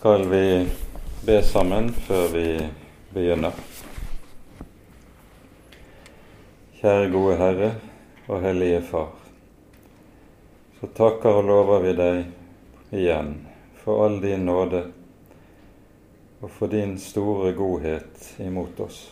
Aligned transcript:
skal 0.00 0.28
vi 0.28 0.68
be 1.26 1.42
sammen 1.42 1.90
før 1.92 2.28
vi 2.32 2.44
begynner. 3.12 3.52
Kjære 6.78 7.10
gode 7.12 7.34
Herre 7.36 7.68
og 8.24 8.40
Hellige 8.40 8.78
Far. 8.88 9.10
Så 10.78 10.88
takker 10.96 11.42
og 11.42 11.50
lover 11.50 11.84
vi 11.84 11.92
deg 12.00 12.96
igjen 12.96 13.34
for 13.82 14.06
all 14.06 14.16
din 14.24 14.48
nåde 14.48 14.82
og 16.40 16.48
for 16.48 16.72
din 16.72 16.96
store 16.96 17.52
godhet 17.60 18.32
imot 18.40 18.80
oss. 18.80 19.04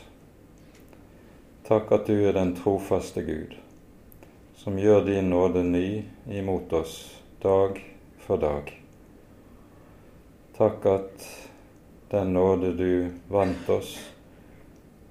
Takk 1.69 1.93
at 2.01 2.09
du 2.09 2.17
er 2.17 2.33
den 2.41 2.57
trofaste 2.57 3.29
Gud, 3.29 3.61
som 4.57 4.81
gjør 4.81 5.05
din 5.13 5.29
nåde 5.37 5.69
ny 5.69 5.89
imot 6.33 6.73
oss 6.81 7.01
dag 7.45 7.77
for 8.25 8.41
dag. 8.41 8.78
Takk 10.59 10.87
at 10.87 11.47
den 12.11 12.33
nåde 12.33 12.73
du 12.73 13.11
vant 13.29 13.69
oss 13.69 14.11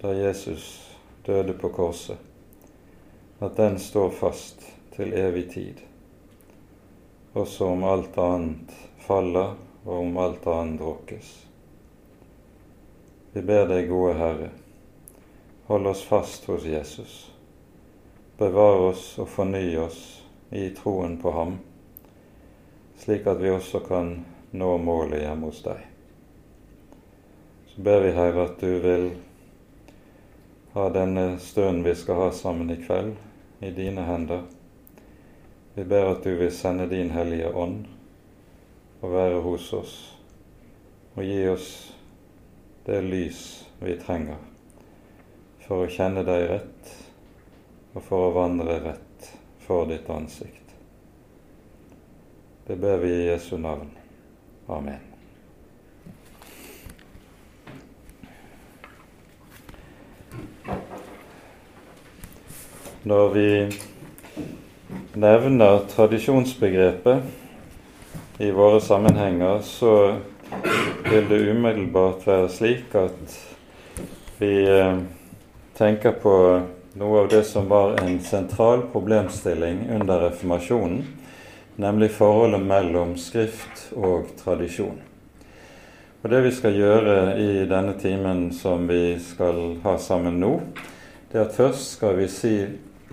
da 0.01 0.11
Jesus 0.13 0.91
døde 1.25 1.53
på 1.53 1.69
korset, 1.69 2.17
at 3.39 3.55
den 3.55 3.79
står 3.79 4.09
fast 4.09 4.65
til 4.95 5.13
evig 5.13 5.45
tid, 5.53 5.79
også 7.31 7.71
om 7.71 7.87
alt 7.87 8.19
annet 8.19 8.75
faller 9.07 9.55
og 9.85 9.95
om 10.01 10.17
alt 10.17 10.51
annet 10.51 10.83
råkes. 10.83 11.33
Vi 13.31 13.41
ber 13.41 13.71
deg, 13.71 13.87
gode 13.87 14.19
Herre, 14.19 14.51
hold 15.71 15.93
oss 15.95 16.03
fast 16.03 16.51
hos 16.51 16.67
Jesus. 16.67 17.19
Bevar 18.35 18.89
oss 18.91 19.13
og 19.15 19.31
forny 19.31 19.77
oss 19.79 20.25
i 20.51 20.73
troen 20.75 21.21
på 21.23 21.31
ham, 21.31 21.61
slik 22.99 23.31
at 23.31 23.39
vi 23.39 23.55
også 23.55 23.87
kan 23.87 24.17
nå 24.57 24.77
målet 24.81 25.23
hjemme 25.23 25.49
hos 25.49 25.61
deg. 25.65 25.85
Så 27.67 27.81
ber 27.85 28.01
vi, 28.03 28.11
Herre, 28.17 28.47
at 28.49 28.59
du 28.59 28.79
vil 28.83 29.09
ha 30.73 30.87
denne 30.93 31.39
stunden 31.39 31.83
vi 31.85 31.95
skal 31.95 32.21
ha 32.21 32.31
sammen 32.31 32.71
i 32.73 32.79
kveld, 32.81 33.15
i 33.59 33.71
dine 33.71 34.05
hender. 34.05 34.43
Vi 35.73 35.85
ber 35.85 36.11
at 36.11 36.23
du 36.23 36.35
vil 36.37 36.51
sende 36.53 36.89
din 36.89 37.13
Hellige 37.13 37.53
Ånd 37.53 37.85
og 39.01 39.11
være 39.13 39.41
hos 39.45 39.71
oss, 39.77 39.95
og 41.13 41.25
gi 41.25 41.41
oss 41.49 41.71
det 42.85 43.01
lys 43.05 43.41
vi 43.81 43.97
trenger 44.01 44.41
for 45.67 45.83
å 45.83 45.91
kjenne 45.91 46.23
deg 46.25 46.45
rett 46.47 46.93
og 47.91 48.01
for 48.05 48.29
å 48.29 48.33
vandre 48.37 48.79
rett 48.85 49.31
for 49.65 49.89
ditt 49.89 50.07
ansikt. 50.13 50.75
Det 52.67 52.77
ber 52.79 53.01
vi 53.03 53.11
i 53.17 53.27
Jesu 53.27 53.57
navn. 53.57 53.96
Amen. 54.67 54.99
Når 63.07 63.29
vi 63.33 63.71
nevner 65.13 65.79
tradisjonsbegrepet 65.87 67.23
i 68.43 68.51
våre 68.51 68.81
sammenhenger, 68.83 69.61
så 69.63 70.15
vil 71.07 71.29
det 71.29 71.39
umiddelbart 71.47 72.27
være 72.27 72.49
slik 72.51 72.95
at 72.99 73.37
vi 74.41 74.51
eh, 74.67 74.99
tenker 75.77 76.11
på 76.19 76.33
noe 76.99 77.21
av 77.23 77.29
det 77.31 77.43
som 77.47 77.69
var 77.71 77.95
en 78.03 78.19
sentral 78.19 78.83
problemstilling 78.91 79.85
under 79.95 80.27
reformasjonen, 80.27 81.05
nemlig 81.77 82.11
forholdet 82.11 82.61
mellom 82.61 83.15
Skrift 83.17 83.91
og 83.95 84.31
tradisjon. 84.43 84.97
Og 86.21 86.29
Det 86.29 86.41
vi 86.41 86.51
skal 86.51 86.75
gjøre 86.75 87.37
i 87.39 87.65
denne 87.69 87.93
timen 88.01 88.49
som 88.51 88.87
vi 88.89 89.19
skal 89.21 89.77
ha 89.83 89.97
sammen 90.01 90.39
nå, 90.41 90.55
det 91.31 91.37
er 91.37 91.45
at 91.45 91.55
først 91.55 91.93
skal 91.93 92.17
vi 92.17 92.25
si 92.31 92.55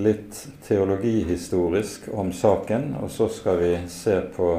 litt 0.00 0.38
teologihistorisk 0.66 2.08
om 2.16 2.32
saken, 2.32 2.94
og 3.02 3.12
så 3.12 3.28
skal 3.28 3.60
vi 3.60 3.74
se 3.92 4.20
på 4.36 4.56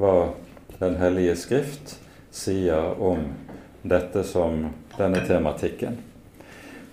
hva 0.00 0.14
Den 0.80 0.94
hellige 0.96 1.34
skrift 1.36 1.98
sier 2.32 3.02
om 3.04 3.26
dette 3.82 4.22
som 4.24 4.62
denne 4.96 5.20
tematikken. 5.26 5.98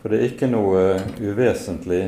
For 0.02 0.12
det 0.12 0.20
er 0.20 0.28
ikke 0.34 0.52
noe 0.52 0.82
uvesentlig 1.24 2.02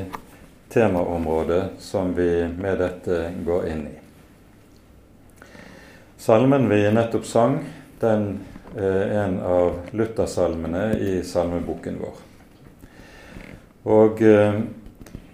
temaområde 0.76 1.62
som 1.80 2.12
vi 2.20 2.50
med 2.52 2.84
dette 2.84 3.22
går 3.48 3.72
inn 3.72 3.88
i. 3.88 3.99
Salmen 6.20 6.70
vi 6.70 6.92
nettopp 6.92 7.26
sang, 7.26 7.60
den 8.00 8.40
er 8.76 9.12
en 9.22 9.38
av 9.40 9.78
Luthersalmene 9.96 10.98
i 11.00 11.14
salmeboken 11.24 11.96
vår. 12.02 12.18
Og 13.88 14.20
eh, 14.28 14.58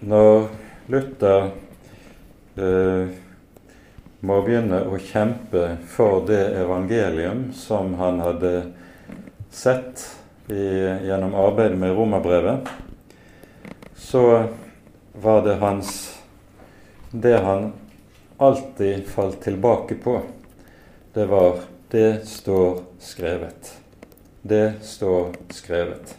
når 0.06 0.46
Luther 0.94 1.48
eh, 2.54 3.16
må 4.30 4.36
begynne 4.46 4.84
å 4.86 5.00
kjempe 5.08 5.64
for 5.90 6.22
det 6.30 6.44
evangelium 6.60 7.48
som 7.50 7.98
han 7.98 8.22
hadde 8.22 8.54
sett 9.50 10.06
i, 10.46 10.62
gjennom 11.08 11.34
arbeidet 11.34 11.82
med 11.82 11.98
romerbrevet, 11.98 12.70
så 14.06 14.22
var 15.18 15.42
det 15.50 15.58
hans 15.66 15.98
det 17.10 17.40
han 17.42 17.72
alltid 18.38 19.06
falt 19.10 19.42
tilbake 19.42 19.98
på, 19.98 20.20
det 21.16 21.26
var 21.26 21.58
'det 21.90 22.28
står 22.28 22.82
skrevet'. 23.00 23.72
Det 24.42 24.74
står 24.82 25.32
skrevet. 25.50 26.16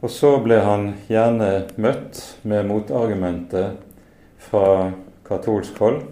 Og 0.00 0.10
så 0.10 0.38
ble 0.38 0.60
han 0.60 0.94
gjerne 1.08 1.66
møtt 1.76 2.38
med 2.42 2.66
motargumentet 2.66 3.80
fra 4.38 4.92
katolsk 5.26 5.78
hold. 5.78 6.02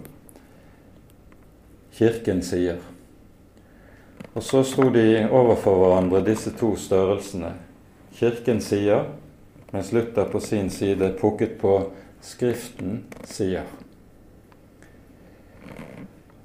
Kirken 1.93 2.43
sier. 2.43 2.83
Og 4.33 4.43
så 4.43 4.63
sto 4.63 4.89
de 4.89 5.29
overfor 5.31 5.79
hverandre, 5.79 6.25
disse 6.25 6.51
to 6.51 6.75
størrelsene. 6.75 7.53
Kirken 8.13 8.59
sier, 8.61 9.07
mens 9.71 9.93
Luther 9.95 10.27
på 10.27 10.39
sin 10.39 10.69
side 10.69 11.13
pukket 11.21 11.57
på 11.61 11.91
Skriften 12.21 13.05
sier. 13.23 13.84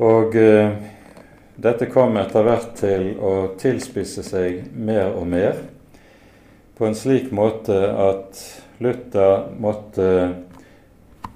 Og 0.01 0.37
eh, 0.37 0.71
dette 1.61 1.91
kom 1.93 2.17
etter 2.17 2.47
hvert 2.47 2.71
til 2.79 3.11
å 3.21 3.33
tilspisse 3.61 4.25
seg 4.25 4.71
mer 4.73 5.11
og 5.13 5.27
mer 5.29 5.59
på 6.79 6.87
en 6.89 6.97
slik 6.97 7.29
måte 7.37 7.77
at 7.93 8.41
Luther 8.81 9.51
måtte 9.61 10.07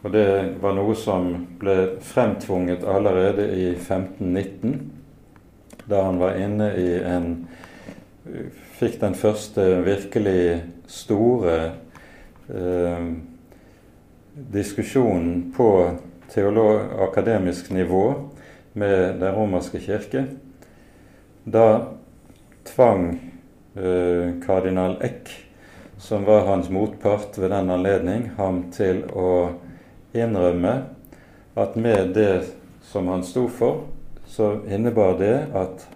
Og 0.04 0.12
det 0.12 0.28
var 0.60 0.72
noe 0.76 0.94
som 0.96 1.28
ble 1.60 1.98
fremtvunget 2.04 2.84
allerede 2.88 3.46
i 3.52 3.66
1519, 3.72 4.74
da 5.88 6.02
han 6.04 6.20
var 6.20 6.40
inne 6.40 6.70
i 6.80 6.88
en 7.04 7.28
Fikk 8.78 8.96
den 9.02 9.14
første 9.16 9.64
virkelig 9.84 10.62
store 10.88 11.56
eh, 12.48 13.08
diskusjonen 14.56 15.52
på 15.56 15.68
akademisk 17.04 17.68
nivå 17.70 18.06
med 18.74 19.20
Den 19.20 19.34
romerske 19.34 19.80
kirke. 19.80 20.26
Da 21.44 21.94
tvang 22.64 23.20
Eh, 23.76 24.32
kardinal 24.46 25.02
Eck, 25.02 25.28
som 25.98 26.24
var 26.24 26.40
hans 26.40 26.70
motpart 26.70 27.38
ved 27.38 27.50
den 27.50 27.70
anledning, 27.70 28.30
ham 28.36 28.60
til 28.70 29.00
å 29.10 29.48
innrømme 30.14 30.74
at 31.58 31.74
med 31.74 32.12
det 32.14 32.52
som 32.86 33.10
han 33.10 33.24
sto 33.26 33.48
for, 33.50 33.80
så 34.30 34.60
innebar 34.70 35.18
det 35.18 35.34
at 35.58 35.88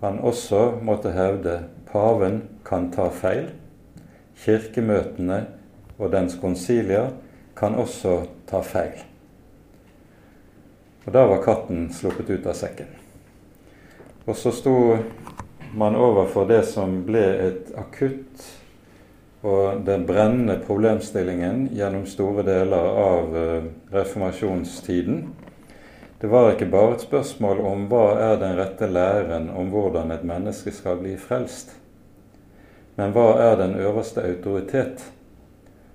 han 0.00 0.18
også 0.18 0.80
måtte 0.82 1.14
hevde 1.14 1.60
paven 1.92 2.42
kan 2.66 2.90
ta 2.90 3.06
feil. 3.14 3.52
Kirkemøtene 4.42 5.44
og 5.94 6.10
dens 6.10 6.34
konsilier 6.42 7.14
kan 7.54 7.78
også 7.78 8.24
ta 8.50 8.64
feil. 8.66 8.98
Og 11.04 11.12
da 11.12 11.26
var 11.26 11.42
katten 11.44 11.88
sluppet 11.94 12.30
ut 12.30 12.46
av 12.46 12.56
sekken. 12.58 12.90
Og 14.28 14.36
så 14.36 14.52
sto 14.52 14.74
man 15.74 15.96
overfor 15.96 16.48
det 16.50 16.62
som 16.68 17.00
ble 17.06 17.22
et 17.46 17.70
akutt 17.78 18.48
og 19.40 19.80
den 19.86 20.04
brennende 20.06 20.58
problemstillingen 20.66 21.70
gjennom 21.72 22.04
store 22.06 22.44
deler 22.44 22.88
av 23.00 23.36
eh, 23.36 23.68
reformasjonstiden. 23.94 25.22
Det 26.20 26.28
var 26.28 26.52
ikke 26.52 26.68
bare 26.68 26.98
et 26.98 27.06
spørsmål 27.06 27.62
om 27.64 27.86
hva 27.88 28.04
er 28.20 28.40
den 28.42 28.58
rette 28.58 28.90
læren 28.90 29.48
om 29.56 29.70
hvordan 29.72 30.12
et 30.12 30.26
menneske 30.28 30.74
skal 30.76 31.00
bli 31.00 31.14
frelst, 31.16 31.72
men 33.00 33.14
hva 33.16 33.30
er 33.40 33.56
den 33.56 33.78
øverste 33.80 34.26
autoritet 34.28 35.06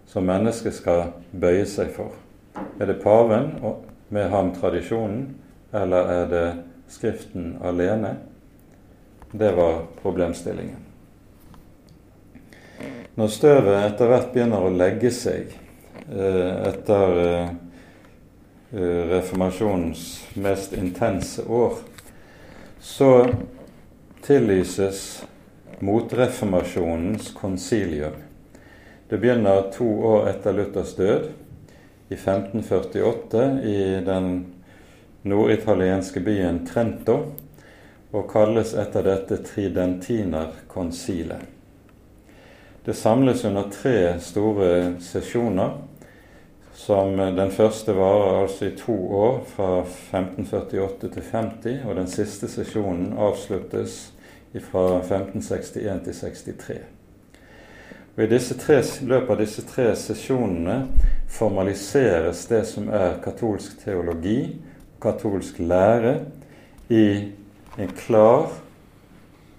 som 0.09 0.25
mennesket 0.25 0.73
skal 0.73 1.11
bøye 1.29 1.67
seg 1.69 1.93
for? 1.93 2.15
Er 2.81 2.89
det 2.89 3.03
paven 3.03 3.51
med 4.15 4.31
ham 4.31 4.53
tradisjonen, 4.55 5.27
eller 5.75 6.11
er 6.15 6.31
det 6.31 6.47
Skriften 6.87 7.57
alene? 7.65 8.15
Det 9.31 9.51
var 9.57 9.81
problemstillingen. 10.01 10.83
Når 13.15 13.31
støvet 13.31 13.79
etter 13.79 14.11
hvert 14.11 14.33
begynner 14.33 14.63
å 14.67 14.73
legge 14.75 15.09
seg 15.15 15.53
eh, 16.11 16.51
etter 16.69 17.19
eh, 17.23 17.49
reformasjonens 19.15 20.03
mest 20.43 20.75
intense 20.75 21.43
år, 21.47 21.79
så 22.79 23.11
tillyses 24.25 25.01
motreformasjonens 25.79 27.31
konsilium. 27.39 28.19
Det 29.09 29.17
begynner 29.17 29.71
to 29.73 29.87
år 30.11 30.29
etter 30.31 30.55
Luthers 30.59 30.95
død, 30.99 31.31
i 32.09 32.13
1548, 32.13 33.61
i 33.63 34.01
den 34.05 34.45
norditalienske 35.21 36.19
byen 36.19 36.65
Trento, 36.67 37.17
og 38.15 38.29
kalles 38.31 38.73
etter 38.77 39.03
dette 39.03 39.37
Tridentinerkonsilet. 39.43 41.41
Det 42.85 42.93
samles 42.93 43.45
under 43.45 43.69
tre 43.73 44.19
store 44.21 44.95
sesjoner, 45.01 45.71
som 46.75 47.17
den 47.17 47.51
første 47.51 47.95
varer 47.97 48.43
altså 48.43 48.65
i 48.67 48.75
to 48.77 48.93
år, 49.17 49.39
fra 49.55 49.79
1548 49.81 51.09
til 51.09 51.23
50, 51.31 51.79
og 51.85 51.95
den 51.97 52.07
siste 52.11 52.47
sesjonen 52.51 53.15
avsluttes 53.17 54.13
fra 54.69 54.99
1561 54.99 56.03
til 56.05 56.13
63. 56.13 56.77
Og 58.15 58.23
I 58.23 58.29
disse 58.31 58.55
tre, 58.55 58.79
løpet 59.03 59.31
av 59.33 59.39
disse 59.41 59.63
tre 59.67 59.89
sesjonene 59.99 60.85
formaliseres 61.27 62.45
det 62.47 62.61
som 62.69 62.87
er 62.87 63.17
katolsk 63.23 63.81
teologi, 63.83 64.55
katolsk 65.03 65.59
lære, 65.59 66.19
i 66.89 67.33
en 67.81 67.91
klar 67.97 68.51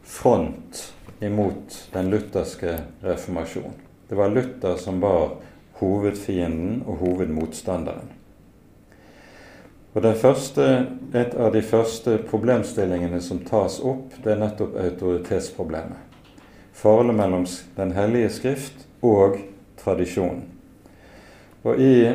front 0.07 0.95
imot 1.21 1.89
den 1.93 2.09
lutherske 2.11 2.79
reformasjon. 3.03 3.75
Det 4.09 4.17
var 4.17 4.31
Luther 4.31 4.77
som 4.79 5.01
var 5.03 5.35
hovedfienden 5.81 6.85
og 6.87 6.97
hovedmotstanderen. 6.97 8.13
Og 9.95 10.03
første, 10.21 10.87
Et 11.15 11.35
av 11.35 11.53
de 11.53 11.63
første 11.63 12.19
problemstillingene 12.31 13.21
som 13.21 13.39
tas 13.39 13.81
opp, 13.81 14.13
det 14.25 14.33
er 14.33 14.39
nettopp 14.39 14.77
autoritetsproblemet. 14.77 16.06
Forholdet 16.77 17.17
mellom 17.17 17.47
Den 17.77 17.93
hellige 17.97 18.31
skrift 18.31 18.87
og 19.01 19.39
tradisjonen. 19.81 20.45
Og 21.65 21.81
i 21.81 22.13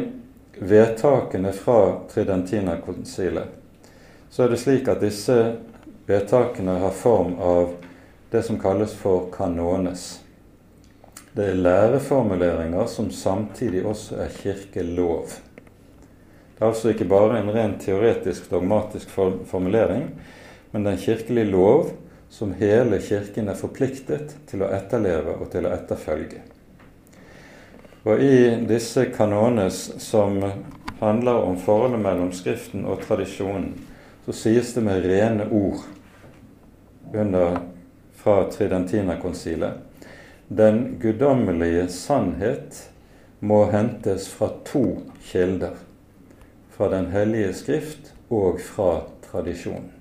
vedtakene 0.62 1.52
fra 1.54 1.80
Tridentina-konsilet 2.12 3.58
så 4.32 4.46
er 4.46 4.54
det 4.54 4.62
slik 4.62 4.88
at 4.88 5.02
disse 5.04 5.38
Vedtakene 6.12 6.72
har 6.82 6.92
form 6.92 7.36
av 7.40 7.74
det 8.32 8.42
som 8.44 8.58
kalles 8.60 8.94
for 8.98 9.30
kanones. 9.32 10.20
Det 11.32 11.46
er 11.46 11.60
læreformuleringer 11.62 12.90
som 12.92 13.12
samtidig 13.16 13.86
også 13.88 14.18
er 14.26 14.34
kirkelov. 14.34 15.30
Det 16.58 16.66
er 16.66 16.68
altså 16.68 16.92
ikke 16.92 17.08
bare 17.08 17.38
en 17.40 17.54
rent 17.54 17.80
teoretisk, 17.86 18.50
dogmatisk 18.52 19.14
formulering, 19.48 20.10
men 20.72 20.84
det 20.84 20.92
er 20.92 20.98
en 20.98 21.06
kirkelig 21.06 21.46
lov 21.54 21.94
som 22.32 22.54
hele 22.54 23.02
Kirken 23.04 23.50
er 23.52 23.60
forpliktet 23.60 24.38
til 24.48 24.64
å 24.64 24.72
etterleve 24.72 25.36
og 25.36 25.50
til 25.52 25.68
å 25.68 25.74
etterfølge. 25.76 26.40
Og 28.08 28.24
I 28.24 28.56
disse 28.66 29.04
kanones 29.12 29.84
som 30.02 30.40
handler 31.02 31.44
om 31.44 31.60
forholdet 31.60 32.02
mellom 32.02 32.32
Skriften 32.34 32.88
og 32.88 33.04
tradisjonen, 33.04 33.76
så 34.26 34.34
sies 34.38 34.72
det 34.74 34.86
med 34.88 35.04
rene 35.06 35.50
ord 35.52 35.84
under, 37.14 37.60
fra 38.16 38.46
Tridentina-konsilet. 38.54 39.82
Den 40.48 41.00
guddommelige 41.02 41.88
sannhet 41.92 42.84
må 43.40 43.66
hentes 43.74 44.30
fra 44.32 44.54
to 44.66 45.02
kilder. 45.26 45.76
Fra 46.72 46.90
Den 46.90 47.12
hellige 47.12 47.54
skrift 47.54 48.14
og 48.30 48.62
fra 48.62 49.02
tradisjonen. 49.26 50.01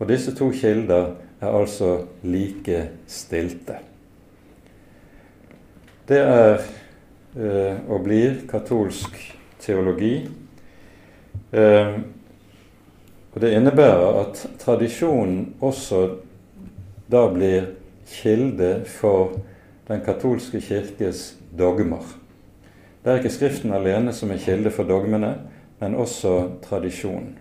Og 0.00 0.08
disse 0.08 0.32
to 0.36 0.48
kilder 0.56 1.14
er 1.40 1.48
altså 1.52 2.06
like 2.22 2.88
stilte. 3.06 3.76
Det 6.08 6.18
er 6.18 6.62
eh, 7.36 7.76
og 7.88 8.00
blir 8.04 8.40
katolsk 8.50 9.18
teologi. 9.60 10.14
Eh, 11.52 11.92
og 13.30 13.40
Det 13.40 13.52
innebærer 13.54 14.24
at 14.24 14.46
tradisjonen 14.58 15.54
også 15.60 16.16
da 17.10 17.26
blir 17.30 17.68
kilde 18.10 18.84
for 18.86 19.36
den 19.88 20.00
katolske 20.04 20.60
kirkes 20.60 21.36
dogmer. 21.58 22.02
Det 23.04 23.12
er 23.12 23.20
ikke 23.20 23.32
Skriften 23.32 23.72
alene 23.72 24.12
som 24.12 24.30
er 24.30 24.42
kilde 24.42 24.70
for 24.70 24.84
dogmene, 24.84 25.34
men 25.80 25.94
også 25.94 26.50
tradisjonen. 26.62 27.38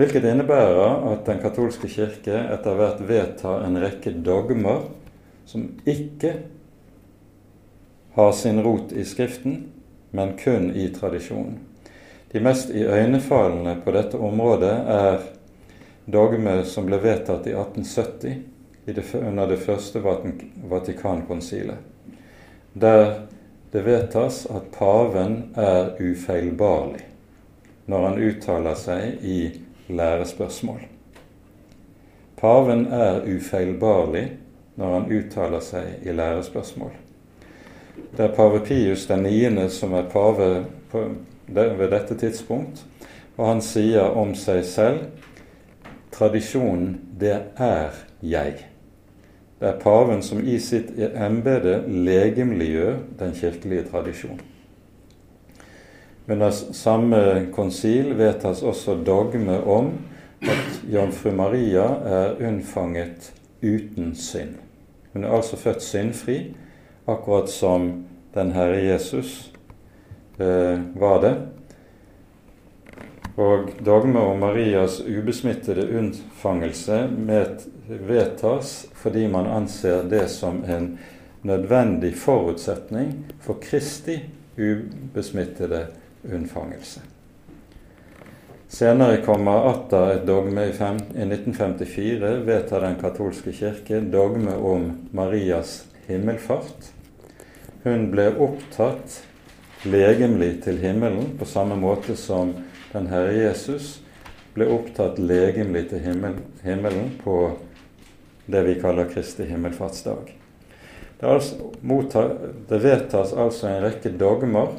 Hvilket 0.00 0.24
innebærer 0.24 1.02
at 1.12 1.26
Den 1.26 1.42
katolske 1.42 1.88
kirke 1.92 2.32
etter 2.54 2.78
hvert 2.78 3.02
vedtar 3.04 3.66
en 3.66 3.76
rekke 3.82 4.14
dogmer 4.24 4.86
som 5.44 5.66
ikke 5.84 6.30
har 8.14 8.32
sin 8.32 8.62
rot 8.64 8.94
i 8.96 9.04
Skriften, 9.04 9.58
men 10.16 10.32
kun 10.40 10.70
i 10.72 10.88
tradisjonen. 10.94 11.58
De 12.32 12.40
mest 12.40 12.72
iøynefallende 12.72 13.76
på 13.84 13.92
dette 13.92 14.16
området 14.16 14.72
er 14.96 15.20
dogme 16.08 16.62
som 16.64 16.88
ble 16.88 17.02
vedtatt 17.04 17.50
i 17.50 17.52
1870 17.52 19.20
under 19.20 19.52
det 19.52 19.60
første 19.60 20.00
Vatikankonsilet, 20.00 21.76
der 22.72 23.26
det 23.70 23.84
vedtas 23.84 24.46
at 24.48 24.72
paven 24.72 25.42
er 25.60 25.92
ufeilbarlig 26.00 27.04
når 27.90 28.06
han 28.06 28.22
uttaler 28.30 28.78
seg 28.78 29.26
i 29.26 29.40
lærespørsmål. 29.96 30.80
Paven 32.40 32.86
er 32.86 33.20
ufeilbarlig 33.28 34.30
når 34.76 34.94
han 34.94 35.10
uttaler 35.12 35.60
seg 35.64 36.06
i 36.06 36.14
lærespørsmål. 36.16 36.92
Det 38.16 38.24
er 38.24 38.34
pave 38.34 38.60
Pius 38.64 39.06
den 39.06 39.26
9., 39.26 39.68
som 39.68 39.92
er 39.94 40.08
pave 40.08 40.64
på, 40.90 41.04
ved 41.46 41.90
dette 41.90 42.14
tidspunkt, 42.14 42.84
og 43.36 43.46
han 43.46 43.60
sier 43.64 44.16
om 44.16 44.34
seg 44.34 44.64
selv 44.64 45.04
tradisjonen, 46.12 46.98
det 47.20 47.36
er 47.56 47.94
jeg. 48.22 48.54
Det 49.60 49.68
er 49.68 49.80
paven 49.80 50.22
som 50.24 50.40
i 50.40 50.56
sitt 50.62 50.94
embete 50.98 51.82
legemliggjør 51.86 52.96
den 53.20 53.34
kirkelige 53.36 53.84
tradisjon. 53.90 54.40
Under 56.28 56.50
samme 56.50 57.46
konsil 57.54 58.14
vedtas 58.14 58.62
også 58.62 58.94
dogme 59.06 59.60
om 59.60 59.92
at 60.42 60.82
jomfru 60.92 61.32
Maria 61.32 61.86
er 62.06 62.36
unnfanget 62.40 63.32
uten 63.62 64.14
synd. 64.14 64.58
Hun 65.12 65.24
er 65.24 65.36
altså 65.36 65.56
født 65.56 65.82
syndfri, 65.82 66.54
akkurat 67.06 67.50
som 67.50 68.04
den 68.34 68.52
Herre 68.52 68.78
Jesus 68.84 69.50
Eh, 70.40 70.80
var 70.94 71.22
det. 71.22 71.36
Og 73.34 73.70
dogme 73.84 74.18
om 74.18 74.38
Marias 74.40 75.00
ubesmittede 75.00 75.98
unnfangelse 75.98 77.08
vedtas 77.88 78.86
fordi 78.94 79.26
man 79.28 79.46
anser 79.46 80.02
det 80.08 80.28
som 80.28 80.64
en 80.64 80.98
nødvendig 81.42 82.14
forutsetning 82.16 83.12
for 83.40 83.60
Kristi 83.60 84.20
ubesmittede 84.56 85.76
unnfangelse. 85.76 85.99
Senere 88.70 89.22
kommer 89.24 89.66
atter 89.70 90.12
et 90.14 90.26
dogme 90.28 90.68
i 90.68 90.72
1954, 90.72 92.34
vedtar 92.46 92.84
Den 92.84 92.98
katolske 93.00 93.52
kirke 93.52 94.00
dogme 94.00 94.54
om 94.56 94.90
Marias 95.16 95.84
himmelfart. 96.06 96.92
Hun 97.82 98.10
ble 98.12 98.28
opptatt 98.36 99.22
legemlig 99.88 100.60
til 100.64 100.78
himmelen, 100.82 101.32
på 101.38 101.48
samme 101.48 101.78
måte 101.80 102.16
som 102.20 102.52
den 102.92 103.08
Herre 103.08 103.32
Jesus 103.32 103.96
ble 104.54 104.68
opptatt 104.68 105.18
legemlig 105.18 105.86
til 105.90 106.04
himmelen 106.04 107.10
på 107.24 107.38
det 108.50 108.62
vi 108.66 108.76
kaller 108.82 109.08
Kristi 109.08 109.46
himmelfartsdag. 109.48 110.30
Det, 111.20 111.26
altså, 111.26 111.70
det 112.68 112.78
vedtas 112.82 113.32
altså 113.32 113.68
en 113.68 113.82
rekke 113.84 114.12
dogmer 114.20 114.78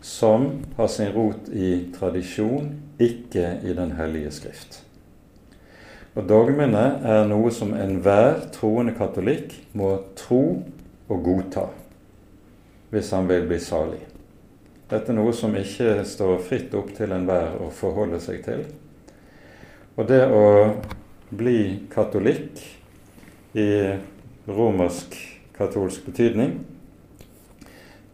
som 0.00 0.50
har 0.76 0.88
sin 0.88 1.12
rot 1.12 1.48
i 1.52 1.92
tradisjon, 1.98 2.72
ikke 2.98 3.60
i 3.64 3.74
Den 3.76 3.92
hellige 3.96 4.30
skrift. 4.30 4.82
Og 6.14 6.26
Dogmene 6.28 6.84
er 7.06 7.28
noe 7.30 7.52
som 7.54 7.74
enhver 7.76 8.40
troende 8.54 8.96
katolikk 8.98 9.54
må 9.78 9.92
tro 10.18 10.42
og 11.10 11.22
godta 11.24 11.68
hvis 12.90 13.12
han 13.14 13.28
vil 13.30 13.44
bli 13.46 13.60
salig. 13.62 14.00
Dette 14.90 15.12
er 15.12 15.16
noe 15.20 15.30
som 15.36 15.54
ikke 15.54 16.00
står 16.02 16.40
fritt 16.42 16.74
opp 16.74 16.90
til 16.96 17.12
enhver 17.14 17.60
å 17.62 17.68
forholde 17.70 18.18
seg 18.22 18.40
til. 18.42 18.64
Og 19.94 20.08
det 20.10 20.24
å 20.26 20.42
bli 21.30 21.86
katolikk 21.92 22.58
i 23.54 23.68
romersk-katolsk 24.50 26.08
betydning, 26.10 26.56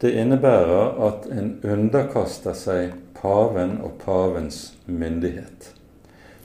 det 0.01 0.13
innebærer 0.13 0.99
at 1.09 1.27
en 1.33 1.55
underkaster 1.65 2.57
seg 2.57 2.93
paven 3.17 3.79
og 3.85 3.97
pavens 4.05 4.77
myndighet. 4.87 5.73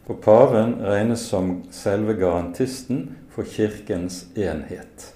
For 0.07 0.19
paven 0.23 0.77
regnes 0.83 1.25
som 1.27 1.57
selve 1.71 2.15
garantisten 2.19 3.09
for 3.31 3.47
kirkens 3.47 4.25
enhet. 4.35 5.11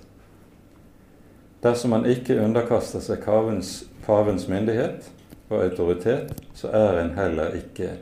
Dersom 1.64 1.96
man 1.96 2.06
ikke 2.06 2.38
underkaster 2.44 3.02
seg 3.02 3.24
pavens, 3.26 3.86
pavens 4.06 4.50
myndighet 4.52 5.08
og 5.50 5.64
autoritet, 5.64 6.36
så 6.54 6.70
er 6.76 7.02
en 7.02 7.16
heller 7.18 7.56
ikke 7.58 7.96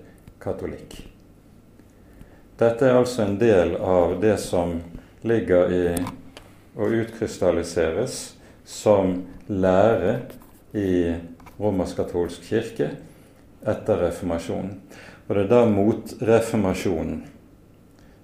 katolikk. 0.43 0.97
Dette 2.59 2.89
er 2.89 2.97
altså 2.97 3.23
en 3.23 3.37
del 3.39 3.77
av 3.77 4.17
det 4.21 4.35
som 4.41 4.75
ligger 5.23 5.71
i 5.71 5.85
og 6.73 6.93
utkrystalliseres 6.97 8.33
som 8.65 9.15
lære 9.47 10.15
i 10.73 11.13
romersk-katolsk 11.59 12.45
kirke 12.49 12.89
etter 13.67 14.01
reformasjonen. 14.07 14.75
Og 15.27 15.35
det 15.35 15.45
er 15.45 15.51
da 15.51 15.63
motreformasjonen 15.69 17.23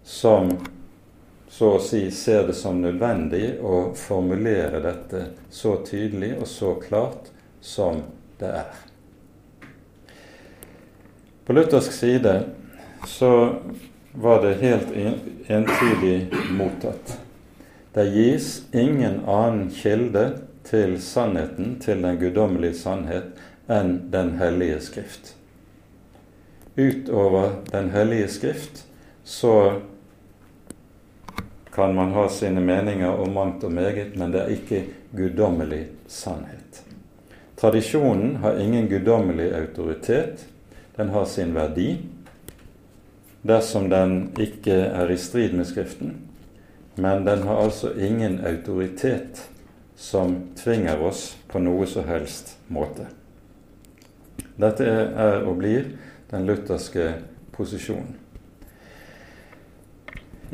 som 0.04 0.52
så 1.50 1.74
å 1.76 1.82
si 1.82 2.02
ser 2.14 2.46
det 2.48 2.56
som 2.58 2.82
nødvendig 2.82 3.58
å 3.66 3.90
formulere 3.98 4.82
dette 4.84 5.24
så 5.50 5.80
tydelig 5.86 6.36
og 6.38 6.48
så 6.48 6.76
klart 6.82 7.32
som 7.62 8.04
det 8.40 8.52
er. 8.62 8.76
På 11.46 11.56
luthersk 11.58 11.96
side 11.96 12.36
så 13.10 13.32
var 14.14 14.44
det 14.44 14.60
helt 14.62 14.94
entydig 15.50 16.30
mottatt. 16.54 17.16
Det 17.94 18.06
gis 18.14 18.52
ingen 18.72 19.24
annen 19.26 19.72
kilde 19.74 20.28
til 20.70 21.02
sannheten, 21.02 21.80
til 21.82 22.04
den 22.04 22.20
guddommelige 22.22 22.78
sannhet, 22.78 23.32
enn 23.70 24.12
Den 24.12 24.36
hellige 24.40 24.80
skrift. 24.82 25.36
Utover 26.78 27.62
Den 27.72 27.90
hellige 27.90 28.28
skrift 28.28 28.86
så 29.24 29.82
kan 31.74 31.96
man 31.96 32.12
ha 32.12 32.28
sine 32.30 32.62
meninger 32.62 33.10
om 33.10 33.34
mangt 33.34 33.64
og 33.64 33.72
meget, 33.72 34.16
men 34.18 34.32
det 34.32 34.42
er 34.42 34.48
ikke 34.48 34.86
guddommelig 35.16 35.88
sannhet. 36.08 36.84
Tradisjonen 37.58 38.36
har 38.36 38.58
ingen 38.58 38.88
guddommelig 38.90 39.54
autoritet. 39.56 40.46
Den 40.98 41.10
har 41.10 41.26
sin 41.26 41.54
verdi 41.56 41.98
dersom 43.42 43.90
den 43.90 44.34
ikke 44.40 44.74
er 44.74 45.10
i 45.10 45.18
strid 45.18 45.54
med 45.54 45.66
Skriften, 45.66 46.18
men 46.96 47.26
den 47.28 47.44
har 47.48 47.64
altså 47.64 47.92
ingen 47.92 48.40
autoritet 48.46 49.50
som 50.00 50.56
tvinger 50.56 51.02
oss 51.04 51.38
på 51.52 51.60
noe 51.60 51.84
så 51.88 52.02
helst 52.08 52.54
måte. 52.72 53.10
Dette 54.56 54.86
er 54.88 55.44
og 55.44 55.58
blir 55.60 55.90
den 56.32 56.46
lutherske 56.48 57.10
posisjonen. 57.52 58.16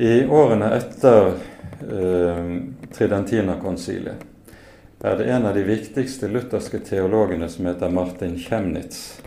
I 0.01 0.25
årene 0.25 0.71
etter 0.75 1.37
eh, 1.85 2.49
Tridentina-konsilet 2.89 4.25
er 5.05 5.19
det 5.19 5.29
en 5.29 5.45
av 5.45 5.53
de 5.55 5.63
viktigste 5.67 6.27
lutherske 6.27 6.79
teologene 6.81 7.45
som 7.53 7.69
heter 7.69 7.93
Martin 7.93 8.39
Chemnitz, 8.41 9.21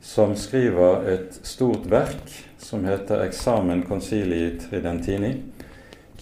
som 0.00 0.32
skriver 0.40 1.04
et 1.12 1.36
stort 1.44 1.84
verk 1.92 2.32
som 2.58 2.88
heter 2.88 3.20
'Examen 3.20 3.82
concilii 3.82 4.56
Tridentini', 4.64 5.49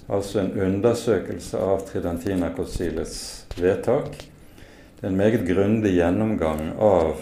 altså 0.09 0.41
en 0.41 0.53
undersøkelse 0.61 1.59
av 1.61 1.85
Tridentina-konsilets 1.89 3.19
vedtak. 3.57 4.17
Det 5.01 5.07
er 5.07 5.11
en 5.13 5.21
meget 5.21 5.45
grundig 5.47 5.93
gjennomgang 5.95 6.73
av 6.81 7.21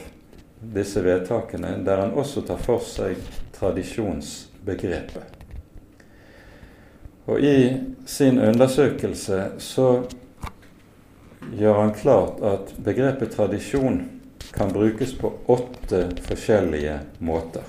disse 0.60 1.02
vedtakene, 1.04 1.76
der 1.84 2.04
han 2.04 2.14
også 2.16 2.46
tar 2.46 2.62
for 2.62 2.84
seg 2.86 3.18
tradisjonsbegrepet. 3.58 5.34
Og 7.26 7.42
i 7.42 7.76
sin 8.06 8.38
undersøkelse 8.38 9.40
så 9.58 9.88
gjør 11.58 11.80
han 11.80 11.94
klart 11.94 12.42
at 12.46 12.74
begrepet 12.78 13.34
tradisjon 13.34 14.04
kan 14.54 14.70
brukes 14.72 15.14
på 15.18 15.32
åtte 15.50 16.06
forskjellige 16.28 17.00
måter. 17.18 17.66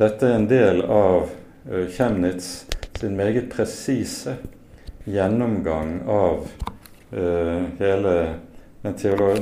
Dette 0.00 0.26
er 0.26 0.34
en 0.34 0.48
del 0.50 0.82
av 0.82 1.30
Chemnitz 1.96 2.66
sin 3.00 3.16
meget 3.16 3.50
presise 3.52 4.36
gjennomgang 5.04 6.00
av 6.08 6.48
uh, 7.12 7.62
hele 7.78 8.34
teolo 8.96 9.34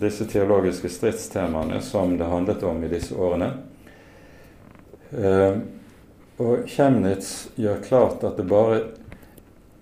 disse 0.00 0.24
teologiske 0.24 0.88
stridstemaene 0.88 1.80
som 1.80 2.16
det 2.18 2.24
handlet 2.24 2.62
om 2.62 2.84
i 2.84 2.88
disse 2.88 3.16
årene. 3.16 3.50
Uh, 5.12 5.60
og 6.38 6.68
Chemnitz 6.70 7.48
gjør 7.56 7.82
klart 7.84 8.24
at 8.24 8.36
det 8.40 8.46
bare 8.48 8.80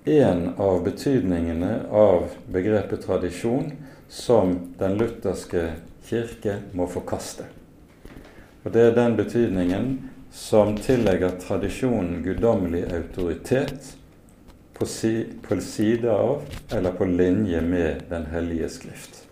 én 0.06 0.48
av 0.56 0.82
betydningene 0.86 1.84
av 1.90 2.30
begrepet 2.50 3.02
tradisjon 3.06 3.72
som 4.08 4.54
den 4.78 4.98
lutherske 4.98 5.68
kirke 6.06 6.60
må 6.72 6.86
forkaste. 6.86 7.46
Og 8.64 8.72
Det 8.72 8.82
er 8.82 8.94
den 8.94 9.16
betydningen 9.18 9.90
som 10.36 10.76
tillegger 10.76 11.30
tradisjonen 11.40 12.22
guddommelig 12.22 12.84
autoritet 12.92 13.96
på, 14.78 14.86
på 15.48 15.60
side 15.60 16.10
av 16.10 16.42
eller 16.70 16.92
på 16.92 17.04
linje 17.04 17.60
med 17.60 18.02
Den 18.08 18.26
hellige 18.26 18.68
skrift. 18.68 19.22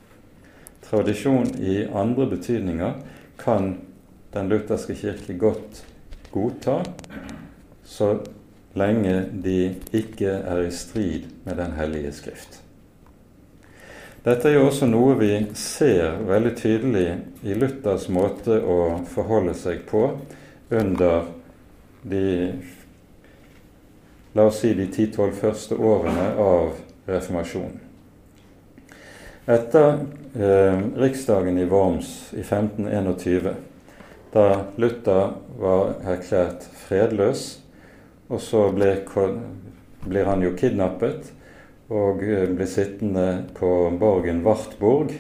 Tradisjon 0.89 1.47
i 1.61 1.85
andre 1.93 2.27
betydninger 2.27 2.95
kan 3.37 3.75
den 4.33 4.49
lutherske 4.49 4.97
kirke 4.97 5.37
godt 5.37 5.83
godta 6.31 6.79
så 7.85 8.09
lenge 8.73 9.27
de 9.45 9.75
ikke 9.93 10.39
er 10.41 10.63
i 10.65 10.71
strid 10.73 11.27
med 11.45 11.61
Den 11.61 11.77
hellige 11.77 12.13
skrift. 12.13 12.63
Dette 14.25 14.49
er 14.49 14.57
jo 14.57 14.71
også 14.71 14.89
noe 14.89 15.19
vi 15.21 15.35
ser 15.53 16.17
veldig 16.25 16.55
tydelig 16.57 17.05
i 17.45 17.59
Luthers 17.61 18.09
måte 18.09 18.57
å 18.57 19.05
forholde 19.13 19.53
seg 19.53 19.85
på 19.91 20.07
under 20.71 21.27
de 22.03 22.53
la 24.33 24.47
oss 24.49 24.59
si 24.61 24.73
de 24.75 24.87
ti-tolv 24.91 25.37
første 25.39 25.77
årene 25.79 26.31
av 26.41 26.73
reformasjonen. 27.07 27.81
Etter 29.45 30.01
eh, 30.35 30.81
riksdagen 30.97 31.59
i 31.61 31.69
Worms 31.69 32.33
i 32.33 32.41
1521 32.41 33.55
da 34.35 34.47
Luther 34.81 35.37
var 35.61 35.93
erklært 36.11 36.67
fredløs. 36.87 37.45
Og 38.33 38.41
så 38.43 38.67
blir, 38.75 39.05
blir 40.09 40.27
han 40.27 40.43
jo 40.43 40.55
kidnappet 40.59 41.29
og 41.93 42.25
eh, 42.25 42.49
blir 42.51 42.71
sittende 42.71 43.45
på 43.55 43.71
borgen 44.01 44.43
Wartburg 44.43 45.13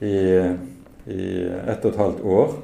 i, 0.00 0.18
i 1.06 1.26
ett 1.46 1.84
og 1.84 1.92
et 1.92 2.00
halvt 2.00 2.24
år 2.24 2.56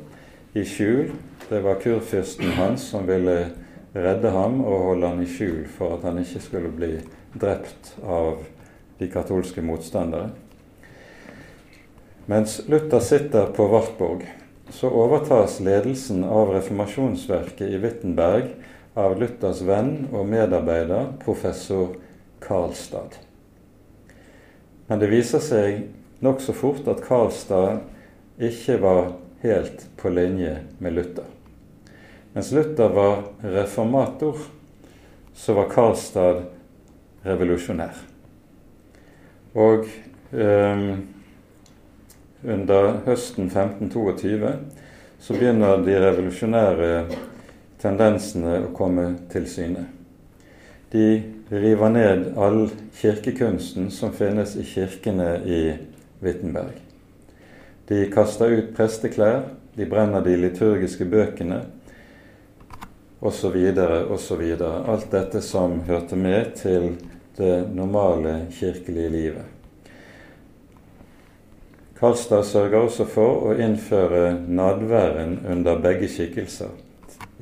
i 0.58 0.64
skjul. 0.66 1.12
Det 1.50 1.60
var 1.60 1.74
kurfyrsten 1.74 2.50
hans 2.50 2.82
som 2.82 3.06
ville 3.06 3.48
redde 3.92 4.30
ham 4.30 4.60
og 4.62 4.84
holde 4.84 5.08
han 5.10 5.22
i 5.24 5.26
skjul 5.26 5.64
for 5.66 5.96
at 5.96 6.04
han 6.06 6.20
ikke 6.22 6.42
skulle 6.44 6.68
bli 6.70 6.90
drept 7.34 7.88
av 8.06 8.44
de 9.00 9.08
katolske 9.10 9.64
motstandere. 9.66 10.28
Mens 12.30 12.60
Luther 12.70 13.02
sitter 13.02 13.50
på 13.56 13.66
Wartburg, 13.66 14.22
så 14.70 14.92
overtas 14.94 15.56
ledelsen 15.58 16.22
av 16.22 16.52
reformasjonsverket 16.54 17.66
i 17.66 17.82
Wittenberg 17.82 18.52
av 18.94 19.18
Luthers 19.18 19.64
venn 19.66 20.06
og 20.12 20.30
medarbeider 20.30 21.10
professor 21.24 21.96
Karlstad. 22.46 23.18
Men 24.86 25.02
det 25.02 25.10
viser 25.10 25.42
seg 25.42 25.82
nokså 26.22 26.54
fort 26.54 26.86
at 26.94 27.02
Karlstad 27.10 27.82
ikke 28.38 28.78
var 28.86 29.12
helt 29.42 29.88
på 29.98 30.14
linje 30.14 30.60
med 30.78 30.94
Luther. 30.94 31.39
Mens 32.32 32.52
Luther 32.52 32.88
var 32.88 33.22
reformator, 33.42 34.36
så 35.34 35.54
var 35.54 35.70
Karlstad 35.70 36.42
revolusjonær. 37.26 37.96
Og 39.58 39.86
eh, 40.32 40.84
under 42.46 42.92
høsten 43.06 43.50
1522 43.50 44.52
så 45.20 45.34
begynner 45.36 45.82
de 45.84 45.96
revolusjonære 46.00 46.92
tendensene 47.80 48.60
å 48.62 48.70
komme 48.76 49.08
til 49.32 49.48
syne. 49.50 49.88
De 50.90 51.22
river 51.50 51.92
ned 51.94 52.30
all 52.38 52.68
kirkekunsten 52.98 53.90
som 53.94 54.14
finnes 54.14 54.56
i 54.58 54.64
kirkene 54.66 55.32
i 55.44 55.60
Wittenberg. 56.22 56.78
De 57.90 58.04
kaster 58.12 58.54
ut 58.54 58.72
presteklær, 58.76 59.48
de 59.74 59.86
brenner 59.90 60.22
de 60.22 60.36
liturgiske 60.38 61.06
bøkene. 61.10 61.62
Osv., 63.20 63.56
osv. 64.10 64.42
Alt 64.86 65.10
dette 65.10 65.40
som 65.40 65.80
hørte 65.86 66.16
med 66.16 66.54
til 66.56 66.94
det 67.36 67.74
normale 67.74 68.46
kirkelige 68.52 69.08
livet. 69.08 69.44
Karlstad 72.00 72.46
sørger 72.48 72.86
også 72.86 73.04
for 73.12 73.50
å 73.50 73.56
innføre 73.60 74.32
nadværen 74.48 75.42
under 75.52 75.82
begge 75.84 76.08
skikkelser. 76.08 76.72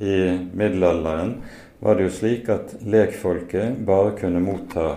I 0.02 0.34
middelalderen 0.50 1.36
var 1.78 1.94
det 1.94 2.08
jo 2.08 2.14
slik 2.16 2.50
at 2.50 2.74
lekfolket 2.82 3.78
bare 3.86 4.16
kunne 4.18 4.42
motta 4.42 4.88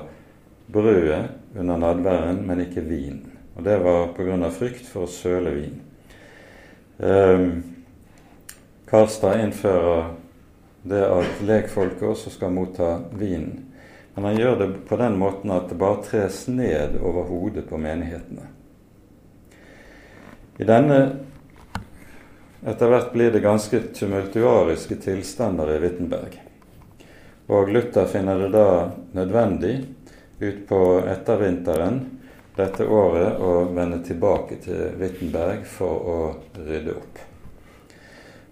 brødet 0.74 1.28
under 1.54 1.78
nadværen, 1.78 2.42
men 2.48 2.64
ikke 2.66 2.82
vin. 2.82 3.22
Og 3.56 3.64
Det 3.64 3.78
var 3.84 4.08
pga. 4.18 4.50
frykt 4.50 4.86
for 4.86 5.06
å 5.06 5.08
søle 5.08 5.52
vin. 5.52 5.82
Eh, 7.00 7.48
Karlstad 8.90 9.44
innfører 9.44 10.21
det 10.84 11.02
at 11.06 11.42
lekfolket 11.46 12.08
også 12.08 12.34
skal 12.34 12.54
motta 12.54 12.94
vinen. 13.18 13.68
Men 14.14 14.28
han 14.28 14.38
gjør 14.38 14.56
det 14.60 14.70
på 14.90 14.98
den 15.00 15.18
måten 15.20 15.54
at 15.56 15.70
det 15.70 15.80
bare 15.80 16.04
tres 16.04 16.44
ned 16.52 16.98
over 17.00 17.30
hodet 17.30 17.68
på 17.70 17.80
menighetene. 17.80 18.50
I 20.60 20.68
denne 20.68 20.98
etter 22.68 22.92
hvert 22.92 23.14
blir 23.14 23.32
det 23.34 23.42
ganske 23.42 23.80
tumultuariske 23.98 25.00
tilstander 25.02 25.72
i 25.74 25.80
Wittenberg. 25.82 26.36
Og 27.52 27.72
Luther 27.72 28.06
finner 28.06 28.44
det 28.44 28.52
da 28.54 28.68
nødvendig 29.18 29.80
utpå 30.42 30.82
ettervinteren 31.10 32.04
dette 32.56 32.86
året 32.86 33.42
å 33.42 33.56
vende 33.74 34.04
tilbake 34.06 34.60
til 34.62 34.94
Wittenberg 35.00 35.66
for 35.66 36.08
å 36.14 36.20
rydde 36.60 37.00
opp. 37.00 37.28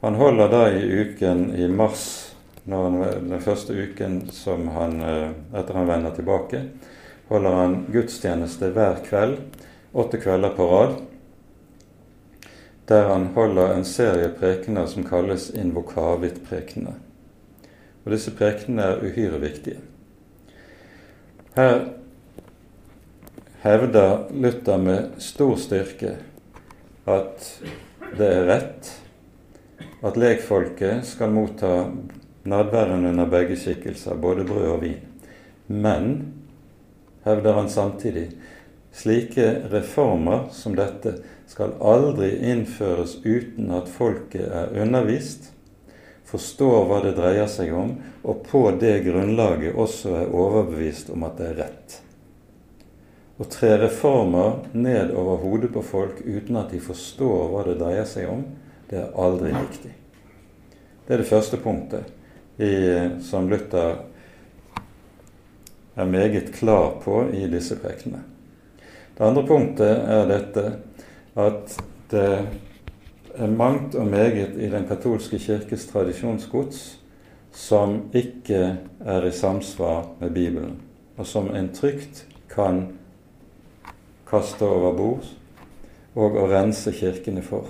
Han 0.01 0.15
holder 0.15 0.47
da 0.47 0.71
i 0.71 0.83
uken 1.01 1.55
i 1.55 1.67
mars 1.67 2.35
han, 2.69 2.99
den 3.29 3.41
første 3.41 3.73
uken 3.73 4.29
som 4.31 4.67
han, 4.71 5.01
eh, 5.01 5.31
etter 5.59 5.73
han 5.73 5.87
vender 5.87 6.13
tilbake, 6.15 6.61
holder 7.27 7.57
han 7.57 7.73
gudstjeneste 7.91 8.69
hver 8.75 9.01
kveld, 9.03 9.37
åtte 9.91 10.21
kvelder 10.21 10.53
på 10.55 10.67
rad, 10.69 10.95
der 12.87 13.09
han 13.09 13.27
holder 13.35 13.73
en 13.73 13.85
serie 13.85 14.29
prekener 14.39 14.87
som 14.87 15.03
kalles 15.03 15.49
invokavit-prekenene. 15.51 16.95
Og 18.05 18.15
disse 18.15 18.31
prekenene 18.31 18.87
er 18.93 19.03
uhyre 19.03 19.41
viktige. 19.41 19.83
Her 21.57 21.75
hevder 23.65 24.29
Luther 24.31 24.79
med 24.79 25.19
stor 25.19 25.57
styrke 25.59 26.15
at 27.09 27.51
det 28.15 28.31
er 28.31 28.47
rett 28.47 28.95
at 30.01 30.17
lekfolket 30.17 31.05
skal 31.05 31.33
motta 31.35 31.91
nadværen 32.47 33.05
under 33.05 33.27
begge 33.27 33.57
skikkelser, 33.59 34.15
både 34.15 34.45
brød 34.47 34.67
og 34.71 34.81
vin. 34.81 35.01
Men, 35.67 36.33
hevder 37.23 37.53
han 37.53 37.69
samtidig, 37.69 38.29
slike 38.95 39.51
reformer 39.71 40.47
som 40.55 40.75
dette 40.75 41.19
skal 41.49 41.75
aldri 41.81 42.31
innføres 42.51 43.19
uten 43.25 43.71
at 43.75 43.91
folket 43.91 44.47
er 44.47 44.73
undervist, 44.81 45.51
forstår 46.29 46.85
hva 46.85 46.99
det 47.03 47.15
dreier 47.17 47.49
seg 47.49 47.73
om, 47.73 47.95
og 48.23 48.43
på 48.45 48.63
det 48.81 48.99
grunnlaget 49.07 49.75
også 49.75 50.13
er 50.21 50.35
overbevist 50.35 51.09
om 51.13 51.25
at 51.25 51.39
det 51.39 51.47
er 51.49 51.59
rett. 51.63 51.99
Å 53.39 53.47
tre 53.47 53.75
reformer 53.79 54.59
ned 54.75 55.13
over 55.15 55.39
hodet 55.41 55.71
på 55.73 55.81
folk 55.85 56.19
uten 56.25 56.59
at 56.59 56.73
de 56.73 56.81
forstår 56.83 57.47
hva 57.53 57.63
det 57.69 57.77
dreier 57.79 58.07
seg 58.09 58.27
om, 58.29 58.43
det 58.89 58.99
er 58.99 59.15
aldri 59.17 59.53
riktig. 59.53 59.91
Det 61.07 61.13
er 61.13 61.21
det 61.21 61.29
første 61.29 61.57
punktet 61.57 62.05
i, 62.61 62.71
som 63.25 63.49
Luther 63.49 64.03
er 65.95 66.05
meget 66.05 66.53
klar 66.53 66.99
på 67.03 67.23
i 67.33 67.47
disse 67.51 67.77
prekenene. 67.79 68.23
Det 69.17 69.25
andre 69.25 69.45
punktet 69.47 69.89
er 69.89 70.27
dette 70.29 70.65
at 71.39 71.75
det 72.11 72.29
er 73.35 73.51
mangt 73.51 73.95
og 73.95 74.07
meget 74.07 74.55
i 74.57 74.69
den 74.71 74.87
katolske 74.87 75.39
kirkes 75.39 75.85
tradisjonsgods 75.91 76.99
som 77.51 78.01
ikke 78.13 78.77
er 79.05 79.25
i 79.25 79.31
samsvar 79.31 80.07
med 80.19 80.31
Bibelen, 80.31 80.77
og 81.17 81.27
som 81.27 81.49
en 81.55 81.69
trygt 81.73 82.25
kan 82.49 82.85
kaste 84.29 84.65
over 84.65 84.93
bord 84.97 85.29
og 86.15 86.37
å 86.37 86.47
rense 86.49 86.93
kirkene 86.93 87.41
for. 87.45 87.67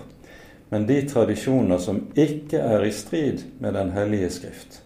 Men 0.69 0.85
de 0.85 1.01
tradisjoner 1.09 1.77
som 1.81 2.03
ikke 2.15 2.61
er 2.61 2.85
i 2.85 2.91
strid 2.93 3.41
med 3.59 3.73
Den 3.73 3.91
hellige 3.91 4.29
skrift, 4.29 4.81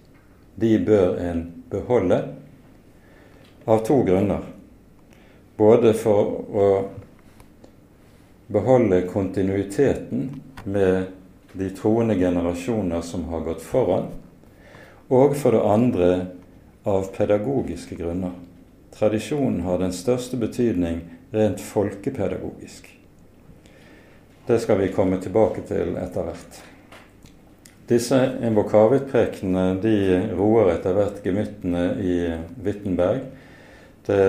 de 0.55 0.77
bør 0.79 1.17
en 1.19 1.43
beholde 1.69 2.21
av 3.65 3.83
to 3.85 3.99
grunner. 4.07 4.45
Både 5.57 5.93
for 5.93 6.31
å 6.53 6.67
beholde 8.53 9.01
kontinuiteten 9.09 10.29
med 10.63 11.11
de 11.53 11.69
troende 11.75 12.15
generasjoner 12.15 13.01
som 13.01 13.27
har 13.29 13.43
gått 13.45 13.61
foran, 13.61 14.07
og 15.09 15.35
for 15.37 15.53
det 15.53 15.67
andre 15.67 16.09
av 16.89 17.11
pedagogiske 17.15 17.95
grunner. 17.99 18.33
Tradisjonen 18.93 19.61
har 19.67 19.81
den 19.81 19.93
største 19.93 20.37
betydning 20.37 21.01
rent 21.33 21.61
folkepedagogisk. 21.61 22.89
Det 24.45 24.59
skal 24.59 24.77
vi 24.77 24.89
komme 24.91 25.21
tilbake 25.23 25.61
til 25.63 25.93
etter 25.95 26.25
hvert. 26.27 26.57
Disse 27.87 28.17
invokavitprekenene 28.43 29.77
de 29.79 30.17
roer 30.35 30.73
etter 30.73 30.97
hvert 30.97 31.21
gemyttene 31.23 31.83
i 32.03 32.17
Wittenberg. 32.65 33.21
Det 34.03 34.27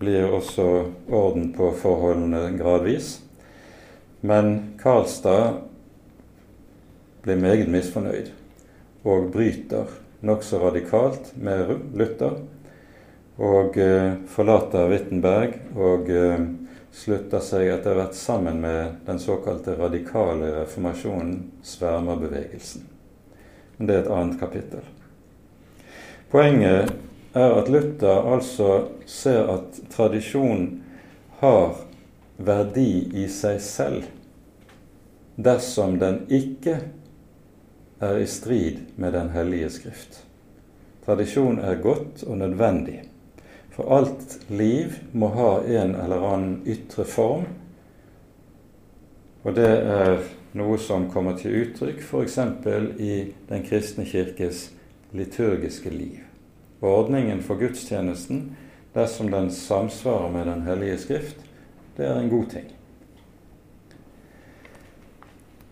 blir 0.00 0.32
også 0.32 0.66
orden 1.12 1.50
på 1.52 1.68
forholdene 1.76 2.54
gradvis. 2.56 3.18
Men 4.24 4.78
Karlstad 4.80 5.60
blir 7.28 7.36
meget 7.44 7.68
misfornøyd 7.68 8.32
og 9.04 9.28
bryter 9.36 9.92
nokså 10.24 10.64
radikalt 10.64 11.34
med 11.36 11.76
Luther 11.92 12.40
og 13.44 13.76
eh, 13.76 14.14
forlater 14.24 14.88
Wittenberg 14.88 15.58
og 15.76 16.08
eh, 16.08 16.46
slutter 16.94 17.42
seg 17.42 17.68
etter 17.74 17.96
hvert 17.98 18.14
sammen 18.14 18.60
med 18.62 19.00
den 19.06 19.18
såkalte 19.18 19.74
radikale 19.78 20.52
reformasjonen, 20.60 21.50
svermerbevegelsen. 21.62 22.84
Men 23.76 23.88
det 23.88 23.96
er 23.96 24.04
et 24.04 24.12
annet 24.14 24.38
kapittel. 24.40 24.84
Poenget 26.30 26.92
er 27.34 27.56
at 27.58 27.70
Luther 27.70 28.28
altså 28.34 28.68
ser 29.10 29.50
at 29.56 29.80
tradisjon 29.90 30.68
har 31.40 31.80
verdi 32.36 33.08
i 33.14 33.26
seg 33.30 33.58
selv 33.62 34.06
dersom 35.34 35.98
den 35.98 36.22
ikke 36.30 36.76
er 38.02 38.20
i 38.20 38.26
strid 38.30 38.84
med 38.96 39.12
Den 39.12 39.32
hellige 39.34 39.70
skrift. 39.70 40.20
Tradisjon 41.06 41.58
er 41.58 41.82
godt 41.82 42.22
og 42.22 42.38
nødvendig. 42.38 43.02
For 43.74 43.90
alt 43.90 44.38
liv 44.48 44.94
må 45.12 45.32
ha 45.34 45.50
en 45.66 45.94
eller 45.98 46.26
annen 46.28 46.60
ytre 46.66 47.04
form, 47.08 47.48
og 49.44 49.56
det 49.56 49.70
er 49.70 50.20
noe 50.56 50.76
som 50.78 51.08
kommer 51.10 51.34
til 51.36 51.56
uttrykk 51.64 51.98
f.eks. 52.04 52.38
i 53.02 53.16
Den 53.48 53.64
kristne 53.66 54.06
kirkes 54.06 54.68
liturgiske 55.14 55.90
liv. 55.90 56.22
Ordningen 56.84 57.42
for 57.42 57.58
gudstjenesten, 57.58 58.54
dersom 58.94 59.30
den 59.32 59.50
samsvarer 59.50 60.30
med 60.30 60.46
Den 60.46 60.62
hellige 60.62 60.98
skrift, 60.98 61.36
det 61.96 62.06
er 62.06 62.20
en 62.20 62.30
god 62.30 62.46
ting. 62.54 62.70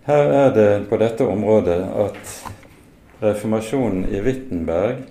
Her 0.03 0.33
er 0.35 0.55
det 0.55 0.71
på 0.91 0.99
dette 0.99 1.27
området 1.27 1.79
at 1.87 2.31
reformasjonen 3.23 4.09
i 4.11 4.21
Wittenberg 4.21 5.05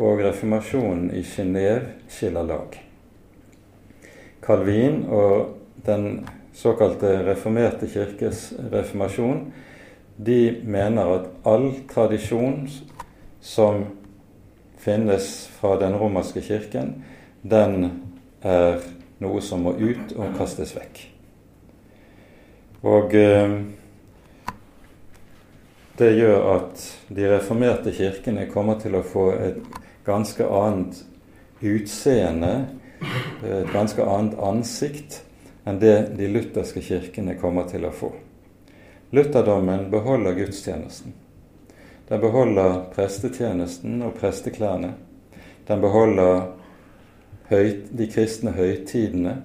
og 0.00 0.22
reformasjonen 0.24 1.10
i 1.12 1.22
Genéve 1.22 1.92
skiller 2.08 2.46
lag. 2.48 2.76
Calvin 4.40 5.02
og 5.12 5.58
den 5.84 6.22
såkalte 6.56 7.18
reformerte 7.26 7.88
kirkes 7.88 8.52
reformasjon 8.72 9.50
de 10.16 10.60
mener 10.64 11.14
at 11.14 11.28
all 11.44 11.68
tradisjon 11.88 12.64
som 13.40 13.84
finnes 14.80 15.48
fra 15.60 15.76
den 15.80 15.96
romerske 16.00 16.40
kirken, 16.44 16.94
den 17.42 17.90
er 18.42 18.80
noe 19.20 19.40
som 19.44 19.64
må 19.64 19.74
ut 19.76 20.12
og 20.16 20.36
kastes 20.36 20.72
vekk. 20.76 21.02
Og 22.88 23.14
eh, 23.16 23.56
det 26.00 26.10
gjør 26.16 26.46
at 26.54 26.84
de 27.12 27.28
reformerte 27.28 27.92
kirkene 27.92 28.48
kommer 28.48 28.80
til 28.80 28.96
å 28.96 29.04
få 29.04 29.26
et 29.36 29.60
ganske 30.04 30.46
annet 30.46 31.04
utseende, 31.60 32.64
et 33.44 33.72
ganske 33.72 34.04
annet 34.04 34.38
ansikt 34.38 35.20
enn 35.68 35.80
det 35.80 36.16
de 36.16 36.28
lutherske 36.28 36.82
kirkene 36.84 37.36
kommer 37.40 37.68
til 37.68 37.84
å 37.88 37.92
få. 37.92 38.12
Lutherdommen 39.10 39.88
beholder 39.90 40.36
gudstjenesten. 40.38 41.12
Den 42.08 42.20
beholder 42.20 42.84
prestetjenesten 42.94 44.02
og 44.02 44.16
presteklærne. 44.18 44.92
Den 45.66 45.80
beholder 45.80 46.52
høyt, 47.50 47.88
de 47.90 48.06
kristne 48.10 48.54
høytidene, 48.56 49.36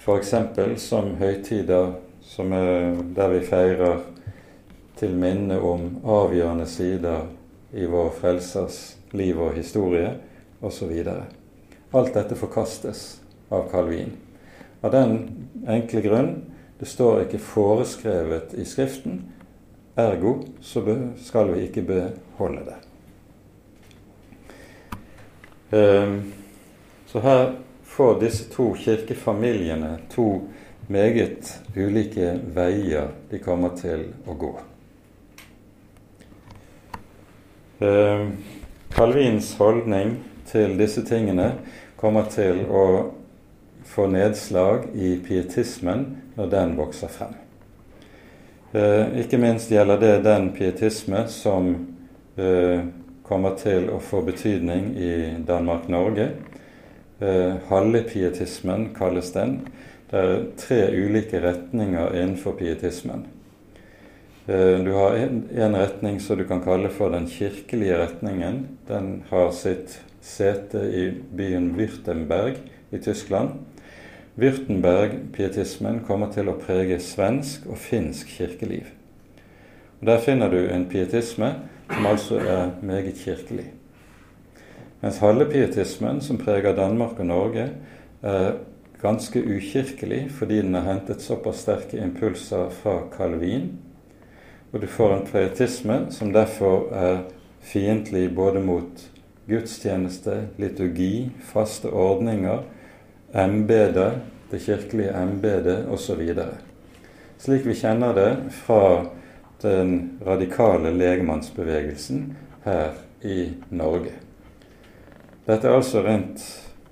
f.eks. 0.00 0.34
som 0.80 1.14
høytider 1.20 1.92
som 2.30 2.52
er 2.52 2.96
der 3.16 3.28
vi 3.28 3.40
feirer 3.46 4.00
til 5.00 5.16
minne 5.16 5.58
om 5.60 5.86
avgjørende 6.04 6.66
sider 6.68 7.26
i 7.72 7.86
vår 7.88 8.12
frelsers 8.20 8.78
liv 9.16 9.40
og 9.40 9.54
historie, 9.56 10.14
osv. 10.60 10.92
Alt 11.90 12.14
dette 12.14 12.36
forkastes 12.38 13.20
av 13.50 13.70
Calvin. 13.70 14.12
Av 14.80 14.92
den 14.94 15.16
enkle 15.68 16.02
grunn 16.04 16.30
det 16.80 16.88
står 16.88 17.26
ikke 17.26 17.42
foreskrevet 17.44 18.54
i 18.56 18.64
Skriften, 18.64 19.20
ergo 20.00 20.38
så 20.64 20.80
skal 21.20 21.52
vi 21.52 21.66
ikke 21.66 21.84
beholde 21.84 22.62
det. 22.70 22.78
Ehm, 25.76 26.32
så 27.06 27.20
her 27.20 27.58
får 27.84 28.20
disse 28.20 28.48
to 28.54 28.72
kirkefamiliene 28.74 29.98
to 30.10 30.40
meget 30.86 31.60
ulike 31.76 32.38
veier 32.54 33.12
de 33.30 33.38
kommer 33.38 33.76
til 33.76 34.08
å 34.26 34.34
gå. 34.34 34.54
Calvins 38.90 39.54
holdning 39.58 40.16
til 40.50 40.74
disse 40.78 41.04
tingene 41.06 41.52
kommer 42.00 42.26
til 42.32 42.64
å 42.66 42.84
få 43.86 44.06
nedslag 44.10 44.90
i 44.94 45.14
pietismen 45.24 46.04
når 46.36 46.50
den 46.52 46.74
vokser 46.78 47.12
frem. 47.12 47.36
Eh, 48.72 49.20
ikke 49.22 49.38
minst 49.42 49.70
gjelder 49.72 49.98
det 49.98 50.14
den 50.26 50.50
pietisme 50.54 51.24
som 51.30 51.72
eh, 52.38 52.84
kommer 53.26 53.56
til 53.58 53.88
å 53.94 53.98
få 54.02 54.22
betydning 54.26 54.92
i 54.98 55.12
Danmark-Norge. 55.46 56.28
Eh, 57.18 57.52
Hallepietismen 57.70 58.90
kalles 58.94 59.32
den. 59.34 59.60
Det 60.10 60.22
er 60.22 60.46
tre 60.58 60.80
ulike 60.94 61.42
retninger 61.42 62.14
innenfor 62.18 62.58
pietismen. 62.58 63.26
Eh, 64.50 64.78
du 64.84 64.92
har 64.92 65.16
en 65.54 65.74
retning 65.74 66.20
som 66.20 66.38
du 66.38 66.44
kan 66.44 66.60
kalle 66.60 66.88
for 66.90 67.10
den 67.10 67.26
kirkelige 67.30 67.98
retningen. 67.98 68.64
Den 68.88 69.22
har 69.28 69.50
sitt 69.54 70.00
sete 70.20 70.78
i 70.78 71.04
byen 71.36 71.68
Würtemberg 71.76 72.56
i 72.90 72.98
Tyskland. 72.98 73.50
Würtemberg-pietismen 74.34 76.00
kommer 76.06 76.32
til 76.34 76.50
å 76.50 76.56
prege 76.58 76.96
svensk 76.98 77.68
og 77.70 77.78
finsk 77.78 78.32
kirkeliv. 78.40 78.88
Og 80.00 80.06
Der 80.06 80.18
finner 80.18 80.50
du 80.50 80.66
en 80.66 80.88
pietisme 80.88 81.52
som 81.92 82.06
altså 82.06 82.38
er 82.38 82.72
meget 82.82 83.22
kirkelig. 83.22 83.68
Mens 85.00 85.18
halvpietismen, 85.18 86.20
som 86.20 86.38
preger 86.38 86.74
Danmark 86.74 87.20
og 87.20 87.26
Norge, 87.26 87.68
er 88.22 88.58
ganske 89.02 89.38
ukirkelig 89.38 90.30
fordi 90.30 90.58
den 90.62 90.74
har 90.74 90.90
hentet 90.90 91.22
såpass 91.22 91.62
sterke 91.62 92.02
impulser 92.02 92.70
fra 92.70 92.98
Calvin. 93.16 93.70
Og 94.72 94.80
du 94.80 94.86
får 94.86 95.14
en 95.14 95.26
prioritisme 95.26 95.96
som 96.14 96.32
derfor 96.32 96.90
er 96.94 97.22
fiendtlig 97.60 98.28
både 98.34 98.60
mot 98.62 99.02
gudstjeneste, 99.50 100.36
liturgi, 100.56 101.30
faste 101.52 101.90
ordninger, 101.90 102.62
embedet, 103.34 104.12
det 104.50 104.60
kirkelige 104.62 105.14
embedet 105.14 105.88
osv. 105.90 106.22
Slik 107.38 107.66
vi 107.66 107.74
kjenner 107.74 108.14
det 108.14 108.30
fra 108.62 109.06
den 109.62 110.18
radikale 110.26 110.92
legemannsbevegelsen 110.94 112.36
her 112.64 112.94
i 113.26 113.52
Norge. 113.68 114.14
Dette 115.46 115.68
er 115.68 115.76
altså 115.76 116.02
rent, 116.06 116.44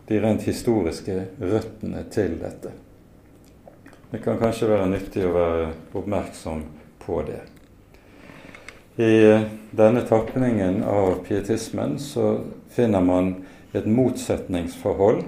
de 0.08 0.18
rent 0.22 0.42
historiske 0.42 1.20
røttene 1.40 2.02
til 2.10 2.38
dette. 2.40 2.72
Det 4.10 4.22
kan 4.24 4.40
kanskje 4.40 4.70
være 4.70 4.90
nyttig 4.90 5.26
å 5.28 5.34
være 5.34 5.70
oppmerksom 6.00 6.64
på 7.04 7.22
det. 7.28 7.42
I 8.98 9.44
denne 9.70 10.00
tapningen 10.00 10.82
av 10.82 11.14
pietismen 11.28 11.98
så 11.98 12.40
finner 12.74 13.00
man 13.00 13.28
et 13.70 13.86
motsetningsforhold 13.86 15.20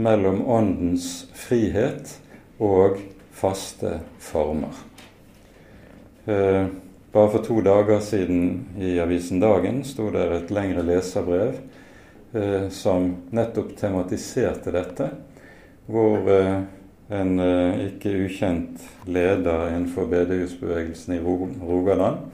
mellom 0.00 0.40
åndens 0.48 1.26
frihet 1.36 2.14
og 2.56 2.96
faste 3.36 3.98
former. 4.16 4.72
Eh, 6.24 6.64
bare 7.12 7.34
for 7.36 7.44
to 7.44 7.60
dager 7.60 8.00
siden 8.00 8.64
i 8.80 8.96
avisen 9.04 9.44
Dagen 9.44 9.84
sto 9.84 10.08
det 10.14 10.26
et 10.32 10.56
lengre 10.56 10.80
leserbrev 10.88 11.58
eh, 12.32 12.68
som 12.72 13.10
nettopp 13.28 13.74
tematiserte 13.76 14.72
dette, 14.72 15.10
hvor 15.84 16.32
eh, 16.32 16.62
en 17.12 17.48
ikke 17.92 18.22
ukjent 18.24 18.80
leder 19.04 19.66
innenfor 19.68 20.08
bedehusbevegelsen 20.08 21.18
i 21.18 21.20
Rogaland 21.20 22.30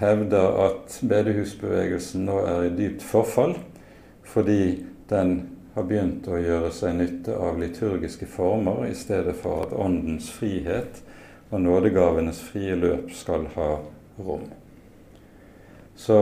hevder 0.00 0.56
at 0.64 0.96
bedehusbevegelsen 1.06 2.24
nå 2.26 2.40
er 2.42 2.66
i 2.66 2.72
dypt 2.74 3.04
forfall 3.06 3.54
fordi 4.26 4.82
den 5.08 5.34
har 5.74 5.86
begynt 5.86 6.26
å 6.30 6.38
gjøre 6.38 6.70
seg 6.74 6.96
nytte 6.98 7.36
av 7.38 7.58
liturgiske 7.58 8.26
former 8.30 8.86
i 8.88 8.94
stedet 8.98 9.34
for 9.38 9.66
at 9.66 9.74
åndens 9.74 10.30
frihet 10.34 11.00
og 11.50 11.62
nådegavenes 11.62 12.40
frie 12.42 12.74
løp 12.78 13.10
skal 13.14 13.48
ha 13.54 13.70
rom. 14.18 14.46
Så 15.96 16.18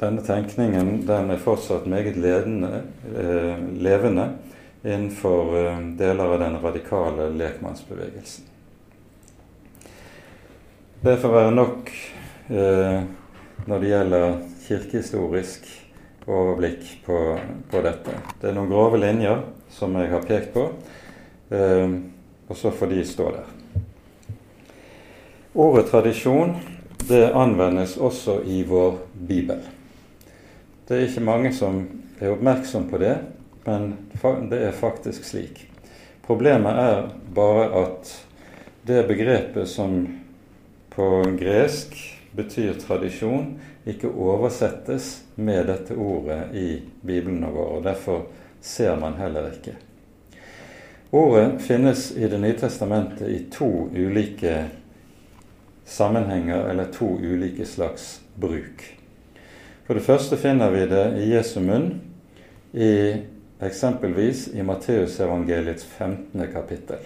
denne 0.00 0.24
tenkningen 0.24 1.04
den 1.08 1.30
er 1.32 1.40
fortsatt 1.40 1.86
meget 1.88 2.16
ledende, 2.20 2.82
eh, 3.16 3.60
levende 3.80 4.28
innenfor 4.84 5.56
eh, 5.58 5.78
deler 5.98 6.24
av 6.24 6.40
den 6.40 6.58
radikale 6.62 7.28
lekmannsbevegelsen. 7.36 8.44
Det 11.04 11.16
får 11.20 11.32
være 11.32 11.54
nok 11.56 11.88
eh, 11.92 12.13
når 12.48 13.80
det 13.80 13.88
gjelder 13.88 14.34
kirkehistorisk 14.66 15.66
overblikk 16.26 17.04
på, 17.06 17.38
på, 17.70 17.80
dette. 17.84 18.16
Det 18.40 18.48
er 18.48 18.56
noen 18.56 18.70
grove 18.72 19.00
linjer 19.00 19.42
som 19.72 19.96
jeg 19.98 20.10
har 20.12 20.24
pekt 20.24 20.54
på, 20.54 20.68
eh, 21.52 21.96
og 22.48 22.56
så 22.56 22.72
får 22.72 22.92
de 22.92 23.04
stå 23.08 23.28
der. 23.34 23.50
Ordet 25.54 25.86
tradisjon 25.90 26.56
det 27.08 27.28
anvendes 27.36 27.96
også 28.00 28.40
i 28.48 28.62
vår 28.66 28.96
bibel. 29.28 29.60
Det 30.88 30.96
er 30.96 31.06
ikke 31.06 31.24
mange 31.24 31.52
som 31.56 31.84
er 32.20 32.32
oppmerksom 32.32 32.88
på 32.90 33.00
det, 33.00 33.14
men 33.64 33.94
det 34.50 34.60
er 34.64 34.76
faktisk 34.76 35.24
slik. 35.28 35.66
Problemet 36.24 36.80
er 36.80 37.06
bare 37.36 37.68
at 37.84 38.12
det 38.88 39.04
begrepet 39.08 39.68
som 39.68 40.00
på 40.94 41.08
gresk 41.38 41.96
betyr 42.36 42.74
tradisjon, 42.80 43.54
ikke 43.86 44.10
oversettes 44.10 45.22
med 45.34 45.66
dette 45.70 45.94
ordet 45.94 46.54
i 46.54 46.68
Bibelen 47.00 47.44
vår, 47.46 47.76
og 47.78 47.84
derfor 47.84 48.26
ser 48.60 48.96
man 49.00 49.18
heller 49.20 49.52
ikke. 49.52 49.76
Ordet 51.14 51.62
finnes 51.62 52.08
i 52.16 52.28
Det 52.28 52.40
nye 52.40 52.56
testamentet 52.58 53.28
i 53.28 53.44
to 53.52 53.68
ulike 53.94 54.64
sammenhenger 55.84 56.70
eller 56.70 56.90
to 56.90 57.06
ulike 57.22 57.66
slags 57.66 58.20
bruk. 58.34 58.82
For 59.86 59.94
det 59.94 60.02
første 60.02 60.36
finner 60.36 60.72
vi 60.72 60.86
det 60.90 61.04
i 61.20 61.28
Jesu 61.30 61.60
munn, 61.60 62.00
i 62.72 63.14
eksempelvis 63.62 64.48
i 64.54 64.62
Matteusevangeliets 64.62 65.84
15. 65.84 66.46
kapittel. 66.52 67.04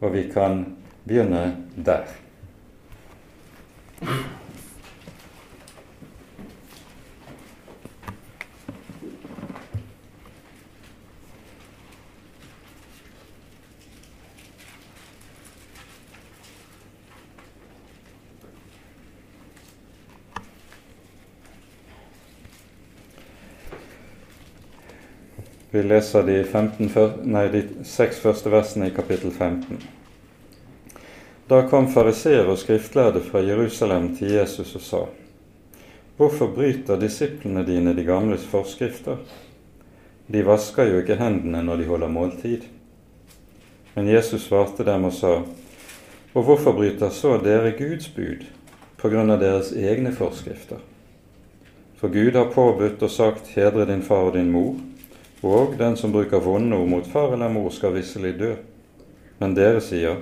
Og 0.00 0.14
vi 0.14 0.28
kan 0.32 0.64
begynne 1.04 1.56
der. 1.76 2.06
Vi 25.74 25.82
leser 25.82 26.22
de, 26.22 26.36
15, 26.46 26.90
nei, 27.26 27.48
de 27.50 27.62
seks 27.82 28.20
første 28.22 28.52
versene 28.52 28.86
i 28.86 28.94
kapittel 28.94 29.32
15. 29.34 29.80
Da 31.50 31.64
kom 31.66 31.90
fariseer 31.90 32.46
og 32.46 32.60
skriftlærde 32.62 33.24
fra 33.26 33.42
Jerusalem 33.42 34.12
til 34.14 34.36
Jesus 34.36 34.74
og 34.78 34.86
sa:" 34.86 35.02
Hvorfor 36.16 36.54
bryter 36.54 37.00
disiplene 37.00 37.66
dine 37.66 37.96
de 37.96 38.04
gamles 38.06 38.46
forskrifter? 38.46 39.16
De 40.30 40.46
vasker 40.46 40.92
jo 40.92 41.02
ikke 41.02 41.18
hendene 41.18 41.62
når 41.62 41.76
de 41.76 41.90
holder 41.90 42.08
måltid. 42.08 42.70
Men 43.94 44.08
Jesus 44.08 44.46
svarte 44.46 44.86
dem 44.86 45.04
og 45.04 45.12
sa:" 45.12 45.42
Og 46.34 46.42
hvorfor 46.42 46.72
bryter 46.72 47.10
så 47.10 47.38
dere 47.42 47.74
Guds 47.78 48.08
bud? 48.08 48.46
på 49.04 49.10
grunn 49.12 49.28
av 49.30 49.42
deres 49.42 49.68
egne 49.76 50.14
forskrifter. 50.16 50.78
For 52.00 52.08
Gud 52.08 52.38
har 52.38 52.54
påbudt 52.54 53.02
og 53.04 53.10
sagt 53.10 53.50
'hedre 53.52 53.84
din 53.84 54.02
far 54.02 54.30
og 54.30 54.32
din 54.32 54.48
mor', 54.52 54.80
og 55.44 55.74
'den 55.78 55.96
som 55.96 56.12
bruker 56.12 56.40
vonde 56.40 56.76
ord 56.76 56.88
mot 56.88 57.06
far 57.06 57.32
eller 57.32 57.48
mor, 57.48 57.70
skal 57.70 57.92
visselig 57.92 58.38
dø'. 58.38 58.56
Men 59.38 59.54
dere 59.54 59.80
sier, 59.80 60.16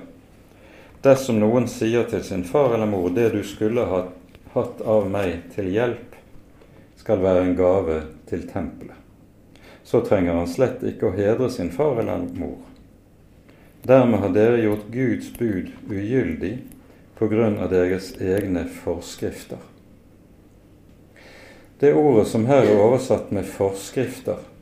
dersom 1.03 1.39
noen 1.39 1.67
sier 1.67 2.03
til 2.03 2.23
sin 2.23 2.43
far 2.43 2.73
eller 2.73 2.85
mor 2.85 3.09
'det 3.09 3.31
du 3.31 3.43
skulle 3.43 3.85
ha 3.85 4.03
hatt 4.53 4.81
av 4.81 5.09
meg 5.09 5.41
til 5.55 5.71
hjelp', 5.71 6.13
skal 6.97 7.21
være 7.21 7.43
en 7.43 7.55
gave 7.55 8.01
til 8.29 8.47
tempelet, 8.47 8.95
så 9.83 9.99
trenger 10.01 10.33
han 10.33 10.47
slett 10.47 10.83
ikke 10.83 11.09
å 11.09 11.15
hedre 11.15 11.49
sin 11.51 11.71
far 11.71 11.99
eller 11.99 12.27
mor. 12.33 12.57
Dermed 13.83 14.19
har 14.19 14.29
dere 14.29 14.61
gjort 14.63 14.91
Guds 14.91 15.33
bud 15.37 15.71
ugyldig 15.89 16.57
på 17.19 17.27
grunn 17.27 17.57
av 17.59 17.69
deres 17.69 18.13
egne 18.21 18.63
forskrifter. 18.83 19.59
Det 21.79 21.91
ordet 21.93 22.27
som 22.27 22.45
her 22.45 22.63
er 22.63 22.79
oversatt 22.79 23.31
med 23.31 23.43
'forskrifter', 23.43 24.52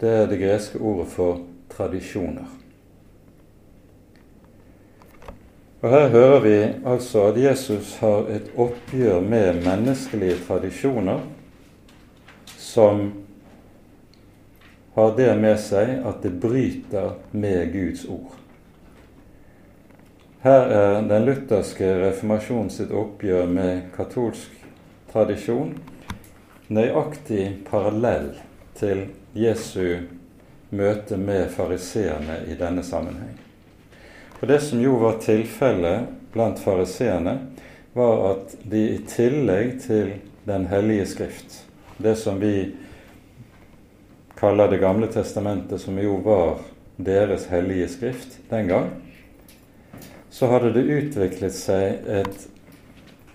det 0.00 0.08
er 0.08 0.26
det 0.26 0.40
greske 0.40 0.78
ordet 0.78 1.06
for 1.12 1.42
tradisjoner. 1.70 2.48
Og 5.80 5.90
Her 5.90 6.08
hører 6.08 6.40
vi 6.40 6.56
altså 6.84 7.22
at 7.30 7.38
Jesus 7.40 7.94
har 8.02 8.28
et 8.28 8.50
oppgjør 8.56 9.20
med 9.20 9.62
menneskelige 9.64 10.36
tradisjoner 10.46 11.22
som 12.58 13.12
har 14.94 15.14
det 15.16 15.30
med 15.40 15.56
seg 15.62 15.94
at 16.04 16.20
det 16.22 16.34
bryter 16.42 17.14
med 17.32 17.72
Guds 17.72 18.04
ord. 18.04 18.36
Her 20.44 20.68
er 20.72 21.00
den 21.08 21.24
lutherske 21.28 21.88
reformasjonen 22.00 22.70
sitt 22.72 22.92
oppgjør 22.96 23.48
med 23.48 23.88
katolsk 23.96 24.52
tradisjon 25.12 25.74
nøyaktig 26.70 27.44
parallell 27.66 28.30
til 28.78 29.08
Jesu 29.32 29.98
møte 30.70 31.16
med 31.16 31.50
fariseerne 31.54 32.40
i 32.50 32.56
denne 32.58 32.82
sammenheng. 32.82 33.36
For 34.38 34.46
Det 34.46 34.60
som 34.64 34.80
jo 34.80 34.96
var 34.98 35.20
tilfellet 35.22 36.08
blant 36.32 36.58
fariseerne, 36.58 37.38
var 37.92 38.22
at 38.30 38.54
de 38.64 38.82
i 38.94 38.98
tillegg 39.06 39.80
til 39.86 40.12
Den 40.46 40.66
hellige 40.66 41.04
skrift, 41.06 41.64
det 41.98 42.16
som 42.18 42.38
vi 42.40 42.72
kaller 44.40 44.68
Det 44.68 44.78
gamle 44.80 45.06
testamentet, 45.06 45.80
som 45.80 45.98
jo 45.98 46.16
var 46.24 46.62
deres 46.96 47.44
hellige 47.46 47.88
skrift 47.88 48.38
den 48.50 48.68
gang, 48.68 48.88
så 50.30 50.46
hadde 50.46 50.72
det 50.72 50.88
utviklet 50.88 51.52
seg 51.54 52.08
et 52.08 52.48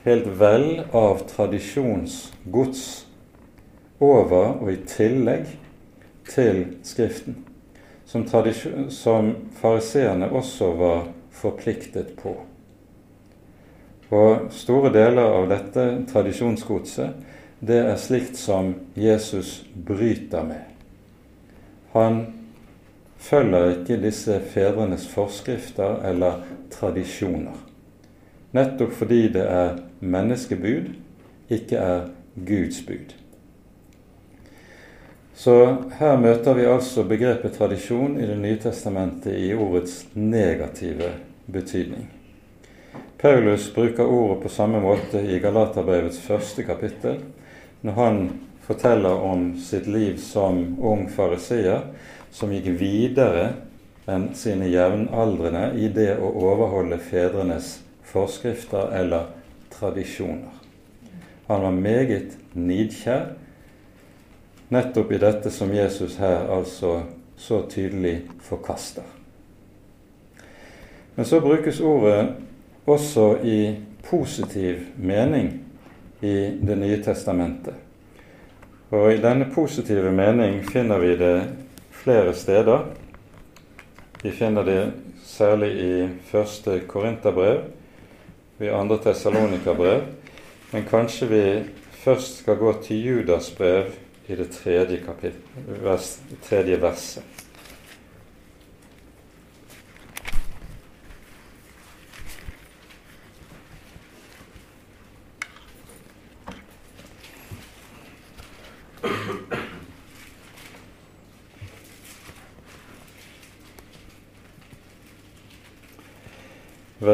helt 0.03 0.27
vel 0.39 0.83
av 0.93 1.21
tradisjonsgods 1.29 3.05
over 4.01 4.57
og 4.61 4.71
i 4.73 4.79
tillegg 4.89 5.45
til 6.29 6.65
Skriften, 6.83 7.37
som, 8.05 8.25
som 8.89 9.35
fariseerne 9.61 10.29
også 10.29 10.71
var 10.77 11.07
forpliktet 11.31 12.13
på. 12.17 12.35
Og 14.13 14.51
store 14.53 14.91
deler 14.93 15.25
av 15.25 15.49
dette 15.49 15.85
tradisjonsgodset, 16.11 17.15
det 17.65 17.81
er 17.81 17.97
slikt 17.97 18.37
som 18.37 18.73
Jesus 18.95 19.63
bryter 19.87 20.45
med. 20.45 20.63
Han 21.95 22.19
følger 23.17 23.71
ikke 23.79 24.01
disse 24.03 24.37
fedrenes 24.53 25.07
forskrifter 25.09 26.03
eller 26.05 26.43
tradisjoner. 26.71 27.57
Nettopp 28.55 28.93
fordi 28.95 29.21
det 29.33 29.45
er 29.49 29.79
menneskebud, 29.99 30.91
ikke 31.49 31.77
er 31.81 32.07
Guds 32.35 32.81
bud. 32.85 33.15
Så 35.35 35.75
her 35.99 36.15
møter 36.17 36.55
vi 36.55 36.63
altså 36.63 37.03
begrepet 37.03 37.57
tradisjon 37.57 38.15
i 38.15 38.27
Det 38.27 38.37
nye 38.39 38.59
testamentet 38.63 39.35
i 39.35 39.51
ordets 39.53 40.05
negative 40.13 41.11
betydning. 41.51 42.07
Paulus 43.19 43.67
bruker 43.75 44.07
ordet 44.07 44.41
på 44.43 44.49
samme 44.49 44.79
måte 44.79 45.19
i 45.19 45.39
Galaterbrevets 45.43 46.21
første 46.23 46.63
kapittel, 46.63 47.19
når 47.81 47.99
han 47.99 48.19
forteller 48.63 49.27
om 49.27 49.51
sitt 49.59 49.87
liv 49.91 50.17
som 50.23 50.77
ung 50.79 51.09
fariseer, 51.11 51.83
som 52.31 52.51
gikk 52.55 52.71
videre 52.79 53.49
enn 54.07 54.29
sine 54.37 54.69
jevnaldrende 54.71 55.71
i 55.75 55.89
det 55.91 56.13
å 56.15 56.31
overholde 56.47 57.01
fedrenes 57.01 57.79
forskrifter 58.07 58.93
eller 58.95 59.33
tradisjoner. 59.75 60.53
Han 61.49 61.67
var 61.67 61.75
meget 61.75 62.37
nidkjær 62.55 63.33
nettopp 64.75 65.11
i 65.11 65.21
dette 65.21 65.51
som 65.51 65.71
Jesus 65.73 66.19
her 66.19 66.49
altså 66.51 66.99
så 67.37 67.61
tydelig 67.71 68.21
forkaster. 68.43 69.03
Men 71.15 71.25
så 71.25 71.39
brukes 71.39 71.79
ordet 71.79 72.27
også 72.85 73.37
i 73.43 73.75
positiv 74.09 74.85
mening 74.97 75.61
i 76.21 76.35
Det 76.67 76.77
nye 76.77 77.03
testamentet. 77.03 77.73
Og 78.89 79.13
i 79.13 79.21
denne 79.21 79.47
positive 79.53 80.11
mening 80.11 80.61
finner 80.63 80.99
vi 80.99 81.15
det 81.17 81.43
flere 81.91 82.33
steder. 82.33 82.85
Vi 84.23 84.31
finner 84.31 84.63
det 84.63 84.93
særlig 85.25 85.71
i 85.81 86.07
første 86.31 86.79
Korinterbrev, 86.87 87.59
i 88.59 88.67
andre 88.67 88.97
Tessalonika-brev, 89.03 90.01
men 90.71 90.85
kanskje 90.89 91.27
vi 91.27 91.43
først 91.91 92.39
skal 92.39 92.55
gå 92.55 92.73
til 92.83 93.05
Judas 93.05 93.51
brev 93.51 93.91
i 94.27 94.35
det 94.35 94.51
tredje, 94.51 95.01
vers, 95.83 96.19
tredje 96.49 96.77
verset. 96.81 97.23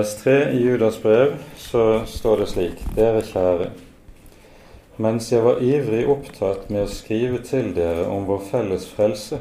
vers 0.01 0.15
3 0.23 0.51
i 0.51 0.63
Judas 0.63 1.01
brev 1.01 1.33
så 1.57 2.05
står 2.05 2.39
det 2.39 2.47
slik.: 2.49 2.83
Dere 2.95 3.21
kjære, 3.21 3.71
mens 5.01 5.31
jeg 5.31 5.41
var 5.43 5.61
ivrig 5.63 6.03
opptatt 6.09 6.69
med 6.69 6.85
å 6.85 6.91
skrive 6.91 7.41
til 7.45 7.71
dere 7.73 8.05
om 8.11 8.27
vår 8.29 8.43
felles 8.51 8.85
frelse, 8.93 9.39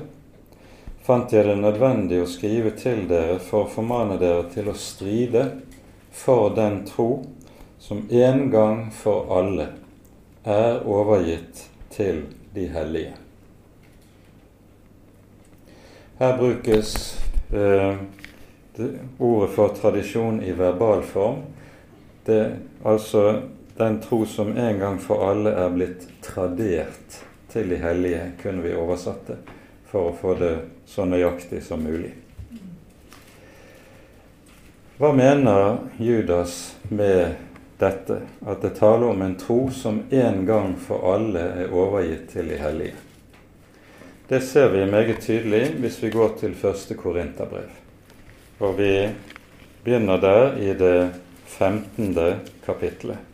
fant 1.05 1.33
jeg 1.33 1.45
det 1.49 1.57
nødvendig 1.61 2.23
å 2.23 2.29
skrive 2.31 2.73
til 2.79 3.05
dere 3.11 3.39
for 3.45 3.67
å 3.67 3.73
formane 3.73 4.17
dere 4.21 4.47
til 4.55 4.71
å 4.71 4.77
stride 4.79 5.45
for 6.13 6.55
den 6.57 6.83
tro 6.89 7.11
som 7.81 8.05
en 8.11 8.47
gang 8.53 8.87
for 8.95 9.29
alle 9.37 9.71
er 10.45 10.81
overgitt 10.89 11.67
til 11.93 12.25
de 12.55 12.67
hellige. 12.73 13.15
Her 16.21 16.37
brukes 16.37 17.21
eh, 17.53 17.97
ordet 19.19 19.51
for 19.55 19.77
tradisjon 19.77 20.43
i 20.45 20.53
verbal 20.53 21.03
form. 21.03 21.43
Det 22.27 22.43
altså 22.85 23.43
den 23.77 24.01
tro 24.01 24.25
som 24.27 24.57
en 24.57 24.79
gang 24.79 24.99
for 24.99 25.31
alle 25.31 25.53
er 25.53 25.71
blitt 25.75 26.09
tradert 26.25 27.21
til 27.53 27.69
de 27.69 27.79
hellige, 27.83 28.33
kunne 28.43 28.63
vi 28.63 28.75
oversatt 28.75 29.27
det 29.31 29.39
for 29.91 30.11
å 30.11 30.17
få 30.17 30.35
det 30.39 30.55
så 30.87 31.05
nøyaktig 31.05 31.63
som 31.67 31.83
mulig. 31.83 32.13
Hva 35.01 35.13
mener 35.17 35.79
Judas 35.99 36.77
med 36.89 37.39
dette, 37.81 38.21
at 38.47 38.63
det 38.63 38.75
taler 38.77 39.09
om 39.11 39.23
en 39.25 39.39
tro 39.41 39.63
som 39.75 40.03
en 40.11 40.45
gang 40.47 40.75
for 40.79 41.07
alle 41.15 41.47
er 41.65 41.73
overgitt 41.73 42.29
til 42.35 42.53
de 42.53 42.59
hellige? 42.61 42.99
Det 44.29 44.43
ser 44.47 44.69
vi 44.71 44.85
meget 44.87 45.25
tydelig 45.25 45.65
hvis 45.81 45.97
vi 46.05 46.13
går 46.15 46.37
til 46.39 46.55
første 46.55 46.95
Korinterbrev. 46.95 47.73
Og 48.61 48.77
vi 48.79 48.93
begynner 49.83 50.21
der 50.23 50.61
i 50.61 50.75
det 50.79 51.11
femtende 51.51 52.37
kapitlet. 52.67 53.30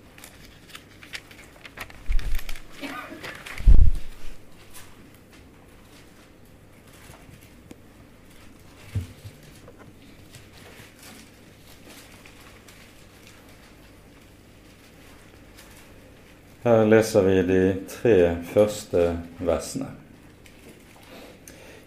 Her 16.66 16.86
leser 16.86 17.22
vi 17.22 17.42
de 17.42 17.74
tre 17.86 18.36
første 18.42 19.02
versene. 19.38 19.86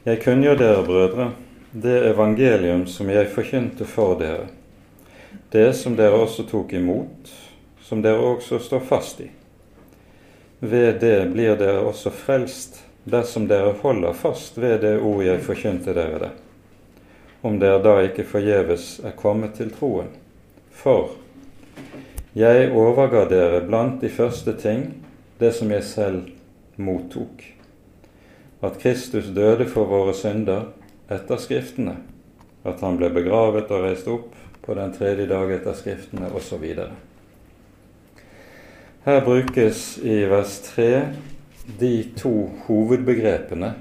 Jeg 0.06 0.22
kunngjør 0.24 0.56
dere, 0.56 0.86
brødre, 0.88 1.26
det 1.76 1.98
evangelium 2.14 2.86
som 2.88 3.12
jeg 3.12 3.28
forkynte 3.34 3.84
for 3.84 4.16
dere, 4.22 4.46
det 5.52 5.74
som 5.76 6.00
dere 6.00 6.24
også 6.24 6.48
tok 6.48 6.72
imot, 6.80 7.34
som 7.84 8.00
dere 8.08 8.24
også 8.24 8.62
står 8.70 8.88
fast 8.88 9.20
i. 9.20 9.28
Ved 10.64 11.04
det 11.04 11.28
blir 11.36 11.60
dere 11.60 11.84
også 11.84 12.16
frelst, 12.16 12.80
dersom 13.04 13.52
dere 13.52 13.76
holder 13.84 14.16
fast 14.16 14.64
ved 14.64 14.80
det 14.88 14.96
ord 15.02 15.26
jeg 15.28 15.44
forkynte 15.44 15.92
dere 15.92 16.24
det, 16.24 16.36
om 17.44 17.60
dere 17.60 17.84
da 17.84 18.00
ikke 18.08 18.32
forgjeves 18.32 18.94
er 19.04 19.20
kommet 19.20 19.60
til 19.60 19.76
troen. 19.76 20.16
For 20.72 21.18
jeg 22.38 22.72
overga 22.78 23.24
dere 23.30 23.64
blant 23.66 24.02
de 24.02 24.10
første 24.14 24.54
ting 24.62 24.92
det 25.40 25.54
som 25.56 25.72
jeg 25.72 25.86
selv 25.88 26.28
mottok, 26.78 27.42
at 28.62 28.78
Kristus 28.82 29.32
døde 29.34 29.66
for 29.70 29.90
våre 29.90 30.14
synder 30.14 30.68
etter 31.10 31.40
Skriftene, 31.42 31.96
at 32.68 32.82
han 32.84 33.00
ble 33.00 33.10
begravet 33.16 33.72
og 33.72 33.86
reist 33.88 34.10
opp 34.12 34.36
på 34.66 34.76
den 34.78 34.94
tredje 34.94 35.26
dag 35.32 35.52
etter 35.56 35.78
Skriftene, 35.78 36.30
osv. 36.36 36.66
Her 39.06 39.22
brukes 39.26 39.98
i 40.04 40.22
vers 40.30 40.60
3 40.76 40.90
de 41.80 41.94
to 42.20 42.34
hovedbegrepene 42.68 43.74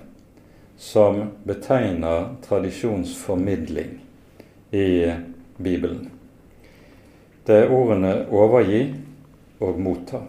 som 0.78 1.24
betegner 1.44 2.37
tradisjonsformidling 2.46 3.98
i 4.70 4.88
Bibelen. 5.58 6.17
Det 7.48 7.56
er 7.56 7.70
ordene 7.72 8.26
'overgi' 8.28 8.94
og 9.61 9.78
'motta'. 9.80 10.20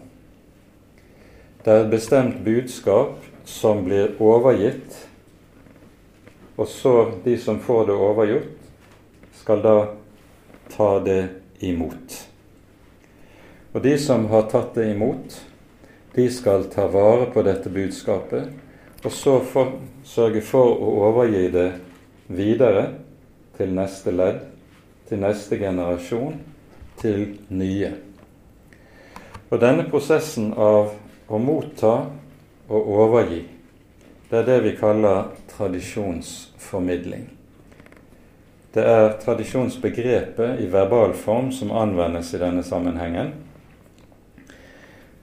Det 1.64 1.72
er 1.72 1.84
et 1.84 1.90
bestemt 1.90 2.44
budskap 2.44 3.18
som 3.44 3.84
blir 3.84 4.14
overgitt, 4.20 5.08
og 6.56 6.66
så 6.66 7.12
de 7.24 7.38
som 7.38 7.58
får 7.60 7.84
det 7.86 7.94
overgjort, 7.94 8.70
skal 9.32 9.60
da 9.62 9.74
ta 10.70 11.04
det 11.04 11.28
imot. 11.60 12.28
Og 13.74 13.82
de 13.82 13.98
som 13.98 14.24
har 14.26 14.48
tatt 14.48 14.74
det 14.74 14.88
imot, 14.94 15.36
de 16.16 16.30
skal 16.32 16.64
ta 16.72 16.86
vare 16.86 17.26
på 17.34 17.42
dette 17.42 17.68
budskapet, 17.68 18.48
og 19.04 19.12
så 19.12 19.40
for, 19.44 19.76
sørge 20.04 20.40
for 20.40 20.72
å 20.72 20.94
overgi 21.10 21.50
det 21.52 21.72
videre 22.28 22.94
til 23.58 23.76
neste 23.76 24.10
ledd, 24.10 24.40
til 25.08 25.20
neste 25.20 25.58
generasjon, 25.60 26.40
til 27.00 27.26
nye. 27.48 27.92
Og 29.50 29.58
denne 29.58 29.88
prosessen 29.90 30.52
av 30.54 30.92
å 31.30 31.40
motta 31.42 31.94
og 32.70 32.94
overgi, 33.02 33.42
det 34.30 34.38
er 34.38 34.46
det 34.46 34.58
vi 34.62 34.76
kaller 34.78 35.32
tradisjonsformidling. 35.50 37.26
Det 38.70 38.84
er 38.86 39.16
tradisjonsbegrepet 39.18 40.60
i 40.62 40.68
verbal 40.70 41.16
form 41.18 41.50
som 41.52 41.72
anvendes 41.74 42.30
i 42.34 42.38
denne 42.38 42.62
sammenhengen. 42.62 43.32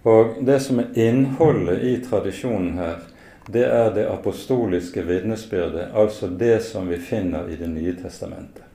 Og 0.03 0.41
det 0.43 0.59
som 0.63 0.81
er 0.83 0.91
innholdet 0.99 1.83
i 1.87 1.95
tradisjonen 2.03 2.75
her, 2.81 2.99
det 3.47 3.63
er 3.63 3.93
det 3.95 4.09
apostoliske 4.11 5.05
vitnesbyrdet, 5.07 5.93
altså 5.95 6.27
det 6.27 6.59
som 6.67 6.87
vi 6.91 6.99
finner 6.99 7.47
i 7.47 7.55
Det 7.55 7.67
nye 7.71 7.95
testamentet. 7.95 8.66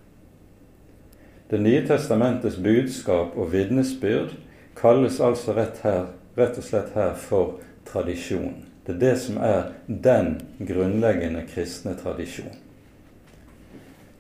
Det 1.53 1.61
nye 1.61 1.83
testamentets 1.85 2.57
budskap 2.57 3.35
og 3.37 3.51
vitnesbyrd 3.53 4.31
kalles 4.77 5.19
altså 5.21 5.53
rett, 5.53 5.83
her, 5.85 6.07
rett 6.39 6.57
og 6.57 6.65
slett 6.65 6.95
her 6.97 7.13
for 7.21 7.59
tradisjon. 7.85 8.63
Det 8.87 8.95
er 8.95 9.03
det 9.03 9.11
som 9.21 9.37
er 9.37 9.69
den 9.87 10.39
grunnleggende 10.65 11.45
kristne 11.51 11.93
tradisjon. 12.01 12.57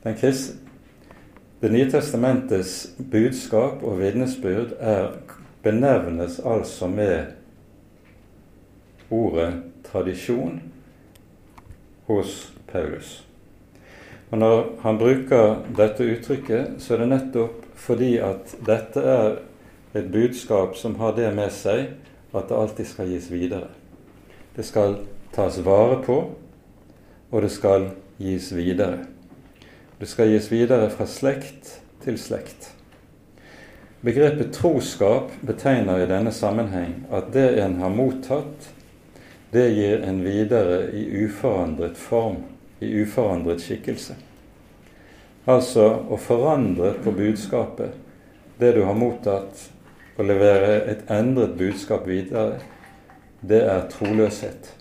Kristne, 0.04 0.60
det 1.62 1.72
nye 1.72 1.88
testamentets 1.88 2.90
budskap 2.98 3.80
og 3.80 4.00
vitnesbyrd 4.02 4.76
benevnes 5.64 6.40
altså 6.44 6.88
med 6.90 7.32
ordet 9.08 9.52
tradisjon 9.88 10.60
hos 12.12 12.52
Paulus. 12.68 13.22
Og 14.32 14.38
Når 14.38 14.62
han 14.80 14.98
bruker 14.98 15.58
dette 15.76 16.06
uttrykket, 16.08 16.78
så 16.80 16.94
er 16.94 17.02
det 17.02 17.08
nettopp 17.10 17.66
fordi 17.82 18.14
at 18.22 18.54
dette 18.64 19.02
er 19.04 19.34
et 19.92 20.06
budskap 20.08 20.76
som 20.78 20.94
har 20.96 21.12
det 21.18 21.28
med 21.36 21.52
seg 21.52 21.90
at 22.32 22.48
det 22.48 22.56
alltid 22.56 22.88
skal 22.88 23.10
gis 23.12 23.26
videre. 23.28 23.68
Det 24.56 24.64
skal 24.64 25.02
tas 25.34 25.58
vare 25.64 25.98
på, 26.04 26.16
og 27.30 27.42
det 27.44 27.50
skal 27.52 27.90
gis 28.16 28.48
videre. 28.56 29.04
Det 30.00 30.08
skal 30.08 30.32
gis 30.32 30.48
videre 30.52 30.88
fra 30.94 31.04
slekt 31.08 31.74
til 32.04 32.16
slekt. 32.16 32.70
Begrepet 34.02 34.54
troskap 34.56 35.28
betegner 35.46 36.00
i 36.02 36.08
denne 36.08 36.32
sammenheng 36.32 37.02
at 37.12 37.28
det 37.36 37.50
en 37.62 37.76
har 37.84 37.92
mottatt, 37.92 38.72
det 39.52 39.68
gir 39.76 40.02
en 40.08 40.24
videre 40.24 40.86
i 40.96 41.04
uforandret 41.26 42.00
form, 42.00 42.40
i 42.82 43.02
uforandret 43.02 43.62
skikkelse. 43.62 44.18
Altså 45.46 45.86
å 46.10 46.18
forandre 46.22 46.92
på 47.02 47.14
budskapet, 47.14 47.94
det 48.58 48.74
du 48.76 48.84
har 48.86 48.94
mottatt, 48.98 49.68
og 50.18 50.28
levere 50.28 50.82
et 50.92 51.08
endret 51.10 51.56
budskap 51.58 52.06
videre, 52.06 52.60
det 53.40 53.64
er 53.66 53.88
troløshet. 53.90 54.74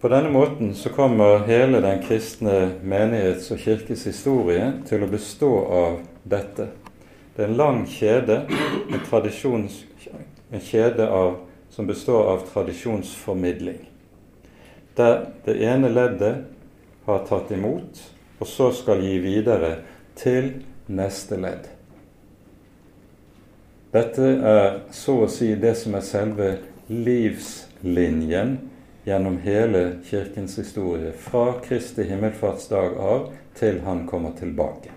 På 0.00 0.10
denne 0.12 0.30
måten 0.30 0.74
så 0.76 0.92
kommer 0.92 1.46
hele 1.48 1.80
den 1.80 2.02
kristne 2.04 2.76
menighets- 2.84 3.48
og 3.54 3.58
kirkes 3.58 4.04
historie 4.04 4.68
til 4.86 5.02
å 5.02 5.08
bestå 5.08 5.52
av 5.72 5.96
dette. 6.22 6.68
Det 7.36 7.42
er 7.44 7.48
en 7.48 7.56
lang 7.56 7.80
kjede, 7.88 8.42
en, 8.92 9.68
en 10.52 10.60
kjede 10.60 11.08
av, 11.08 11.38
som 11.70 11.88
består 11.88 12.28
av 12.34 12.44
tradisjonsformidling. 12.52 13.80
Der 14.96 15.26
det 15.44 15.58
ene 15.60 15.88
leddet 15.92 16.44
har 17.06 17.24
tatt 17.28 17.50
imot, 17.52 18.00
og 18.40 18.46
så 18.48 18.70
skal 18.72 19.02
gi 19.04 19.18
videre 19.20 19.76
til 20.16 20.52
neste 20.88 21.36
ledd. 21.40 21.68
Dette 23.92 24.30
er 24.44 24.80
så 24.92 25.20
å 25.24 25.28
si 25.30 25.52
det 25.60 25.76
som 25.78 25.94
er 25.96 26.04
selve 26.04 26.48
livslinjen 26.88 28.56
gjennom 29.06 29.38
hele 29.44 29.84
Kirkens 30.04 30.56
historie, 30.58 31.12
fra 31.12 31.60
Kristi 31.64 32.04
himmelfartsdag 32.08 32.96
av 32.98 33.30
til 33.56 33.80
han 33.86 34.04
kommer 34.08 34.34
tilbake. 34.38 34.92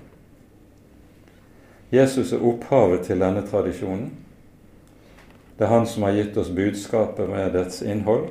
Jesus 1.93 2.33
er 2.33 2.43
opphavet 2.45 3.07
til 3.07 3.21
denne 3.21 3.45
tradisjonen. 3.47 4.09
Det 5.57 5.65
er 5.65 5.73
han 5.73 5.87
som 5.87 6.05
har 6.05 6.17
gitt 6.17 6.37
oss 6.37 6.51
budskapet 6.53 7.29
med 7.29 7.53
dets 7.53 7.81
innhold, 7.81 8.29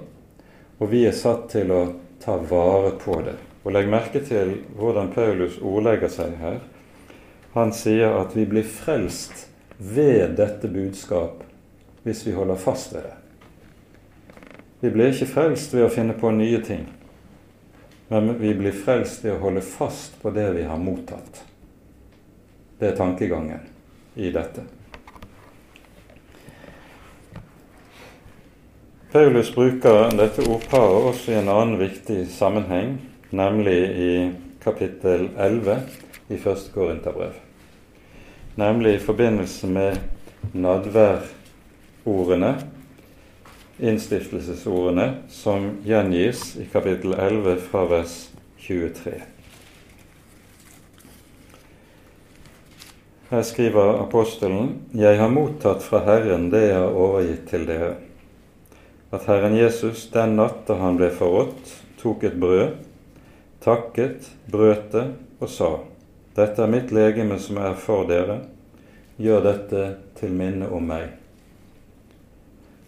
og 0.79 0.91
vi 0.91 1.05
er 1.09 1.17
satt 1.17 1.49
til 1.53 1.73
å 1.75 1.83
ta 2.23 2.37
vare 2.39 2.95
på 3.03 3.21
det. 3.27 3.37
Og 3.65 3.75
Legg 3.75 3.91
merke 3.91 4.23
til 4.25 4.55
hvordan 4.79 5.11
Paulus 5.15 5.59
ordlegger 5.59 6.11
seg 6.13 6.39
her. 6.41 6.61
Han 7.55 7.73
sier 7.75 8.15
at 8.21 8.37
vi 8.37 8.47
blir 8.47 8.67
frelst 8.67 9.49
ved 9.79 10.37
dette 10.39 10.71
budskap 10.71 11.43
hvis 12.05 12.25
vi 12.27 12.35
holder 12.37 12.61
fast 12.61 12.95
ved 12.95 13.09
det. 13.09 13.17
Vi 14.81 14.91
blir 14.95 15.11
ikke 15.11 15.27
frelst 15.33 15.75
ved 15.75 15.89
å 15.89 15.93
finne 15.93 16.15
på 16.15 16.31
nye 16.31 16.61
ting, 16.63 16.85
men 18.09 18.31
vi 18.39 18.53
blir 18.55 18.77
frelst 18.77 19.25
ved 19.25 19.35
å 19.35 19.43
holde 19.43 19.65
fast 19.67 20.15
på 20.23 20.31
det 20.31 20.47
vi 20.55 20.63
har 20.71 20.79
mottatt. 20.79 21.43
Det 22.79 22.93
er 22.93 22.97
tankegangen 22.97 23.67
i 24.15 24.31
dette. 24.31 24.63
Paulus 29.13 29.55
bruker 29.55 30.11
dette 30.19 30.45
ordparet 30.45 31.07
også 31.09 31.33
i 31.33 31.37
en 31.39 31.47
annen 31.49 31.79
viktig 31.81 32.27
sammenheng, 32.29 32.99
nemlig 33.33 33.77
i 33.89 34.33
kapittel 34.61 35.31
11 35.33 35.79
i 36.29 36.37
første 36.37 36.75
Korinterbrev. 36.75 37.33
Nemlig 38.61 38.95
i 38.95 39.01
forbindelse 39.01 39.67
med 39.73 39.97
nadværordene 40.53 42.51
innstiftelsesordene 43.79 45.07
som 45.33 45.71
gjengis 45.87 46.57
i 46.61 46.67
kapittel 46.69 47.15
11 47.17 47.57
fra 47.71 47.87
vers 47.89 48.19
23. 48.67 49.15
Her 53.31 53.43
skriver 53.43 54.03
apostelen.: 54.03 54.83
Jeg 54.93 55.17
har 55.17 55.33
mottatt 55.33 55.83
fra 55.83 56.05
Herren 56.05 56.51
det 56.53 56.67
jeg 56.67 56.77
har 56.77 56.93
overgitt 56.93 57.49
til 57.49 57.67
dere. 57.69 58.08
At 59.11 59.25
Herren 59.25 59.57
Jesus 59.57 60.11
den 60.11 60.37
natt 60.37 60.67
da 60.67 60.75
han 60.83 60.99
ble 60.99 61.09
forrådt, 61.11 61.71
tok 62.01 62.25
et 62.29 62.35
brød, 62.37 62.75
takket, 63.65 64.29
brøt 64.47 64.93
det 64.93 65.07
og 65.41 65.49
sa:" 65.49 65.71
Dette 66.37 66.63
er 66.63 66.71
mitt 66.71 66.93
legeme 66.93 67.39
som 67.39 67.57
er 67.59 67.75
for 67.75 68.05
dere. 68.07 68.41
Gjør 69.17 69.41
dette 69.43 69.87
til 70.21 70.31
minne 70.31 70.69
om 70.71 70.85
meg. 70.87 71.09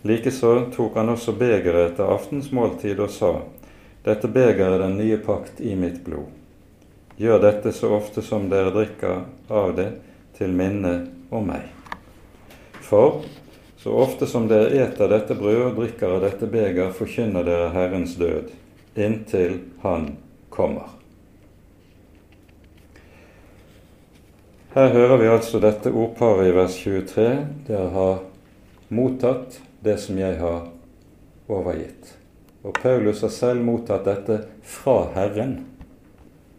Likeså 0.07 0.71
tok 0.77 0.95
han 0.95 1.09
også 1.09 1.33
begeret 1.33 1.91
etter 1.91 2.13
aftensmåltid 2.15 3.01
og 3.01 3.11
sa:" 3.11 3.33
Dette 4.05 4.29
begeret 4.29 4.77
er 4.77 4.85
den 4.85 4.99
nye 4.99 5.17
pakt 5.17 5.61
i 5.61 5.75
mitt 5.75 6.05
blod. 6.05 6.29
Gjør 7.17 7.41
dette 7.41 7.73
så 7.73 7.91
ofte 7.97 8.23
som 8.23 8.49
dere 8.49 8.71
drikker 8.73 9.25
av 9.49 9.75
det, 9.77 9.91
til 10.39 10.53
minne 10.57 10.95
om 11.31 11.45
meg. 11.45 11.67
For 12.81 13.21
så 13.81 13.93
ofte 13.93 14.27
som 14.29 14.45
dere 14.49 14.69
eter 14.77 15.09
dette 15.09 15.35
brød 15.35 15.63
og 15.71 15.79
drikker 15.79 16.17
av 16.17 16.25
dette 16.27 16.47
beger, 16.53 16.91
forkynner 16.93 17.47
dere 17.47 17.71
Herrens 17.73 18.13
død 18.21 18.51
inntil 19.01 19.55
Han 19.81 20.17
kommer. 20.53 20.91
Her 24.75 24.93
hører 24.93 25.17
vi 25.17 25.31
altså 25.33 25.59
dette 25.65 25.91
ordparet 25.91 26.51
i 26.51 26.55
vers 26.55 26.77
23. 26.77 27.25
Dere 27.67 27.89
har 27.95 28.21
mottatt 28.93 29.57
det 29.81 29.97
som 30.03 30.19
jeg 30.21 30.37
har 30.39 30.69
overgitt. 31.49 32.13
Og 32.63 32.77
Paulus 32.83 33.25
har 33.25 33.33
selv 33.33 33.65
mottatt 33.65 34.05
dette 34.05 34.43
fra 34.63 35.07
Herren. 35.17 35.57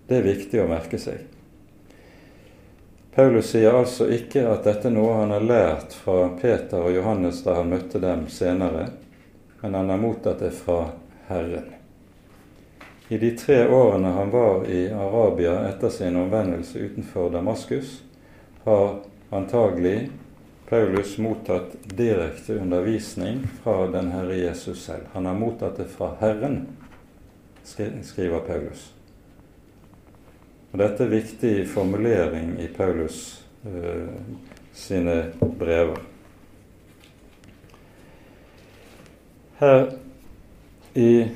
Det 0.09 0.17
er 0.17 0.27
viktig 0.27 0.59
å 0.63 0.67
merke 0.73 0.97
seg. 0.99 1.21
Paulus 3.15 3.49
sier 3.49 3.73
altså 3.75 4.07
ikke 4.07 4.45
at 4.47 4.63
dette 4.63 4.87
er 4.87 4.93
noe 4.95 5.17
han 5.17 5.33
har 5.35 5.43
lært 5.43 5.95
fra 5.99 6.29
Peter 6.39 6.79
og 6.79 6.93
Johannes 6.95 7.41
da 7.43 7.57
han 7.57 7.73
møtte 7.73 7.99
dem 7.99 8.23
senere, 8.31 8.85
men 9.59 9.75
han 9.75 9.91
har 9.91 9.99
mottatt 9.99 10.39
det 10.39 10.53
fra 10.55 10.85
Herren. 11.27 11.73
I 13.11 13.19
de 13.19 13.33
tre 13.35 13.65
årene 13.67 14.13
han 14.15 14.31
var 14.31 14.63
i 14.71 14.85
Arabia 14.95 15.57
etter 15.67 15.91
sin 15.91 16.15
omvendelse 16.15 16.79
utenfor 16.79 17.27
Damaskus, 17.33 17.97
har 18.63 19.01
antagelig 19.29 20.07
Paulus 20.69 21.17
mottatt 21.17 21.75
direkte 21.83 22.55
undervisning 22.63 23.43
fra 23.63 23.89
den 23.91 24.13
Herre 24.15 24.39
Jesus 24.39 24.85
selv. 24.85 25.11
Han 25.11 25.27
har 25.27 25.35
mottatt 25.35 25.83
det 25.83 25.89
fra 25.91 26.13
Herren, 26.23 26.61
skriver 27.67 28.39
Paulus. 28.47 28.93
Og 30.71 30.79
Dette 30.79 31.03
er 31.03 31.11
viktig 31.11 31.53
formulering 31.67 32.53
i 32.63 32.69
Paulus 32.71 33.43
eh, 33.67 34.07
sine 34.73 35.17
brever. 35.59 35.99
Her 39.59 39.91
i 40.95 41.27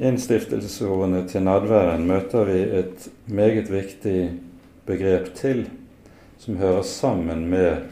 innstiftelsesordene 0.00 1.24
til 1.28 1.42
nadværen 1.44 2.06
møter 2.06 2.46
vi 2.46 2.60
et 2.78 3.08
meget 3.26 3.72
viktig 3.72 4.20
begrep 4.86 5.32
til, 5.34 5.66
som 6.38 6.56
hører 6.56 6.86
sammen 6.86 7.48
med 7.50 7.90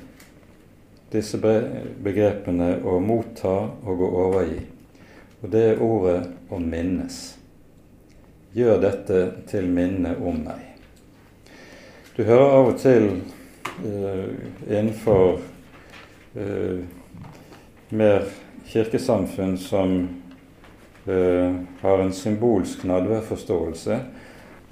disse 1.12 1.40
begrepene 1.42 2.76
å 2.86 3.00
motta 3.02 3.56
og 3.82 4.06
å 4.06 4.12
overgi. 4.28 4.62
Og 5.42 5.50
det 5.52 5.64
er 5.72 5.82
ordet 5.82 6.22
'å 6.50 6.58
minnes'. 6.58 7.37
Gjør 8.56 8.78
dette 8.80 9.18
til 9.50 9.66
minne 9.68 10.14
om 10.24 10.38
meg. 10.46 10.62
Du 12.16 12.24
hører 12.24 12.54
av 12.56 12.68
og 12.72 12.78
til 12.80 13.04
uh, 13.84 14.30
innenfor 14.64 15.36
uh, 16.34 16.78
mer 17.92 18.24
kirkesamfunn 18.70 19.54
som 19.60 19.92
uh, 21.06 21.58
har 21.82 22.02
en 22.02 22.14
symbolsk 22.16 22.82
nadværforståelse, 22.88 24.00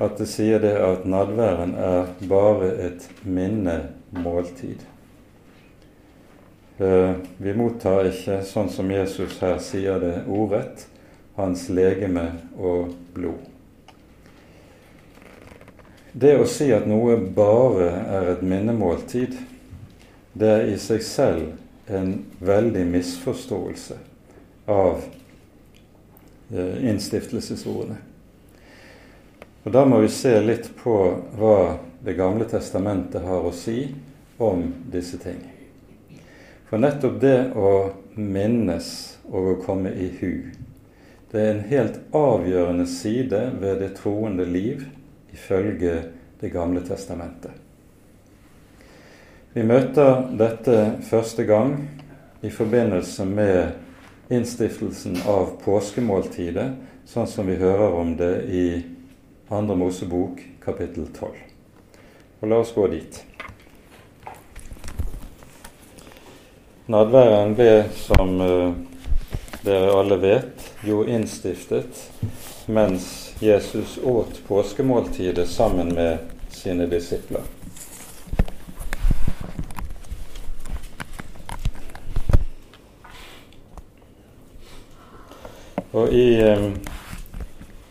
at 0.01 0.19
det 0.19 0.29
sier 0.29 0.61
det 0.65 0.75
at 0.81 1.05
nadværen 1.09 1.77
er 1.77 2.11
bare 2.29 2.73
et 2.89 3.07
minnemåltid. 3.25 4.83
Vi 6.77 7.57
mottar 7.57 8.11
ikke, 8.11 8.43
sånn 8.45 8.69
som 8.69 8.93
Jesus 8.93 9.41
her 9.41 9.57
sier 9.65 9.97
det 10.03 10.15
ordrett, 10.29 10.85
hans 11.41 11.71
legeme 11.73 12.29
og 12.61 12.93
blod. 13.17 13.56
Det 16.17 16.33
å 16.41 16.49
si 16.49 16.71
at 16.73 16.87
noe 16.89 17.19
bare 17.37 17.91
er 18.09 18.31
et 18.33 18.43
minnemåltid, 18.43 19.37
det 20.33 20.49
er 20.49 20.71
i 20.73 20.79
seg 20.81 21.05
selv 21.05 21.93
en 21.93 22.17
veldig 22.41 22.87
misforståelse 22.89 23.99
av 24.73 25.05
Eh, 26.55 26.91
innstiftelsesordene. 26.91 27.97
Og 29.63 29.73
Da 29.73 29.85
må 29.85 29.99
vi 29.99 30.09
se 30.09 30.41
litt 30.41 30.71
på 30.79 30.95
hva 31.39 31.79
Det 32.05 32.15
gamle 32.15 32.45
testamentet 32.47 33.25
har 33.25 33.43
å 33.43 33.51
si 33.51 33.89
om 34.39 34.61
disse 34.93 35.19
ting. 35.19 35.41
For 36.69 36.79
nettopp 36.79 37.17
det 37.21 37.51
å 37.57 37.91
minnes 38.15 39.17
og 39.27 39.49
å 39.49 39.55
komme 39.65 39.91
i 39.91 40.07
hu, 40.21 40.53
det 41.33 41.41
er 41.41 41.51
en 41.51 41.65
helt 41.67 41.99
avgjørende 42.15 42.87
side 42.87 43.41
ved 43.59 43.81
det 43.83 43.97
troende 43.97 44.45
liv 44.45 44.85
ifølge 45.37 46.03
Det 46.41 46.51
gamle 46.53 46.83
testamentet. 46.85 47.53
Vi 49.57 49.63
møter 49.65 50.27
dette 50.37 50.99
første 51.09 51.47
gang 51.49 51.79
i 52.45 52.51
forbindelse 52.53 53.25
med 53.25 53.73
innstiftelsen 54.29 55.17
av 55.25 55.55
påskemåltidet, 55.63 56.75
sånn 57.09 57.31
som 57.31 57.49
vi 57.49 57.57
hører 57.57 57.97
om 57.97 58.13
det 58.19 58.35
i 58.53 58.67
Andre 59.49 59.79
Mosebok 59.81 60.43
kapittel 60.61 61.09
12. 61.17 61.31
Og 62.43 62.53
la 62.53 62.61
oss 62.61 62.75
gå 62.77 62.85
dit. 62.93 63.23
Nadværen 66.93 67.57
ble, 67.57 67.71
som 67.97 68.37
uh, 68.45 68.75
dere 69.65 69.95
alle 69.97 70.21
vet, 70.21 70.69
jo 70.85 71.01
innstiftet 71.09 72.05
mens 72.69 73.26
Jesus 73.41 73.99
åt 74.05 74.41
påskemåltidet 74.49 75.49
sammen 75.49 75.95
med 75.95 76.19
sine 76.51 76.87
disipler. 76.87 77.41
Og 85.93 86.13
i 86.13 86.41
eh, 86.41 86.71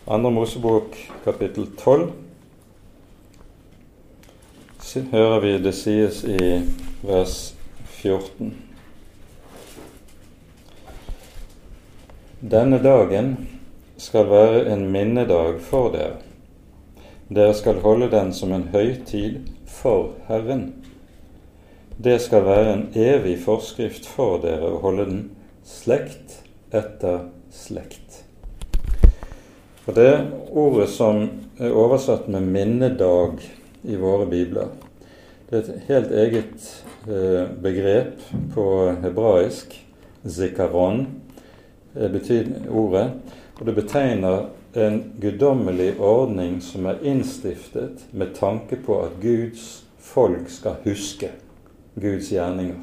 Andre 0.08 0.32
Mosebok 0.32 0.98
kapittel 1.24 1.68
12 1.78 2.12
hører 5.12 5.40
vi 5.40 5.58
det 5.58 5.74
sies 5.76 6.24
i 6.24 6.62
vers 7.02 7.54
14. 7.98 8.54
Denne 12.40 12.80
dagen 12.84 13.36
skal 14.06 14.30
være 14.30 14.66
en 14.70 14.86
minnedag 14.94 15.58
for 15.66 15.90
dere. 15.94 16.20
Dere 17.34 17.54
skal 17.58 17.82
holde 17.82 18.12
den 18.12 18.34
som 18.38 18.52
en 18.54 18.68
høytid 18.74 19.48
for 19.66 20.12
Herren. 20.28 20.68
Det 21.98 22.20
skal 22.22 22.46
være 22.46 22.74
en 22.74 22.84
evig 22.94 23.40
forskrift 23.42 24.06
for 24.06 24.38
dere 24.44 24.70
å 24.76 24.82
holde 24.84 25.08
den 25.10 25.24
slekt 25.66 26.42
etter 26.76 27.32
slekt. 27.56 28.22
Og 29.86 29.96
Det 29.96 30.12
ordet 30.52 30.90
som 30.90 31.30
er 31.60 31.72
oversatt 31.72 32.28
med 32.28 32.42
'minnedag' 32.42 33.42
i 33.84 33.96
våre 33.96 34.26
bibler, 34.26 34.68
det 35.50 35.58
er 35.58 35.62
et 35.62 35.82
helt 35.88 36.12
eget 36.12 36.86
eh, 37.08 37.48
begrep 37.62 38.22
på 38.54 38.92
hebraisk. 39.02 39.82
Zikaron 40.28 41.08
betyr 41.94 42.48
ordet. 42.70 43.12
Og 43.60 43.66
det 43.66 43.76
betegner 43.76 44.50
en 44.76 45.14
guddommelig 45.22 46.00
ordning 46.00 46.58
som 46.64 46.86
er 46.86 47.00
innstiftet 47.08 48.04
med 48.12 48.34
tanke 48.36 48.76
på 48.76 49.00
at 49.06 49.16
Guds 49.22 49.86
folk 50.00 50.50
skal 50.52 50.82
huske 50.84 51.32
Guds 51.96 52.32
gjerninger. 52.32 52.82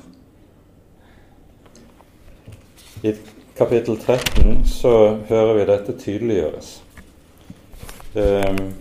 I 3.02 3.12
kapittel 3.56 3.98
13 3.98 4.64
så 4.66 4.94
hører 5.28 5.54
vi 5.54 5.66
dette 5.68 5.98
tydeliggjøres. 5.98 6.70
Um, 8.14 8.72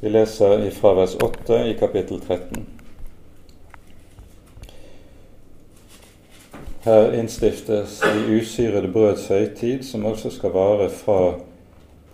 vi 0.00 0.08
leser 0.08 0.70
fra 0.70 0.94
vers 0.96 1.16
8 1.20 1.60
i 1.68 1.76
kapittel 1.80 2.20
13. 2.20 2.75
Her 6.86 7.12
innstiftes 7.18 8.00
de 8.00 8.38
usyrede 8.38 8.88
brøds 8.92 9.28
høytid, 9.28 9.82
som 9.84 10.06
også 10.06 10.30
skal 10.30 10.54
vare 10.54 10.90
fra 10.90 11.20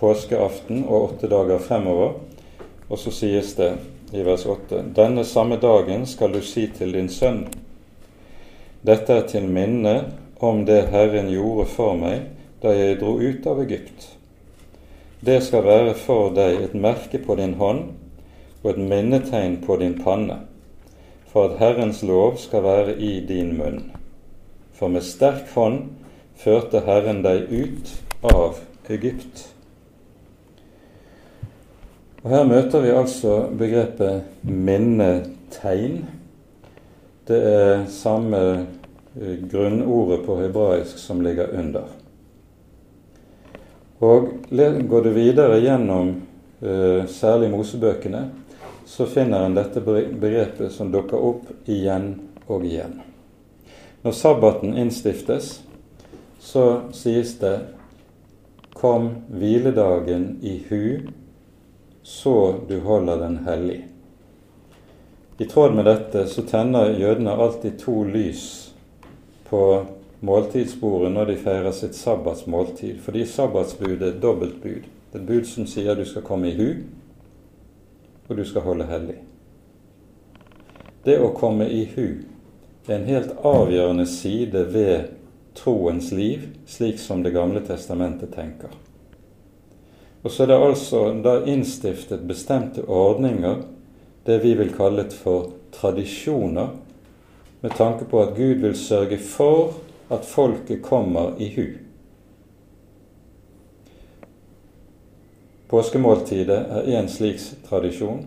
påskeaften 0.00 0.86
og 0.86 1.12
åtte 1.12 1.28
dager 1.28 1.60
fremover. 1.60 2.14
Og 2.88 2.98
så 2.98 3.12
sies 3.12 3.52
det 3.60 3.74
i 4.12 4.24
vers 4.24 4.46
8.: 4.48 4.84
Denne 4.96 5.24
samme 5.24 5.60
dagen 5.60 6.06
skal 6.06 6.32
du 6.32 6.40
si 6.40 6.66
til 6.72 6.96
din 6.96 7.12
sønn 7.12 7.44
dette 8.82 9.14
er 9.14 9.26
til 9.30 9.44
minne 9.46 9.92
om 10.42 10.64
det 10.66 10.88
Herren 10.90 11.28
gjorde 11.30 11.68
for 11.70 11.94
meg 11.94 12.24
da 12.62 12.72
jeg 12.74 12.96
dro 12.98 13.12
ut 13.20 13.44
av 13.46 13.60
Egypt. 13.62 14.08
Det 15.22 15.36
skal 15.46 15.62
være 15.62 15.92
for 15.94 16.32
deg 16.34 16.58
et 16.64 16.74
merke 16.74 17.20
på 17.22 17.36
din 17.38 17.54
hånd 17.60 17.84
og 18.64 18.72
et 18.72 18.80
minnetegn 18.82 19.60
på 19.62 19.76
din 19.78 19.94
panne, 20.02 20.40
for 21.30 21.46
at 21.52 21.60
Herrens 21.62 22.02
lov 22.02 22.40
skal 22.42 22.66
være 22.66 22.96
i 22.98 23.20
din 23.28 23.54
munn. 23.58 23.84
For 24.82 24.90
med 24.90 25.04
sterk 25.06 25.44
hånd 25.54 25.92
førte 26.42 26.80
Herren 26.82 27.20
deg 27.22 27.52
ut 27.54 27.90
av 28.26 28.56
Egypt. 28.90 29.44
Og 32.24 32.32
Her 32.32 32.48
møter 32.50 32.82
vi 32.82 32.90
altså 32.90 33.36
begrepet 33.60 34.42
minnetegn. 34.42 36.00
Det 37.30 37.38
er 37.52 37.84
samme 37.94 38.40
eh, 38.56 39.38
grunnordet 39.52 40.26
på 40.26 40.40
hebraisk 40.40 40.98
som 40.98 41.22
ligger 41.22 41.54
under. 41.62 41.86
Og 44.02 44.34
Går 44.50 45.06
du 45.06 45.10
videre 45.14 45.62
gjennom 45.62 46.10
uh, 46.58 47.06
særlig 47.06 47.52
Mosebøkene, 47.54 48.24
så 48.82 49.06
finner 49.06 49.46
en 49.46 49.54
dette 49.54 49.78
begrepet 49.86 50.74
som 50.74 50.90
dukker 50.90 51.22
opp 51.30 51.70
igjen 51.70 52.16
og 52.50 52.66
igjen. 52.66 52.98
Når 54.02 54.10
sabbaten 54.10 54.76
innstiftes, 54.76 55.62
så 56.38 56.80
sies 56.92 57.38
det 57.38 57.60
'Kom 58.74 59.10
hviledagen 59.28 60.38
i 60.42 60.58
hu 60.68 60.98
så 62.02 62.54
du 62.68 62.80
holder 62.80 63.16
den 63.16 63.36
hellig. 63.36 63.88
I 65.38 65.44
tråd 65.44 65.74
med 65.74 65.84
dette 65.84 66.26
så 66.26 66.42
tenner 66.42 66.98
jødene 66.98 67.30
alltid 67.30 67.78
to 67.78 68.04
lys 68.04 68.74
på 69.48 69.86
måltidsbordet 70.20 71.12
når 71.12 71.24
de 71.24 71.36
feirer 71.36 71.72
sitt 71.72 71.94
sabbatsmåltid, 71.94 73.00
fordi 73.00 73.26
sabbatsbudet 73.26 74.02
er 74.02 74.12
et 74.16 74.22
dobbeltbud. 74.22 74.82
Det 75.12 75.20
er 75.20 75.26
bud 75.26 75.46
som 75.46 75.66
sier 75.66 75.94
du 75.94 76.04
skal 76.04 76.22
komme 76.22 76.50
i 76.50 76.56
hu, 76.56 76.68
og 78.28 78.36
du 78.36 78.44
skal 78.44 78.66
holde 78.66 78.86
hellig. 78.86 79.18
Det 81.04 81.18
å 81.18 81.32
komme 81.34 81.66
i 81.70 81.84
hu 81.94 82.31
en 82.86 83.04
helt 83.04 83.34
avgjørende 83.46 84.06
side 84.06 84.64
ved 84.72 85.12
troens 85.54 86.10
liv, 86.12 86.48
slik 86.66 86.98
som 86.98 87.22
Det 87.22 87.30
gamle 87.30 87.60
testamentet 87.60 88.34
tenker. 88.34 88.72
Og 90.22 90.30
så 90.30 90.42
er 90.42 90.46
det 90.46 90.58
altså 90.62 91.02
da 91.22 91.36
innstiftet 91.44 92.26
bestemte 92.26 92.84
ordninger, 92.86 93.62
det 94.26 94.42
vi 94.42 94.54
vil 94.54 94.74
kalle 94.74 95.08
for 95.10 95.52
tradisjoner, 95.72 96.68
med 97.60 97.74
tanke 97.78 98.04
på 98.04 98.22
at 98.22 98.36
Gud 98.36 98.62
vil 98.62 98.76
sørge 98.78 99.18
for 99.18 99.74
at 100.10 100.24
folket 100.26 100.82
kommer 100.82 101.34
i 101.38 101.48
hu. 101.54 101.66
Påskemåltidet 105.72 106.58
er 106.68 106.88
én 107.00 107.08
slik 107.08 107.40
tradisjon. 107.64 108.26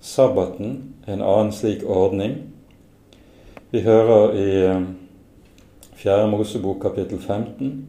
Sabbaten 0.00 0.94
en 1.06 1.22
annen 1.22 1.52
slik 1.52 1.82
ordning. 1.82 2.36
Vi 3.70 3.80
hører 3.80 4.32
i 4.32 4.84
4. 5.94 6.22
Eh, 6.22 6.28
Mosebok 6.30 6.82
kapittel 6.82 7.18
15 7.18 7.86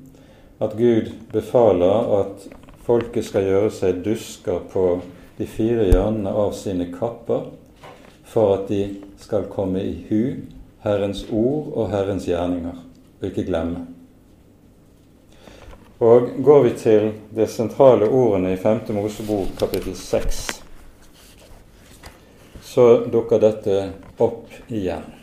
at 0.59 0.73
Gud 0.77 1.11
befaler 1.31 2.09
at 2.19 2.47
Folket 2.83 3.23
skal 3.23 3.45
gjøre 3.47 3.69
seg 3.71 4.01
dusker 4.03 4.57
på 4.73 4.83
de 5.37 5.45
fire 5.47 5.85
hjørnene 5.87 6.33
av 6.35 6.51
sine 6.57 6.89
kapper 6.91 7.45
for 8.27 8.57
at 8.57 8.65
de 8.67 8.81
skal 9.21 9.47
komme 9.53 9.79
i 9.79 9.93
hu 10.09 10.41
Herrens 10.83 11.21
ord 11.31 11.69
og 11.71 11.87
Herrens 11.93 12.27
gjerninger, 12.27 12.75
og 13.21 13.27
ikke 13.29 13.45
glemme. 13.47 13.85
Og 16.03 16.27
går 16.43 16.65
vi 16.65 16.73
til 16.81 17.07
de 17.35 17.47
sentrale 17.47 18.09
ordene 18.09 18.51
i 18.51 18.59
5. 18.59 18.81
Mosebok 18.97 19.55
kapittel 19.61 19.95
6, 19.95 20.43
så 22.67 22.89
dukker 23.07 23.39
dette 23.47 23.79
opp 24.19 24.59
igjen. 24.67 25.18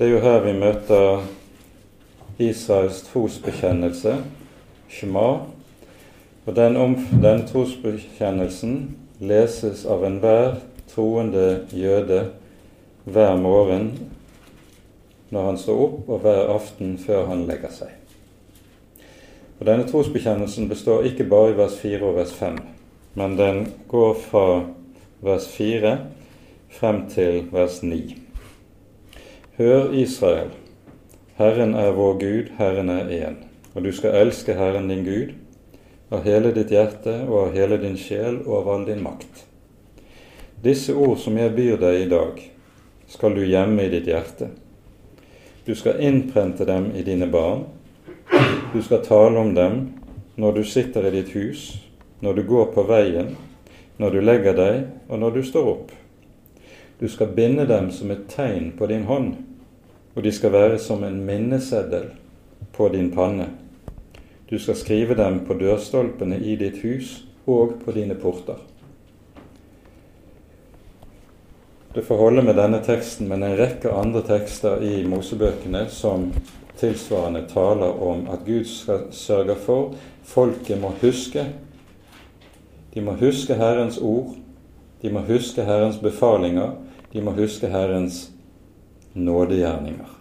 Det 0.00 0.06
er 0.06 0.14
jo 0.14 0.20
her 0.24 0.38
vi 0.40 0.52
møter 0.56 1.26
Israels 2.40 3.02
trosbekjennelse, 3.04 4.14
Shema. 4.88 5.24
Og 6.46 6.54
den, 6.56 6.78
den 7.20 7.42
trosbekjennelsen 7.44 8.78
leses 9.20 9.82
av 9.84 10.06
enhver 10.08 10.54
troende 10.88 11.66
jøde 11.76 12.22
hver 13.04 13.36
morgen 13.42 13.90
når 15.28 15.50
han 15.50 15.60
står 15.60 15.84
opp, 15.84 16.00
og 16.08 16.24
hver 16.24 16.54
aften 16.54 16.96
før 17.04 17.28
han 17.34 17.44
legger 17.52 17.76
seg. 17.82 17.92
Og 19.58 19.68
Denne 19.68 19.84
trosbekjennelsen 19.84 20.72
består 20.72 21.04
ikke 21.12 21.28
bare 21.28 21.52
i 21.52 21.60
vers 21.60 21.76
4 21.76 22.00
og 22.08 22.16
vers 22.22 22.32
5, 22.40 22.56
men 23.20 23.36
den 23.36 23.62
går 23.92 24.16
fra 24.24 24.48
vers 25.20 25.52
4 25.60 25.94
frem 26.80 27.04
til 27.12 27.44
vers 27.52 27.82
9. 27.84 28.29
Hør 29.60 29.90
Israel, 29.92 30.54
Herren 31.36 31.74
er 31.76 31.90
vår 31.92 32.14
Gud, 32.20 32.46
Herren 32.56 32.88
er 32.88 33.10
én. 33.12 33.34
Og 33.74 33.84
du 33.84 33.90
skal 33.92 34.14
elske 34.16 34.54
Herren 34.56 34.86
din 34.88 35.02
Gud 35.04 35.34
av 36.08 36.22
hele 36.24 36.54
ditt 36.56 36.70
hjerte 36.72 37.18
og 37.26 37.34
av 37.42 37.58
hele 37.58 37.76
din 37.82 37.98
sjel 38.00 38.38
og 38.46 38.54
av 38.62 38.70
all 38.72 38.86
din 38.88 39.02
makt. 39.04 39.42
Disse 40.64 40.94
ord 40.96 41.20
som 41.20 41.36
jeg 41.36 41.52
byr 41.58 41.76
deg 41.82 42.06
i 42.06 42.08
dag, 42.08 42.40
skal 43.04 43.36
du 43.36 43.42
gjemme 43.44 43.84
i 43.84 43.90
ditt 43.92 44.08
hjerte. 44.08 44.48
Du 45.66 45.74
skal 45.76 46.00
innprente 46.08 46.64
dem 46.64 46.94
i 46.96 47.04
dine 47.04 47.28
barn. 47.28 47.66
Du 48.72 48.80
skal 48.80 49.04
tale 49.04 49.44
om 49.44 49.52
dem 49.52 49.78
når 50.40 50.56
du 50.56 50.62
sitter 50.64 51.10
i 51.10 51.12
ditt 51.18 51.34
hus, 51.36 51.66
når 52.24 52.40
du 52.40 52.42
går 52.48 52.72
på 52.72 52.86
veien, 52.88 53.36
når 54.00 54.16
du 54.16 54.24
legger 54.24 54.56
deg, 54.56 54.82
og 55.12 55.20
når 55.20 55.36
du 55.36 55.44
står 55.52 55.70
opp. 55.76 55.94
Du 56.96 57.08
skal 57.12 57.36
binde 57.36 57.68
dem 57.68 57.92
som 57.92 58.08
et 58.16 58.24
tegn 58.32 58.72
på 58.80 58.88
din 58.88 59.04
hånd 59.04 59.49
og 60.20 60.24
de 60.24 60.32
skal 60.36 60.52
være 60.52 60.78
som 60.78 61.00
en 61.00 61.22
minneseddel 61.24 62.10
på 62.76 62.90
din 62.92 63.06
panne. 63.10 63.46
Du 64.50 64.58
skal 64.60 64.76
skrive 64.76 65.14
dem 65.16 65.38
på 65.48 65.54
dørstolpene 65.56 66.36
i 66.36 66.58
ditt 66.60 66.82
hus 66.82 67.22
og 67.48 67.78
på 67.80 67.94
dine 67.96 68.12
porter. 68.20 68.58
Det 71.94 72.04
får 72.04 72.20
holde 72.20 72.44
med 72.44 72.60
denne 72.60 72.82
teksten, 72.84 73.30
men 73.32 73.40
en 73.42 73.56
rekke 73.56 73.94
andre 73.96 74.20
tekster 74.26 74.84
i 74.84 74.98
Mosebøkene 75.08 75.86
som 75.88 76.26
tilsvarende 76.76 77.46
taler 77.48 78.02
om 78.04 78.26
at 78.28 78.44
Gud 78.44 78.68
skal 78.68 79.06
sørge 79.16 79.56
for 79.56 79.94
folket 80.28 80.82
må 80.82 80.90
huske. 81.00 81.46
De 82.92 83.00
må 83.00 83.16
huske 83.16 83.56
Herrens 83.56 83.96
ord, 83.96 84.36
de 85.00 85.14
må 85.16 85.24
huske 85.32 85.64
Herrens 85.64 85.96
befalinger, 85.96 86.76
de 87.08 87.24
må 87.24 87.32
huske 87.40 87.72
Herrens 87.72 88.26
nådegjerninger. 89.12 90.16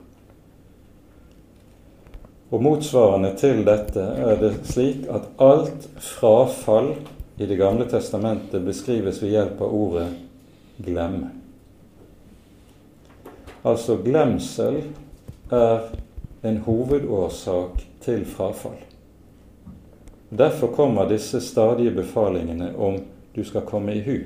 Og 2.50 2.64
Motsvarende 2.64 3.36
til 3.38 3.62
dette 3.66 4.02
er 4.02 4.40
det 4.42 4.56
slik 4.66 5.06
at 5.14 5.28
alt 5.38 5.86
frafall 6.02 6.96
i 7.40 7.46
Det 7.46 7.56
gamle 7.58 7.86
testamentet 7.88 8.66
beskrives 8.66 9.22
ved 9.24 9.30
hjelp 9.30 9.62
av 9.62 9.76
ordet 9.76 10.08
'glemme'. 10.80 11.30
Altså 13.64 13.98
glemsel 13.98 14.84
er 15.52 15.80
en 16.44 16.58
hovedårsak 16.58 17.86
til 18.02 18.26
frafall. 18.26 18.80
Derfor 20.30 20.68
kommer 20.68 21.10
disse 21.10 21.42
stadige 21.42 21.92
befalingene 21.92 22.76
om 22.78 23.00
du 23.36 23.44
skal 23.44 23.62
komme 23.62 23.96
i 23.96 24.02
hu. 24.02 24.18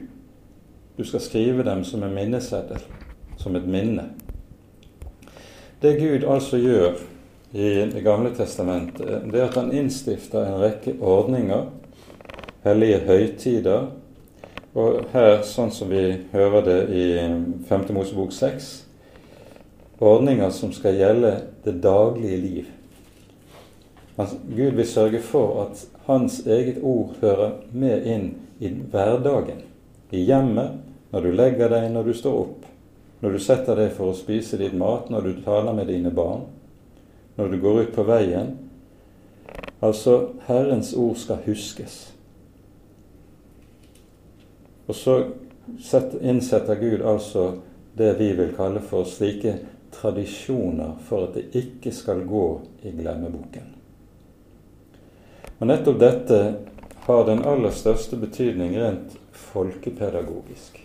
Du 0.98 1.04
skal 1.04 1.22
skrive 1.22 1.64
dem 1.64 1.84
som 1.84 2.04
en 2.04 2.14
minneseddel, 2.14 2.82
som 3.38 3.56
et 3.56 3.68
minne. 3.68 4.10
Det 5.84 5.98
Gud 6.00 6.24
altså 6.24 6.58
gjør 6.58 6.94
i 7.52 7.70
Det 7.92 8.02
gamle 8.04 8.30
testamentet, 8.32 9.26
det 9.32 9.40
er 9.42 9.50
at 9.50 9.58
han 9.60 9.74
innstifter 9.76 10.46
en 10.46 10.62
rekke 10.62 10.94
ordninger, 11.04 11.66
hellige 12.64 13.02
høytider, 13.04 13.90
og 14.80 15.02
her, 15.12 15.44
sånn 15.44 15.74
som 15.76 15.92
vi 15.92 16.06
hører 16.32 16.64
det 16.64 16.80
i 16.88 17.04
5. 17.68 17.86
Mosebok 17.98 18.32
6, 18.32 18.72
ordninger 20.00 20.56
som 20.56 20.72
skal 20.72 20.96
gjelde 20.98 21.36
det 21.68 21.76
daglige 21.84 22.40
liv. 22.48 22.74
Gud 24.16 24.80
vil 24.80 24.88
sørge 24.88 25.20
for 25.20 25.66
at 25.68 25.84
Hans 26.08 26.46
eget 26.48 26.80
ord 26.80 27.20
hører 27.20 27.60
med 27.76 28.08
inn 28.08 28.30
i 28.64 28.72
hverdagen, 28.72 29.66
i 30.16 30.24
hjemmet, 30.32 30.80
når 31.12 31.28
du 31.28 31.34
legger 31.36 31.76
deg, 31.76 31.92
når 31.92 32.08
du 32.08 32.16
står 32.24 32.46
opp 32.48 32.70
når 33.24 33.32
du 33.32 33.40
setter 33.40 33.78
deg 33.80 33.94
for 33.96 34.12
å 34.12 34.18
spise 34.20 34.58
ditt 34.60 34.74
mat, 34.76 35.08
når 35.08 35.22
du 35.24 35.38
taler 35.46 35.72
med 35.72 35.88
dine 35.88 36.12
barn, 36.12 36.42
når 37.38 37.54
du 37.54 37.62
går 37.64 37.80
ut 37.86 37.94
på 37.96 38.04
veien. 38.04 38.50
Altså, 39.80 40.34
Herrens 40.44 40.92
ord 41.00 41.16
skal 41.22 41.40
huskes. 41.46 42.02
Og 44.92 45.00
så 45.00 45.16
innsetter 46.20 46.76
Gud 46.76 47.08
altså 47.08 47.46
det 47.96 48.12
vi 48.20 48.34
vil 48.36 48.52
kalle 48.58 48.84
for 48.84 49.08
slike 49.08 49.56
tradisjoner 49.96 50.98
for 51.08 51.30
at 51.30 51.40
det 51.40 51.64
ikke 51.64 51.96
skal 51.96 52.26
gå 52.28 52.46
i 52.84 52.92
glemmeboken. 52.92 53.72
Og 55.62 55.70
nettopp 55.70 56.00
dette 56.04 56.40
har 57.08 57.28
den 57.30 57.48
aller 57.48 57.72
største 57.72 58.20
betydning 58.20 58.76
rent 58.76 59.16
folkepedagogisk. 59.32 60.84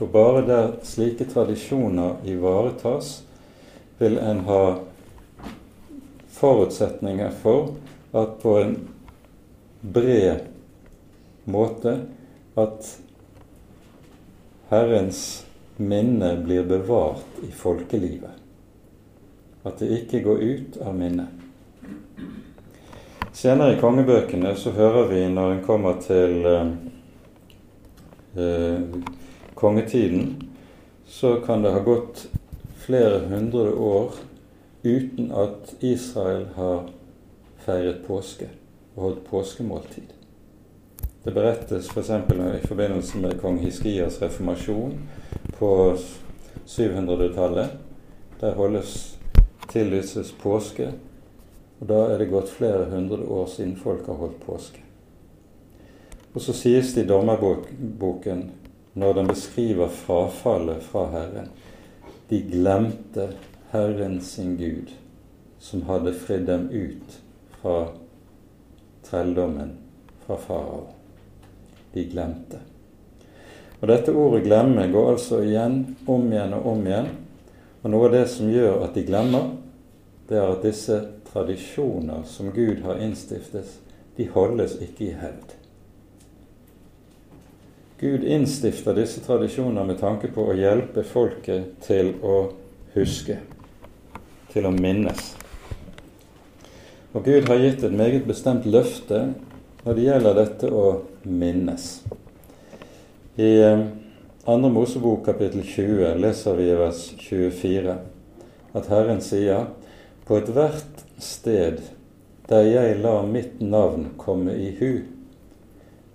For 0.00 0.08
bare 0.08 0.40
der 0.48 0.70
slike 0.82 1.26
tradisjoner 1.28 2.14
ivaretas, 2.24 3.22
vil 3.98 4.18
en 4.18 4.38
ha 4.48 4.78
forutsetninger 6.32 7.34
for 7.42 7.74
at 8.16 8.38
på 8.40 8.54
en 8.62 8.72
bred 9.80 10.46
måte 11.44 11.94
at 12.56 12.88
Herrens 14.72 15.44
minne 15.76 16.32
blir 16.46 16.64
bevart 16.64 17.44
i 17.44 17.52
folkelivet. 17.52 18.40
At 19.68 19.84
det 19.84 19.92
ikke 20.00 20.24
går 20.24 20.44
ut 20.48 20.80
av 20.80 20.96
minnet. 20.96 21.28
Senere 23.36 23.76
i 23.76 23.80
kongebøkene 23.84 24.56
så 24.56 24.72
hører 24.72 25.12
vi 25.12 25.26
når 25.28 25.58
en 25.58 25.64
kommer 25.68 26.00
til 26.00 26.46
eh, 26.56 26.76
eh, 28.40 29.02
kongetiden, 29.60 30.50
så 31.06 31.36
kan 31.40 31.62
det 31.62 31.72
ha 31.74 31.80
gått 31.84 32.28
flere 32.74 33.18
hundre 33.28 33.72
år 33.74 34.14
uten 34.82 35.32
at 35.32 35.74
Israel 35.80 36.46
har 36.54 36.88
feiret 37.64 38.00
påske 38.06 38.48
og 38.94 39.02
holdt 39.02 39.26
påskemåltid. 39.28 40.16
Det 41.24 41.34
berettes 41.36 41.90
f.eks. 41.92 42.10
I 42.10 42.66
forbindelse 42.66 43.18
med 43.20 43.36
kong 43.40 43.58
Hiskias 43.60 44.22
reformasjon 44.22 44.96
på 45.58 45.70
700-tallet. 46.66 47.76
Der 48.40 48.56
holdes 48.56 48.96
tillyses 49.68 50.32
påske 50.32 50.92
og 51.80 51.88
da 51.88 52.00
er 52.12 52.20
det 52.20 52.28
gått 52.28 52.52
flere 52.52 52.84
hundre 52.92 53.24
år 53.24 53.46
siden 53.48 53.76
folk 53.80 54.06
har 54.06 54.18
holdt 54.20 54.40
påske. 54.44 54.82
Og 56.34 56.42
så 56.44 56.52
sies 56.54 56.92
det 56.94 57.06
i 57.06 57.08
dommerboken, 57.08 58.50
når 58.94 59.14
den 59.14 59.30
beskriver 59.30 59.88
frafallet 59.88 60.82
fra 60.82 61.06
Herren 61.12 61.50
De 62.28 62.40
glemte 62.46 63.28
Herren 63.70 64.20
sin 64.20 64.56
Gud, 64.56 64.90
som 65.58 65.82
hadde 65.82 66.14
fridd 66.14 66.46
dem 66.46 66.68
ut 66.70 67.20
fra 67.60 67.88
trelldommen 69.06 69.76
fra 70.26 70.36
farao. 70.36 70.86
De 71.92 72.04
glemte. 72.04 72.58
Og 73.80 73.88
Dette 73.88 74.12
ordet 74.12 74.44
'glemme' 74.44 74.92
går 74.92 75.10
altså 75.10 75.40
igjen, 75.42 75.96
om 76.06 76.32
igjen 76.32 76.54
og 76.54 76.66
om 76.66 76.86
igjen. 76.86 77.08
Og 77.82 77.90
noe 77.90 78.06
av 78.06 78.12
det 78.12 78.26
som 78.28 78.50
gjør 78.50 78.84
at 78.84 78.94
de 78.94 79.06
glemmer, 79.06 79.54
det 80.28 80.38
er 80.38 80.50
at 80.50 80.62
disse 80.62 80.98
tradisjoner 81.32 82.22
som 82.26 82.52
Gud 82.54 82.82
har 82.84 83.00
innstiftet, 83.00 83.78
de 84.16 84.28
holdes 84.28 84.76
ikke 84.82 85.08
i 85.08 85.16
hevd. 85.16 85.59
Gud 88.00 88.24
innstifter 88.24 88.94
disse 88.96 89.20
tradisjoner 89.20 89.84
med 89.84 89.98
tanke 90.00 90.30
på 90.32 90.46
å 90.48 90.54
hjelpe 90.56 91.02
folket 91.04 91.82
til 91.84 92.14
å 92.24 92.36
huske, 92.94 93.36
til 94.54 94.64
å 94.64 94.72
minnes. 94.72 95.34
Og 97.12 97.26
Gud 97.26 97.50
har 97.50 97.60
gitt 97.60 97.84
et 97.84 97.92
meget 97.92 98.24
bestemt 98.24 98.64
løfte 98.64 99.34
når 99.84 99.98
det 99.98 100.06
gjelder 100.06 100.40
dette 100.40 100.72
å 100.72 100.86
minnes. 101.28 101.90
I 103.36 103.52
2. 103.60 104.56
Eh, 104.56 104.66
Mosebok 104.72 105.26
kapittel 105.28 105.60
20 105.60 106.16
leser 106.24 106.56
vi 106.56 106.72
i 106.72 106.80
vers 106.80 107.04
24 107.20 108.00
at 108.80 108.88
Herren 108.88 109.20
sier 109.20 109.68
på 110.24 110.40
ethvert 110.40 111.04
sted 111.20 111.84
der 112.48 112.64
jeg 112.64 113.00
lar 113.04 113.28
mitt 113.28 113.60
navn 113.60 114.14
komme 114.16 114.56
i 114.56 114.72
hu, 114.80 115.02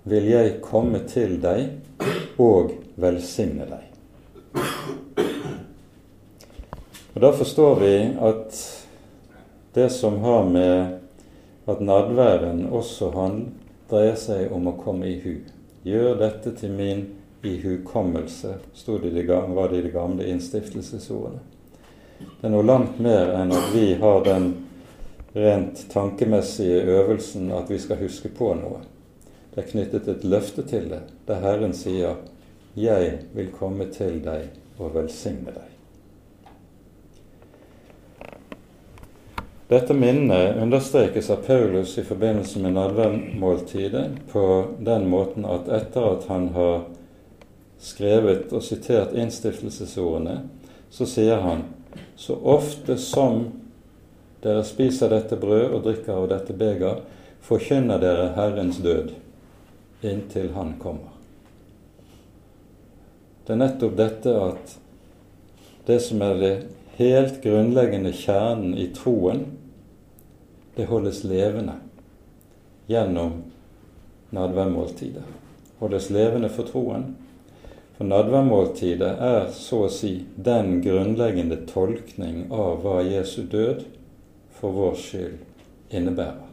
vil 0.06 0.28
jeg 0.30 0.58
komme 0.62 1.02
til 1.10 1.40
deg 1.42 2.38
og 2.38 2.70
velsigne 3.00 3.66
deg. 3.66 3.82
Og 7.16 7.20
Da 7.24 7.32
forstår 7.32 7.74
vi 7.80 7.94
at 8.30 8.60
det 9.74 9.90
som 9.90 10.20
har 10.22 10.44
med 10.44 10.98
at 11.66 11.80
nadværen 11.80 12.66
også 12.70 13.10
han 13.16 13.40
dreier 13.90 14.16
seg 14.20 14.52
om 14.52 14.68
å 14.70 14.76
komme 14.78 15.08
i 15.10 15.18
hu. 15.24 15.34
Gjør 15.86 16.18
dette 16.20 16.52
til 16.60 16.74
min 16.76 17.02
ihukommelse, 17.46 18.56
sto 18.74 18.98
det 18.98 19.10
i 19.10 19.26
var 19.26 19.68
det 19.68 19.78
i 19.78 19.86
de 19.88 19.90
gamle 19.94 20.26
innstiftelsesordene. 20.28 21.42
Det 22.18 22.46
er 22.46 22.52
noe 22.54 22.64
langt 22.64 23.00
mer 23.02 23.34
enn 23.36 23.52
at 23.52 23.72
vi 23.74 23.94
har 24.00 24.22
den 24.24 24.52
rent 25.34 25.82
tankemessige 25.92 26.84
øvelsen 26.96 27.50
at 27.52 27.70
vi 27.70 27.78
skal 27.78 28.00
huske 28.00 28.28
på 28.28 28.54
noe. 28.56 28.80
Det 29.56 29.62
er 29.62 29.68
knyttet 29.70 30.08
et 30.12 30.24
løfte 30.28 30.60
til 30.68 30.90
det, 30.90 30.98
der 31.24 31.38
Herren 31.40 31.72
sier 31.72 32.18
'Jeg 32.76 33.20
vil 33.32 33.46
komme 33.52 33.86
til 33.88 34.18
deg 34.24 34.50
og 34.78 34.94
velsigne 34.94 35.54
deg'. 35.54 35.72
Dette 39.70 39.94
minnet 39.94 40.60
understrekes 40.62 41.30
av 41.30 41.36
Paulus 41.46 41.96
i 41.98 42.04
forbindelse 42.04 42.60
med 42.60 42.76
nadvernmåltidet 42.76 44.10
på 44.28 44.44
den 44.84 45.08
måten 45.08 45.48
at 45.48 45.72
etter 45.72 46.04
at 46.12 46.28
han 46.28 46.48
har 46.48 46.84
skrevet 47.80 48.52
og 48.52 48.62
sitert 48.62 49.16
innstiftelsesordene, 49.16 50.42
så 50.90 51.06
sier 51.06 51.40
han 51.40 51.64
så 52.16 52.36
ofte 52.44 52.98
som 52.98 53.46
dere 54.42 54.64
spiser 54.64 55.08
dette 55.08 55.36
brød 55.36 55.70
og 55.72 55.82
drikker 55.82 56.12
av 56.12 56.28
dette 56.28 56.52
beger, 56.52 57.00
forkynner 57.40 57.98
dere 57.98 58.34
Herrens 58.36 58.76
død 58.84 59.14
inntil 60.10 60.52
Han 60.54 60.74
kommer. 60.82 61.12
Det 63.46 63.54
er 63.54 63.60
nettopp 63.62 63.96
dette 63.98 64.32
at 64.42 64.78
det 65.86 66.00
som 66.02 66.22
er 66.26 66.40
det 66.40 66.54
helt 66.96 67.42
grunnleggende 67.44 68.10
kjernen 68.16 68.74
i 68.74 68.88
troen, 68.96 69.44
det 70.76 70.88
holdes 70.90 71.22
levende 71.24 71.76
gjennom 72.90 73.38
nadværmåltidet. 74.34 75.22
Holdes 75.78 76.10
levende 76.10 76.50
for 76.50 76.68
troen 76.68 77.14
for 77.96 78.04
nadværmåltidet 78.04 79.12
er 79.24 79.46
så 79.56 79.86
å 79.86 79.92
si 79.92 80.18
den 80.36 80.82
grunnleggende 80.84 81.62
tolkning 81.70 82.42
av 82.52 82.82
hva 82.82 82.98
Jesu 83.00 83.46
død 83.48 83.86
for 84.58 84.76
vår 84.76 84.98
skyld 85.00 85.94
innebærer. 85.96 86.45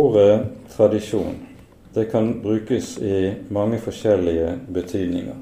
Ordet 0.00 0.46
tradisjon 0.72 1.36
det 1.94 2.04
kan 2.04 2.42
brukes 2.42 2.98
i 2.98 3.34
mange 3.48 3.78
forskjellige 3.78 4.58
betydninger. 4.68 5.34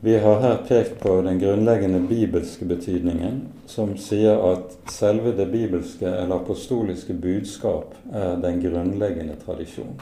Vi 0.00 0.18
har 0.18 0.40
her 0.40 0.58
pekt 0.68 1.00
på 1.00 1.16
den 1.22 1.40
grunnleggende 1.40 2.00
bibelske 2.08 2.64
betydningen, 2.64 3.40
som 3.66 3.96
sier 3.98 4.38
at 4.52 4.76
selve 4.92 5.32
det 5.34 5.48
bibelske 5.50 6.06
eller 6.06 6.36
apostoliske 6.36 7.16
budskap 7.18 7.96
er 8.12 8.36
den 8.44 8.60
grunnleggende 8.62 9.34
tradisjon. 9.46 9.98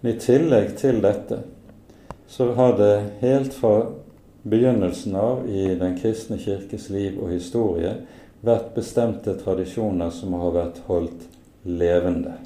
Men 0.00 0.14
I 0.14 0.18
tillegg 0.20 0.76
til 0.80 1.02
dette 1.04 1.42
så 2.28 2.52
har 2.56 2.78
det 2.78 2.94
helt 3.20 3.52
fra 3.54 3.76
begynnelsen 4.42 5.16
av 5.16 5.44
i 5.48 5.74
Den 5.74 5.98
kristne 5.98 6.38
kirkes 6.38 6.88
liv 6.90 7.20
og 7.20 7.32
historie 7.32 7.96
vært 8.44 8.74
bestemte 8.76 9.36
tradisjoner 9.40 10.10
som 10.12 10.34
har 10.36 10.52
vært 10.54 10.82
holdt 10.88 11.28
levende. 11.64 12.36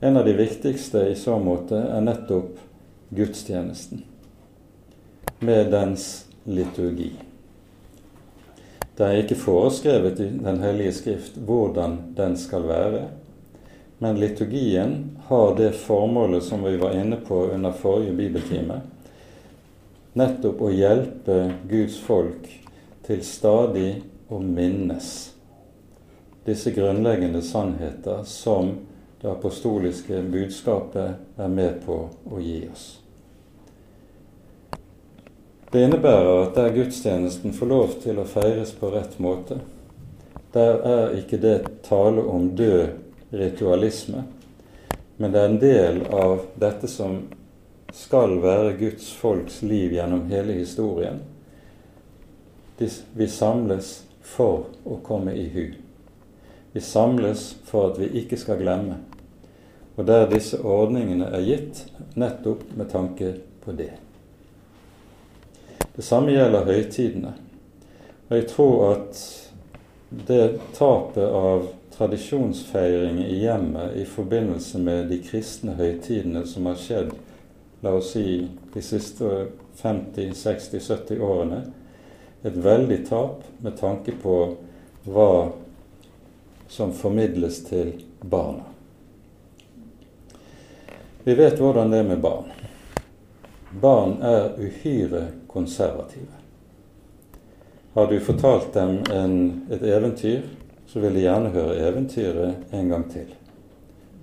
En 0.00 0.16
av 0.16 0.24
de 0.24 0.32
viktigste 0.32 1.04
i 1.10 1.16
så 1.18 1.36
måte 1.38 1.76
er 1.76 2.00
nettopp 2.00 2.56
gudstjenesten 3.12 4.04
med 5.44 5.70
dens 5.72 6.06
liturgi. 6.48 7.12
Det 8.96 9.06
er 9.06 9.22
ikke 9.22 9.36
foreskrevet 9.40 10.20
i 10.20 10.28
Den 10.44 10.60
hellige 10.60 10.92
skrift 10.92 11.36
hvordan 11.36 11.98
den 12.16 12.36
skal 12.36 12.66
være, 12.68 13.02
men 14.00 14.20
liturgien 14.20 14.94
har 15.28 15.54
det 15.56 15.74
formålet 15.76 16.44
som 16.44 16.64
vi 16.64 16.76
var 16.80 16.96
inne 16.96 17.16
på 17.20 17.46
under 17.52 17.72
forrige 17.76 18.16
bibeltime, 18.16 18.80
nettopp 20.16 20.60
å 20.64 20.72
hjelpe 20.72 21.38
Guds 21.68 22.00
folk 22.04 22.48
til 23.04 23.24
stadig 23.24 23.90
å 24.30 24.38
minnes 24.38 25.10
disse 26.46 26.70
grunnleggende 26.70 27.42
sannheter 27.42 28.22
som 28.24 28.72
det 29.20 29.28
apostoliske 29.30 30.22
budskapet 30.22 31.10
er 31.36 31.48
med 31.48 31.82
på 31.84 31.98
å 32.30 32.40
gi 32.40 32.62
oss. 32.72 32.86
Det 35.70 35.84
innebærer 35.84 36.46
at 36.46 36.54
der 36.56 36.72
gudstjenesten 36.74 37.52
får 37.54 37.70
lov 37.70 37.92
til 38.02 38.18
å 38.18 38.26
feires 38.26 38.72
på 38.74 38.90
rett 38.90 39.18
måte, 39.22 39.60
der 40.50 40.80
er 40.82 41.18
ikke 41.20 41.38
det 41.38 41.58
tale 41.86 42.24
om 42.26 42.48
død 42.58 42.88
ritualisme, 43.30 44.24
men 45.16 45.32
det 45.32 45.40
er 45.40 45.52
en 45.52 45.60
del 45.62 46.00
av 46.10 46.40
dette 46.58 46.90
som 46.90 47.20
skal 47.94 48.38
være 48.42 48.78
Guds 48.80 49.12
folks 49.12 49.60
liv 49.62 49.92
gjennom 49.94 50.26
hele 50.30 50.56
historien. 50.58 51.20
Vi 53.12 53.28
samles 53.28 54.00
for 54.30 54.70
å 54.84 55.00
komme 55.04 55.34
i 55.34 55.48
hu. 55.54 55.64
Vi 56.72 56.80
samles 56.80 57.56
for 57.66 57.90
at 57.90 57.98
vi 57.98 58.10
ikke 58.22 58.38
skal 58.38 58.60
glemme. 58.62 59.02
og 59.96 60.06
der 60.06 60.30
disse 60.30 60.56
ordningene 60.64 61.26
er 61.28 61.42
gitt 61.44 61.82
nettopp 62.16 62.62
med 62.76 62.88
tanke 62.88 63.34
på 63.60 63.72
det. 63.76 63.90
Det 65.96 66.04
samme 66.04 66.32
gjelder 66.32 66.64
høytidene. 66.64 67.34
Og 68.28 68.36
jeg 68.36 68.46
tror 68.48 68.76
at 68.94 69.20
det 70.28 70.60
tapet 70.78 71.26
av 71.26 71.66
tradisjonsfeiring 71.92 73.18
i 73.26 73.42
hjemmet 73.42 73.98
i 74.00 74.06
forbindelse 74.08 74.78
med 74.80 75.10
de 75.12 75.18
kristne 75.26 75.74
høytidene 75.76 76.46
som 76.48 76.70
har 76.70 76.80
skjedd, 76.80 77.12
la 77.84 77.92
oss 77.98 78.14
si 78.14 78.46
de 78.72 78.82
siste 78.82 79.28
50, 79.82 80.32
60, 80.32 80.80
70 80.80 81.20
årene, 81.20 81.60
et 82.42 82.56
veldig 82.56 83.00
tap 83.08 83.44
med 83.60 83.76
tanke 83.76 84.14
på 84.22 84.36
hva 85.04 85.32
som 86.70 86.92
formidles 86.92 87.64
til 87.66 87.92
barna. 88.20 88.64
Vi 91.24 91.34
vet 91.34 91.60
hvordan 91.60 91.90
det 91.90 91.98
er 92.00 92.08
med 92.08 92.20
barn. 92.20 92.48
Barn 93.80 94.16
er 94.22 94.54
uhyre 94.58 95.26
konservative. 95.46 96.40
Har 97.92 98.06
du 98.06 98.20
fortalt 98.20 98.72
dem 98.74 99.02
en, 99.12 99.36
et 99.70 99.82
eventyr, 99.82 100.46
så 100.86 101.00
vil 101.00 101.14
de 101.14 101.26
gjerne 101.26 101.52
høre 101.54 101.76
eventyret 101.88 102.74
en 102.74 102.88
gang 102.88 103.04
til. 103.12 103.34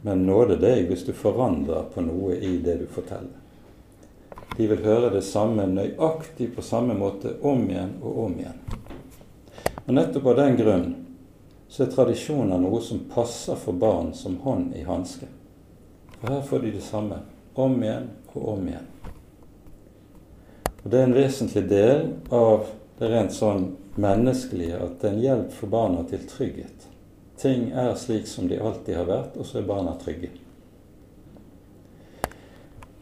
Men 0.01 0.25
nåde 0.25 0.57
deg 0.61 0.87
hvis 0.87 1.05
du 1.07 1.13
forandrer 1.15 1.89
på 1.93 2.03
noe 2.05 2.35
i 2.39 2.57
det 2.63 2.79
du 2.81 2.87
forteller. 2.91 3.35
De 4.55 4.67
vil 4.67 4.83
høre 4.85 5.11
det 5.13 5.23
samme 5.27 5.67
nøyaktig 5.69 6.49
på 6.55 6.63
samme 6.65 6.95
måte 6.97 7.35
om 7.45 7.65
igjen 7.69 7.97
og 8.01 8.23
om 8.25 8.37
igjen. 8.39 8.61
Og 9.85 9.93
Nettopp 9.93 10.31
av 10.31 10.39
den 10.39 10.57
grunn 10.59 10.87
så 11.67 11.83
er 11.83 11.91
tradisjoner 11.91 12.61
noe 12.61 12.79
som 12.81 13.03
passer 13.11 13.59
for 13.59 13.77
barn 13.77 14.13
som 14.15 14.39
hånd 14.43 14.73
i 14.75 14.85
hanske. 14.87 15.27
For 16.17 16.31
her 16.33 16.41
får 16.47 16.63
de 16.63 16.73
det 16.77 16.85
samme 16.85 17.19
om 17.59 17.75
igjen 17.83 18.09
og 18.33 18.47
om 18.53 18.67
igjen. 18.67 18.87
Og 20.83 20.91
Det 20.91 20.99
er 20.99 21.09
en 21.09 21.17
vesentlig 21.17 21.65
del 21.69 22.03
av 22.31 22.69
det 22.97 23.11
rent 23.11 23.33
sånn 23.35 23.69
menneskelige 23.99 24.79
at 24.79 24.99
det 25.01 25.09
er 25.09 25.15
en 25.15 25.23
hjelp 25.25 25.53
for 25.53 25.73
barna 25.73 26.03
til 26.09 26.23
trygghet. 26.29 26.87
Ting 27.37 27.71
er 27.77 27.93
slik 27.99 28.27
som 28.27 28.47
de 28.49 28.57
alltid 28.57 28.97
har 28.97 29.09
vært, 29.09 29.37
og 29.37 29.45
så 29.45 29.59
er 29.59 29.67
barna 29.69 29.93
trygge. 30.01 30.31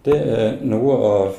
Det 0.05 0.17
er 0.21 0.59
noe 0.61 0.95
av 1.01 1.37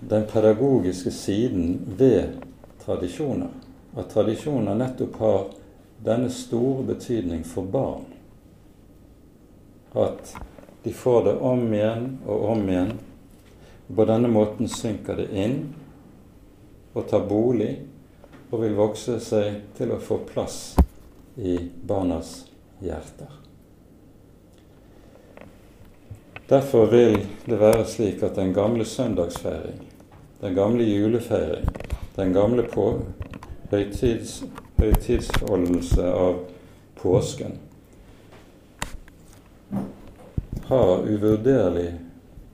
den 0.00 0.24
pedagogiske 0.26 1.10
siden 1.14 1.76
ved 1.98 2.40
tradisjoner. 2.82 3.52
At 3.94 4.08
tradisjoner 4.10 4.74
nettopp 4.74 5.18
har 5.22 5.44
denne 6.02 6.32
store 6.34 6.82
betydning 6.88 7.44
for 7.46 7.62
barn. 7.62 8.08
At 9.92 10.34
de 10.82 10.90
får 10.92 11.22
det 11.28 11.36
om 11.52 11.62
igjen 11.78 12.10
og 12.26 12.44
om 12.56 12.66
igjen. 12.66 12.92
På 13.86 14.08
denne 14.10 14.32
måten 14.34 14.66
synker 14.66 15.22
det 15.22 15.28
inn 15.30 15.56
og 16.90 17.06
tar 17.06 17.22
bolig 17.30 17.70
og 18.50 18.58
vil 18.64 18.74
vokse 18.82 19.20
seg 19.22 19.62
til 19.78 19.94
å 19.94 20.02
få 20.02 20.24
plass 20.26 20.60
i 21.38 21.54
barnas 21.86 22.40
hjerter. 22.82 23.43
Derfor 26.48 26.86
vil 26.86 27.18
det 27.46 27.60
være 27.60 27.84
slik 27.88 28.22
at 28.22 28.36
den 28.36 28.54
gamle 28.54 28.84
søndagsfeiring, 28.84 29.80
den 30.40 30.54
gamle 30.54 30.84
julefeiring, 30.84 31.68
den 32.16 32.32
gamle 32.32 32.62
på, 32.62 33.00
høytids, 33.70 34.42
høytidsholdelse 34.76 36.04
av 36.12 36.42
påsken 37.00 37.58
har 40.68 41.02
uvurderlig 41.04 41.94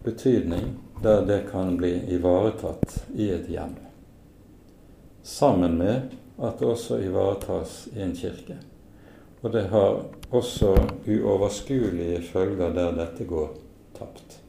betydning 0.04 0.74
der 1.02 1.26
det 1.26 1.44
kan 1.50 1.76
bli 1.76 1.92
ivaretatt 2.14 2.96
i 3.14 3.30
et 3.30 3.46
hjem 3.50 3.76
sammen 5.22 5.78
med 5.78 6.14
at 6.40 6.58
det 6.58 6.66
også 6.66 6.98
ivaretas 7.04 7.88
i 7.96 8.02
en 8.02 8.14
kirke. 8.16 8.56
Og 9.40 9.52
det 9.52 9.66
har 9.68 10.02
også 10.30 10.74
uoverskuelige 11.06 12.22
følger 12.32 12.72
der 12.74 12.96
dette 12.96 13.24
går 13.24 13.50
tapt. 14.00 14.40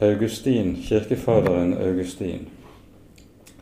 Augustin, 0.00 0.76
kirkefaderen 0.82 1.74
Augustin 1.78 2.46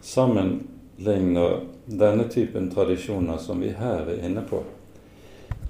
sammenligner 0.00 1.60
denne 1.86 2.28
typen 2.28 2.70
tradisjoner 2.70 3.38
som 3.38 3.60
vi 3.60 3.72
her 3.78 4.06
er 4.06 4.24
inne 4.26 4.42
på, 4.44 4.62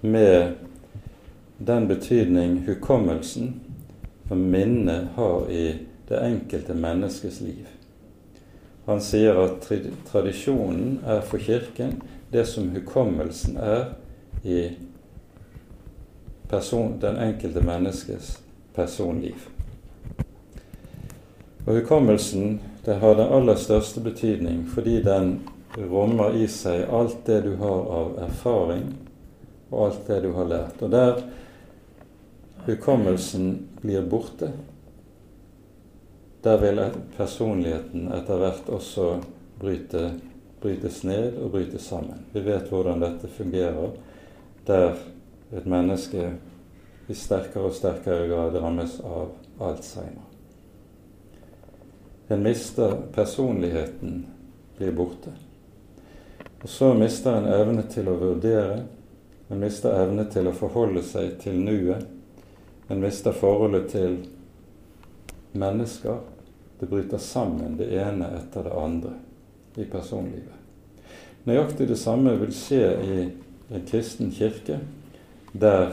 med 0.01 0.53
den 1.59 1.87
betydning 1.89 2.59
hukommelsen 2.67 3.55
og 4.29 4.37
minnet 4.37 5.15
har 5.15 5.51
i 5.51 5.67
det 6.09 6.19
enkelte 6.21 6.75
menneskes 6.75 7.41
liv. 7.41 7.67
Han 8.87 9.01
sier 9.03 9.39
at 9.41 9.71
tradisjonen 10.11 10.99
er 11.07 11.23
for 11.27 11.43
Kirken 11.43 12.01
det 12.31 12.45
som 12.51 12.69
hukommelsen 12.75 13.57
er 13.57 13.95
i 14.43 14.71
person, 16.49 17.01
den 17.01 17.17
enkelte 17.17 17.61
menneskes 17.61 18.39
personliv. 18.75 19.49
Og 21.67 21.75
Hukommelsen 21.75 22.61
det 22.85 22.95
har 22.95 23.15
den 23.15 23.33
aller 23.33 23.55
største 23.59 24.01
betydning 24.01 24.61
fordi 24.71 25.01
den 25.03 25.41
rommer 25.77 26.37
i 26.39 26.47
seg 26.49 26.85
alt 26.87 27.25
det 27.27 27.41
du 27.43 27.57
har 27.59 27.89
av 27.99 28.13
erfaring, 28.29 28.85
og 29.71 29.89
alt 29.89 30.07
det 30.07 30.21
du 30.23 30.31
har 30.37 30.47
lært. 30.47 30.83
Og 30.83 30.91
Der 30.91 31.23
hukommelsen 32.67 33.69
blir 33.83 34.07
borte, 34.07 34.53
der 36.43 36.63
vil 36.63 36.81
personligheten 37.17 38.07
etter 38.15 38.39
hvert 38.39 38.71
også 38.71 39.09
bryte, 39.59 40.13
brytes 40.63 41.03
ned 41.03 41.41
og 41.43 41.51
brytes 41.51 41.91
sammen. 41.91 42.23
Vi 42.33 42.41
vet 42.47 42.71
hvordan 42.71 43.03
dette 43.03 43.29
fungerer 43.29 43.91
der 44.67 44.97
et 45.55 45.67
menneske 45.67 46.31
i 47.07 47.15
sterkere 47.15 47.71
og 47.71 47.77
sterkere 47.77 48.27
grad 48.31 48.57
rammes 48.61 48.99
av 49.01 49.31
Alzheimer. 49.63 50.25
En 52.29 52.43
mister 52.43 52.97
personligheten, 53.15 54.27
blir 54.77 54.93
borte. 54.93 55.31
Og 56.63 56.69
så 56.69 56.91
mister 56.95 57.39
en 57.39 57.47
evne 57.49 57.87
til 57.89 58.09
å 58.11 58.17
vurdere, 58.19 58.83
en 59.49 59.63
mister 59.63 59.95
evne 60.03 60.27
til 60.29 60.51
å 60.51 60.57
forholde 60.57 61.05
seg 61.07 61.39
til 61.41 61.61
nuet, 61.63 62.03
en 62.91 63.01
mister 63.03 63.35
forholdet 63.35 63.93
til 63.95 64.19
mennesker 65.57 66.19
det 66.79 66.87
bryter 66.87 67.19
sammen 67.19 67.77
det 67.77 67.89
ene 67.95 68.29
etter 68.37 68.67
det 68.67 68.75
andre 68.75 69.15
i 69.75 69.85
personlivet. 69.85 70.53
Nøyaktig 71.45 71.87
det 71.89 71.97
samme 71.97 72.35
vil 72.41 72.53
skje 72.53 72.83
i 73.07 73.19
en 73.71 73.87
kristen 73.87 74.31
kirke, 74.31 74.79
der 75.53 75.93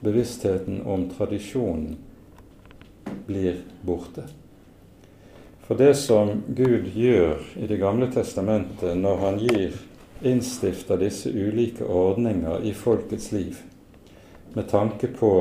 bevisstheten 0.00 0.82
om 0.82 1.10
tradisjonen 1.10 1.96
blir 3.26 3.56
borte. 3.82 4.22
For 5.66 5.74
det 5.74 5.94
som 5.94 6.42
Gud 6.48 6.86
gjør 6.94 7.42
i 7.56 7.66
Det 7.66 7.76
gamle 7.76 8.08
testamentet 8.12 8.96
når 8.96 9.16
han 9.16 9.38
gir 9.38 9.74
innstifter 10.24 10.96
disse 10.96 11.30
ulike 11.30 11.84
ordninger 11.84 12.64
i 12.64 12.72
folkets 12.72 13.32
liv, 13.32 13.58
med 14.54 14.68
tanke 14.70 15.10
på 15.12 15.32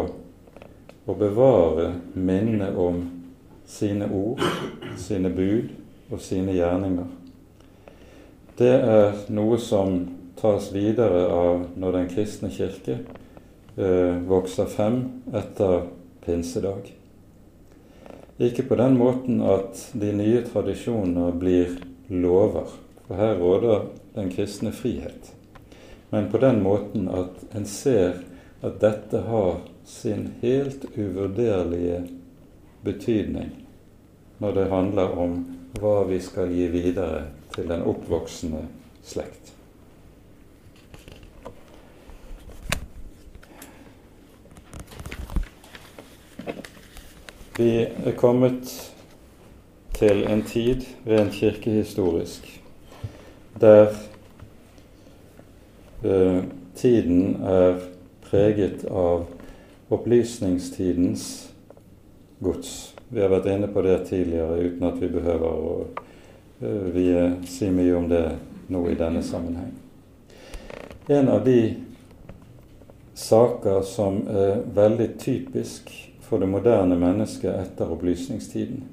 å 1.08 1.16
bevare 1.16 1.93
minnet 2.14 2.76
om 2.76 3.05
sine 3.66 4.10
ord, 4.12 4.43
sine 4.99 5.30
bud 5.30 5.72
og 6.12 6.20
sine 6.22 6.53
gjerninger. 6.55 7.08
Det 8.58 8.76
er 8.76 9.16
noe 9.32 9.58
som 9.62 10.01
tas 10.38 10.71
videre 10.73 11.25
av 11.33 11.65
når 11.75 11.97
Den 11.97 12.09
kristne 12.11 12.49
kirke 12.53 12.99
eh, 13.75 14.17
vokser 14.27 14.69
frem 14.69 15.01
etter 15.33 15.88
pinsedag. 16.25 16.93
Ikke 18.38 18.67
på 18.69 18.77
den 18.77 18.97
måten 18.99 19.41
at 19.41 19.79
de 19.97 20.11
nye 20.13 20.43
tradisjoner 20.45 21.33
blir 21.41 21.79
lover, 22.07 22.69
for 23.07 23.17
her 23.17 23.35
råder 23.41 23.88
den 24.13 24.29
kristne 24.33 24.71
frihet. 24.71 25.33
Men 26.09 26.29
på 26.31 26.38
den 26.38 26.61
måten 26.63 27.09
at 27.09 27.41
en 27.57 27.65
ser 27.65 28.21
at 28.61 28.79
dette 28.81 29.23
har 29.27 29.59
sin 29.85 30.29
helt 30.41 30.85
uvurderlige 30.95 32.03
betydning 32.85 33.51
når 34.38 34.53
det 34.53 34.69
handler 34.71 35.19
om 35.19 35.38
hva 35.81 35.99
vi 36.09 36.19
skal 36.21 36.51
gi 36.53 36.69
videre 36.71 37.25
til 37.55 37.69
den 37.69 37.85
oppvoksende 37.89 38.67
slekt. 39.05 39.57
Vi 47.58 47.72
er 48.05 48.14
kommet 48.18 48.70
til 49.97 50.28
en 50.30 50.43
tid 50.45 50.84
rent 51.08 51.34
kirkehistorisk 51.34 52.62
der 53.58 53.88
eh, 56.05 56.43
tiden 56.76 57.41
er 57.41 57.80
preget 58.22 58.86
av 58.86 59.26
opplysningstidens 59.89 61.49
gods. 62.39 62.95
Vi 63.10 63.22
har 63.22 63.34
vært 63.34 63.49
inne 63.49 63.72
på 63.74 63.82
det 63.82 64.03
tidligere 64.05 64.60
uten 64.62 64.86
at 64.91 65.01
vi 65.01 65.10
behøver 65.18 65.47
å 65.47 65.76
uh, 66.62 66.88
vi, 66.93 67.08
si 67.49 67.72
mye 67.74 67.95
om 67.97 68.10
det 68.12 68.26
nå 68.70 68.84
i 68.91 68.97
denne 68.99 69.24
sammenheng. 69.26 69.72
En 71.08 71.32
av 71.34 71.41
de 71.47 71.74
saker 73.18 73.82
som 73.82 74.22
er 74.28 74.62
veldig 74.76 75.10
typisk 75.18 75.89
for 76.28 76.39
det 76.39 76.49
moderne 76.51 76.97
mennesket 76.99 77.53
etter 77.55 77.91
opplysningstiden, 77.91 78.84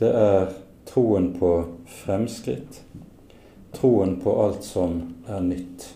det 0.00 0.10
er 0.16 0.46
troen 0.88 1.34
på 1.36 1.50
fremskritt, 1.86 2.80
troen 3.76 4.16
på 4.22 4.32
alt 4.42 4.64
som 4.64 5.02
er 5.28 5.44
nytt. 5.44 5.90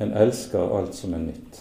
En 0.00 0.14
elsker 0.16 0.72
alt 0.78 0.96
som 0.96 1.12
er 1.14 1.26
nytt. 1.26 1.60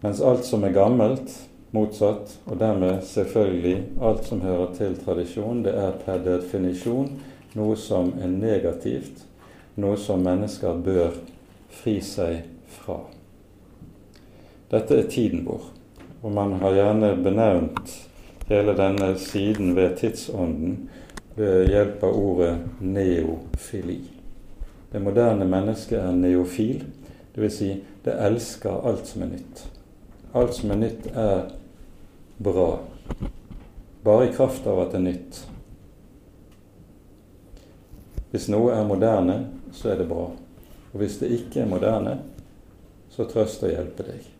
Mens 0.00 0.22
alt 0.22 0.46
som 0.46 0.64
er 0.64 0.76
gammelt, 0.76 1.34
motsatt, 1.74 2.38
og 2.46 2.60
dermed 2.62 3.02
selvfølgelig 3.04 3.76
alt 4.00 4.24
som 4.28 4.40
hører 4.46 4.70
til 4.78 4.94
tradisjon, 5.02 5.64
det 5.66 5.74
er 5.74 5.98
per 6.06 6.22
definisjon 6.22 7.10
noe 7.56 7.76
som 7.80 8.14
er 8.20 8.30
negativt, 8.30 9.24
noe 9.80 9.98
som 10.00 10.22
mennesker 10.24 10.78
bør 10.86 11.18
fri 11.82 11.98
seg 12.04 12.46
fra. 12.78 13.15
Dette 14.70 14.98
er 14.98 15.10
tiden 15.10 15.44
vår, 15.46 15.62
og 16.22 16.32
man 16.34 16.56
har 16.58 16.74
gjerne 16.74 17.12
benevnt 17.22 17.92
hele 18.48 18.74
denne 18.78 19.12
siden 19.18 19.76
ved 19.76 19.94
tidsånden 20.00 20.88
ved 21.36 21.68
hjelp 21.70 22.02
av 22.02 22.18
ordet 22.18 22.54
neofili. 22.80 24.00
Det 24.90 25.02
moderne 25.02 25.46
mennesket 25.46 26.00
er 26.00 26.18
neofil, 26.18 26.82
dvs. 27.36 27.58
Si 27.58 27.70
det 28.04 28.14
elsker 28.26 28.86
alt 28.86 29.06
som 29.06 29.22
er 29.26 29.32
nytt. 29.36 29.64
Alt 30.34 30.54
som 30.58 30.70
er 30.74 30.80
nytt, 30.82 31.10
er 31.14 31.50
bra. 32.38 32.68
Bare 34.02 34.28
i 34.28 34.32
kraft 34.34 34.66
av 34.66 34.82
at 34.82 34.94
det 34.94 35.00
er 35.00 35.06
nytt. 35.08 35.42
Hvis 38.30 38.48
noe 38.52 38.74
er 38.74 38.86
moderne, 38.86 39.40
så 39.72 39.92
er 39.92 40.00
det 40.02 40.08
bra. 40.10 40.30
Og 40.92 41.02
hvis 41.02 41.18
det 41.22 41.34
ikke 41.38 41.62
er 41.62 41.70
moderne, 41.70 42.18
så 43.10 43.26
trøst 43.30 43.62
og 43.62 43.74
hjelpe 43.74 44.06
deg. 44.10 44.35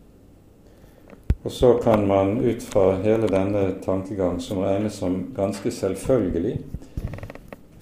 Og 1.47 1.51
så 1.51 1.73
kan 1.73 2.07
man 2.07 2.41
ut 2.43 2.63
fra 2.63 2.97
hele 2.99 3.27
denne 3.31 3.69
tankegang, 3.79 4.41
som 4.43 4.57
regnes 4.59 4.97
som 4.99 5.13
ganske 5.35 5.71
selvfølgelig, 5.71 6.57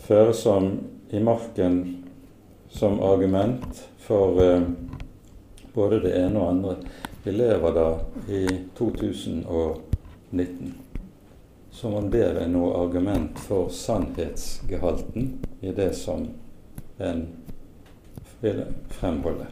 føre 0.06 0.34
som 0.38 0.68
i 1.10 1.18
marken 1.20 1.80
som 2.70 3.00
argument 3.02 3.82
for 4.06 4.38
eh, 4.44 4.62
både 5.74 6.04
det 6.06 6.14
ene 6.14 6.38
og 6.44 6.50
andre 6.52 6.76
vi 7.24 7.34
lever 7.34 7.74
da 7.74 7.88
i 8.30 8.46
2019 8.78 10.76
som 11.74 11.98
om 11.98 12.14
det 12.14 12.24
er 12.38 12.46
noe 12.54 12.70
argument 12.86 13.42
for 13.50 13.74
sannhetsgehalten 13.74 15.40
i 15.66 15.74
det 15.74 15.90
som 15.98 16.30
en 17.02 17.28
vil 18.46 18.62
fremholde. 18.94 19.50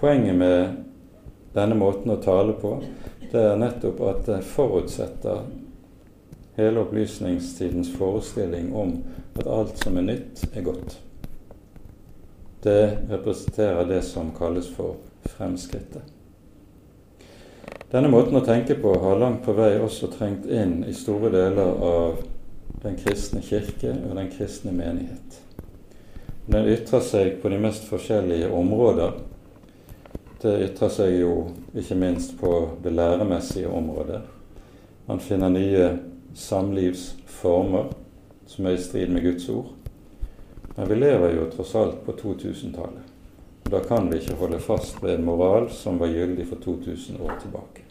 Poenget 0.00 0.40
med 0.40 0.87
denne 1.58 1.76
måten 1.78 2.14
å 2.14 2.20
tale 2.22 2.54
på, 2.58 2.76
det 3.28 3.42
er 3.50 3.58
nettopp 3.60 4.00
at 4.08 4.22
det 4.28 4.42
forutsetter 4.46 5.42
hele 6.58 6.80
opplysningstidens 6.80 7.90
forestilling 7.98 8.72
om 8.74 8.96
at 9.38 9.46
alt 9.46 9.78
som 9.78 9.98
er 10.00 10.06
nytt, 10.08 10.46
er 10.54 10.64
godt. 10.66 10.96
Det 12.62 12.98
representerer 13.10 13.86
det 13.86 14.00
som 14.02 14.32
kalles 14.34 14.70
for 14.74 14.96
fremskrittet. 15.36 16.02
Denne 17.92 18.10
måten 18.12 18.36
å 18.36 18.44
tenke 18.44 18.74
på 18.76 18.90
har 19.00 19.20
langt 19.20 19.44
på 19.46 19.54
vei 19.56 19.76
også 19.80 20.10
trengt 20.12 20.48
inn 20.50 20.82
i 20.84 20.96
store 20.96 21.30
deler 21.32 21.78
av 21.88 22.18
den 22.82 22.98
kristne 22.98 23.40
kirke 23.44 23.94
og 23.94 24.18
den 24.18 24.28
kristne 24.34 24.74
menighet. 24.74 25.38
Den 26.48 26.68
ytrer 26.68 27.04
seg 27.04 27.38
på 27.42 27.52
de 27.52 27.60
mest 27.62 27.86
forskjellige 27.88 28.50
områder. 28.50 29.14
Det 30.40 30.52
ytrer 30.64 30.90
seg 30.94 31.16
jo 31.18 31.32
ikke 31.74 31.96
minst 31.98 32.36
på 32.38 32.52
det 32.82 32.92
læremessige 32.94 33.68
området. 33.68 34.20
Man 35.08 35.18
finner 35.20 35.50
nye 35.50 35.88
samlivsformer 36.34 37.88
som 38.46 38.66
er 38.66 38.76
i 38.76 38.82
strid 38.82 39.10
med 39.10 39.22
Guds 39.26 39.48
ord. 39.48 39.72
Men 40.76 40.88
vi 40.88 40.94
lever 40.94 41.34
jo 41.34 41.48
tross 41.50 41.74
alt 41.74 42.04
på 42.06 42.14
2000-tallet. 42.20 43.10
Da 43.70 43.80
kan 43.84 44.06
vi 44.10 44.20
ikke 44.22 44.38
holde 44.38 44.62
fast 44.62 45.02
ved 45.02 45.16
en 45.16 45.26
moral 45.26 45.66
som 45.74 45.98
var 45.98 46.14
gyldig 46.14 46.46
for 46.46 46.62
2000 46.64 47.20
år 47.20 47.34
tilbake. 47.42 47.82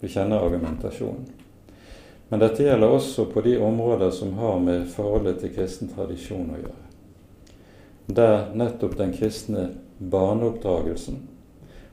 Vi 0.00 0.08
kjenner 0.08 0.42
argumentasjonen. 0.42 1.30
Men 2.28 2.42
dette 2.42 2.66
gjelder 2.66 2.90
også 2.90 3.30
på 3.30 3.40
de 3.40 3.54
områder 3.62 4.10
som 4.10 4.34
har 4.34 4.58
med 4.58 4.90
forholdet 4.90 5.38
til 5.40 5.54
kristen 5.54 5.94
tradisjon 5.94 6.50
å 6.50 6.58
gjøre. 6.58 6.86
Der 8.06 8.48
nettopp 8.54 8.98
den 8.98 9.14
kristne 9.14 9.68
barneoppdragelsen, 9.98 11.20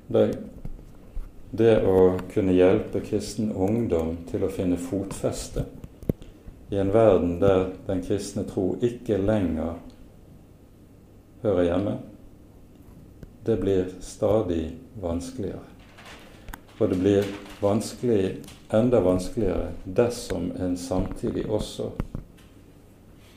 det, 0.08 0.26
det 1.52 1.78
å 1.88 2.18
kunne 2.34 2.56
hjelpe 2.56 3.02
kristen 3.06 3.52
ungdom 3.52 4.18
til 4.30 4.44
å 4.44 4.52
finne 4.52 4.80
fotfeste 4.82 5.66
i 6.74 6.78
en 6.82 6.94
verden 6.94 7.40
der 7.40 7.68
den 7.88 8.02
kristne 8.02 8.44
tro 8.50 8.74
ikke 8.82 9.20
lenger 9.22 9.76
hører 11.44 11.68
hjemme, 11.68 11.98
det 13.46 13.58
blir 13.62 13.92
stadig 14.02 14.72
vanskeligere. 15.02 15.68
Og 16.80 16.90
det 16.90 16.98
blir 16.98 17.28
vanskelig, 17.62 18.38
enda 18.74 19.04
vanskeligere 19.06 19.70
dersom 19.86 20.50
en 20.60 20.78
samtidig 20.78 21.46
også 21.46 21.92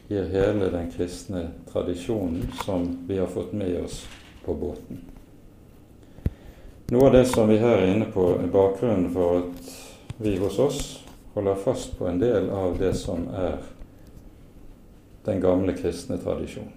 gir 0.09 0.31
hele 0.33 0.71
den 0.73 0.89
kristne 0.95 1.49
tradisjonen 1.69 2.49
som 2.65 2.89
vi 3.09 3.19
har 3.19 3.29
fått 3.29 3.53
med 3.53 3.83
oss 3.83 4.05
på 4.47 4.55
båten. 4.55 5.03
Noe 6.89 7.09
av 7.09 7.13
det 7.13 7.25
som 7.27 7.49
vi 7.51 7.59
her 7.59 7.81
er 7.83 7.93
inne 7.97 8.07
på, 8.15 8.29
er 8.39 8.51
bakgrunnen 8.53 9.11
for 9.11 9.41
at 9.41 9.71
vi 10.23 10.37
hos 10.39 10.59
oss 10.63 10.83
holder 11.35 11.59
fast 11.61 11.99
på 11.99 12.07
en 12.09 12.21
del 12.23 12.47
av 12.55 12.79
det 12.79 12.95
som 12.95 13.27
er 13.35 13.59
den 15.27 15.43
gamle 15.43 15.75
kristne 15.75 16.17
tradisjon. 16.23 16.71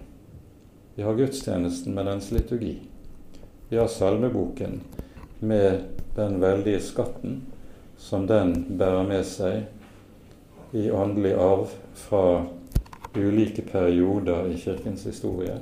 Vi 0.98 1.06
har 1.06 1.14
gudstjenesten 1.14 1.94
med 1.94 2.10
dens 2.10 2.32
liturgi. 2.34 2.74
Vi 3.68 3.78
har 3.78 3.86
salmeboken 3.86 4.80
med 5.38 5.80
den 6.16 6.40
veldige 6.40 6.80
skatten 6.80 7.42
som 7.96 8.26
den 8.26 8.52
bærer 8.78 9.06
med 9.06 9.22
seg 9.24 10.74
i 10.74 10.90
åndelig 10.90 11.36
arv 11.38 11.70
fra 11.94 12.24
ulike 13.14 13.62
perioder 13.62 14.50
i 14.50 14.58
Kirkens 14.58 15.06
historie. 15.06 15.60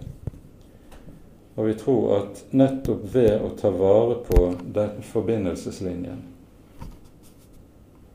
Og 1.59 1.67
vi 1.67 1.75
tror 1.75 2.13
at 2.17 2.45
nettopp 2.55 3.01
ved 3.11 3.41
å 3.43 3.49
ta 3.59 3.73
vare 3.75 4.21
på 4.23 4.45
den 4.75 5.01
forbindelseslinjen 5.03 6.21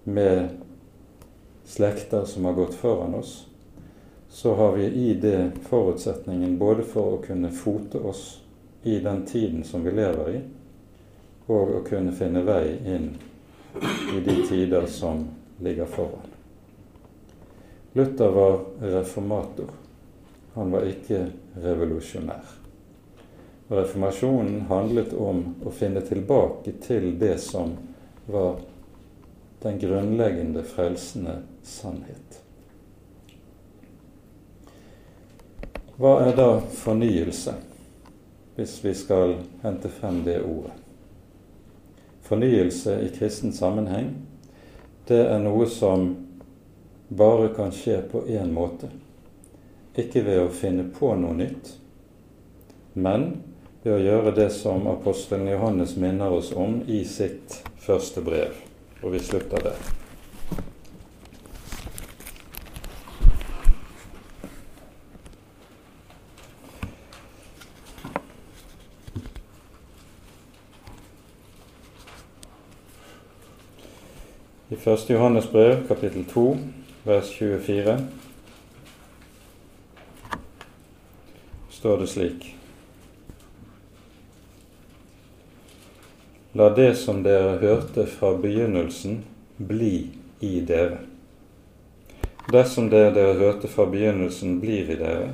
med 0.08 0.54
slekter 1.68 2.24
som 2.26 2.48
har 2.48 2.56
gått 2.56 2.78
foran 2.80 3.18
oss, 3.20 3.34
så 4.30 4.56
har 4.56 4.72
vi 4.78 4.86
i 4.86 5.14
det 5.20 5.52
forutsetningen 5.68 6.56
både 6.58 6.88
for 6.88 7.18
å 7.18 7.22
kunne 7.26 7.52
fote 7.52 8.00
oss 8.00 8.24
i 8.84 9.00
den 9.04 9.26
tiden 9.28 9.68
som 9.68 9.84
vi 9.84 9.91
lever 9.91 10.32
i, 10.38 10.41
og 11.52 11.76
å 11.82 11.84
kunne 11.84 12.16
finne 12.16 12.48
vei 12.48 12.78
inn 12.96 13.12
i 14.16 14.24
de 14.24 14.39
tider 14.48 14.88
som 14.88 15.28
ligger 15.60 15.86
foran. 15.86 16.32
Luther 17.94 18.32
var 18.39 18.60
reformator. 18.80 19.80
Han 20.56 20.72
var 20.72 20.88
ikke 20.88 21.26
revolusjonær. 21.60 22.62
Og 23.68 23.78
Reformasjonen 23.78 24.66
handlet 24.70 25.14
om 25.16 25.43
å 25.66 25.72
finne 25.72 26.03
tilbake 26.05 26.76
til 26.84 27.14
det 27.20 27.38
som 27.41 27.78
var 28.28 28.59
den 29.64 29.80
grunnleggende 29.80 30.64
frelsende 30.68 31.38
sannhet. 31.64 32.39
Hva 35.95 36.18
er 36.26 36.36
da 36.36 36.47
fornyelse, 36.59 37.53
hvis 38.57 38.76
vi 38.84 38.91
skal 38.97 39.38
hente 39.61 39.91
frem 39.93 40.24
det 40.26 40.41
ordet? 40.41 40.76
Fornyelse 42.28 42.97
i 43.05 43.11
kristen 43.16 43.53
sammenheng, 43.55 44.09
det 45.07 45.22
er 45.30 45.39
noe 45.43 45.68
som 45.70 46.09
bare 47.07 47.53
kan 47.55 47.72
skje 47.72 48.01
på 48.11 48.26
én 48.28 48.51
måte. 48.51 48.89
Ikke 49.95 50.24
ved 50.26 50.41
å 50.43 50.51
finne 50.51 50.88
på 50.91 51.14
noe 51.20 51.38
nytt, 51.38 51.76
men 52.93 53.30
ved 53.84 53.97
å 53.97 53.99
gjøre 53.99 54.31
det 54.31 54.47
som 54.55 54.86
apostelen 54.88 55.49
Johannes 55.51 55.97
minner 55.99 56.31
oss 56.31 56.53
om 56.55 56.79
i 56.88 57.01
sitt 57.03 57.59
første 57.84 58.23
brev. 58.23 58.55
Og 59.03 59.11
vi 59.11 59.19
slutter 59.19 59.59
der. 59.59 59.91
I 74.71 74.79
1. 74.79 75.09
Johannes 75.11 75.45
brev, 75.51 75.84
kapittel 75.91 76.23
2, 76.31 76.47
vers 77.03 77.36
24, 77.36 77.99
står 81.69 82.01
det 82.01 82.11
slik 82.15 82.53
La 86.56 86.70
det 86.70 86.95
som 86.95 87.24
dere 87.24 87.58
hørte 87.58 88.06
fra 88.06 88.36
begynnelsen, 88.38 89.24
bli 89.58 90.08
i 90.39 90.60
dere. 90.62 90.99
Dersom 92.54 92.91
det 92.91 93.08
dere 93.16 93.34
hørte 93.39 93.68
fra 93.68 93.88
begynnelsen, 93.89 94.60
blir 94.62 94.91
i 94.93 94.97
dere, 94.99 95.32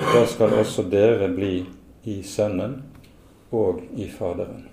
da 0.00 0.24
skal 0.26 0.56
også 0.58 0.82
dere 0.90 1.28
bli 1.30 1.60
i 2.10 2.16
Sønnen 2.26 2.80
og 3.54 3.84
i 3.94 4.08
Faderen. 4.10 4.64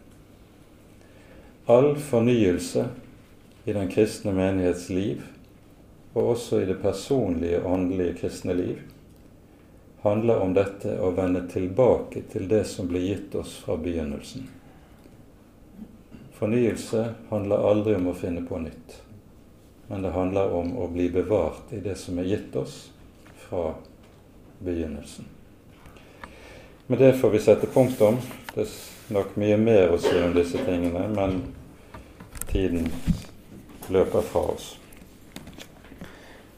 All 1.70 1.93
fornyelse 1.95 2.88
i 3.66 3.76
den 3.76 3.91
kristne 3.91 4.34
menighets 4.34 4.88
liv, 4.89 5.22
og 6.16 6.32
også 6.32 6.64
i 6.64 6.66
det 6.72 6.80
personlige, 6.82 7.62
åndelige 7.62 8.16
kristne 8.24 8.55
liv, 8.57 8.82
handler 10.01 10.41
om 10.41 10.57
dette 10.57 10.97
å 10.97 11.14
vende 11.14 11.45
tilbake 11.53 12.26
til 12.34 12.49
det 12.49 12.64
som 12.66 12.89
ble 12.89 13.03
gitt 13.05 13.38
oss 13.38 13.53
fra 13.62 13.78
begynnelsen. 13.78 14.49
Fornyelse 16.41 17.13
handler 17.29 17.69
aldri 17.69 17.93
om 17.95 18.07
å 18.09 18.15
finne 18.17 18.41
på 18.41 18.57
nytt, 18.57 18.95
men 19.91 20.01
det 20.01 20.09
handler 20.15 20.53
om 20.57 20.71
å 20.81 20.87
bli 20.89 21.03
bevart 21.13 21.69
i 21.69 21.81
det 21.85 21.93
som 22.01 22.17
er 22.17 22.25
gitt 22.31 22.55
oss 22.57 22.87
fra 23.43 23.75
begynnelsen. 24.57 25.27
Med 26.87 26.97
det 26.97 27.11
får 27.13 27.29
vi 27.35 27.43
sette 27.45 27.69
punktum. 27.69 28.17
Det 28.55 28.65
er 28.65 28.73
nok 29.13 29.37
mye 29.37 29.59
mer 29.61 29.93
å 29.93 29.99
si 30.01 30.15
om 30.17 30.33
disse 30.33 30.65
tingene, 30.65 31.05
men 31.13 31.37
tiden 32.49 32.89
løper 33.93 34.25
fra 34.25 34.43
oss. 34.55 34.71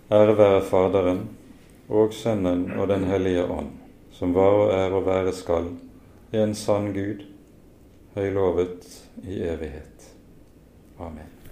Ære 0.07 0.37
være 0.39 0.63
Faderen 0.71 1.25
og 1.89 2.15
Sønnen 2.15 2.69
og 2.77 2.87
Den 2.87 3.03
hellige 3.11 3.43
ånd, 3.51 3.75
som 4.15 4.31
var 4.31 4.61
og 4.63 4.73
er 4.79 4.95
og 4.95 5.11
være 5.11 5.35
skal, 5.35 5.73
en 6.31 6.55
sann 6.55 6.93
Gud, 6.95 7.32
høylovet 8.15 8.89
i 9.23 9.41
evighet. 9.43 10.09
Amen. 10.99 11.42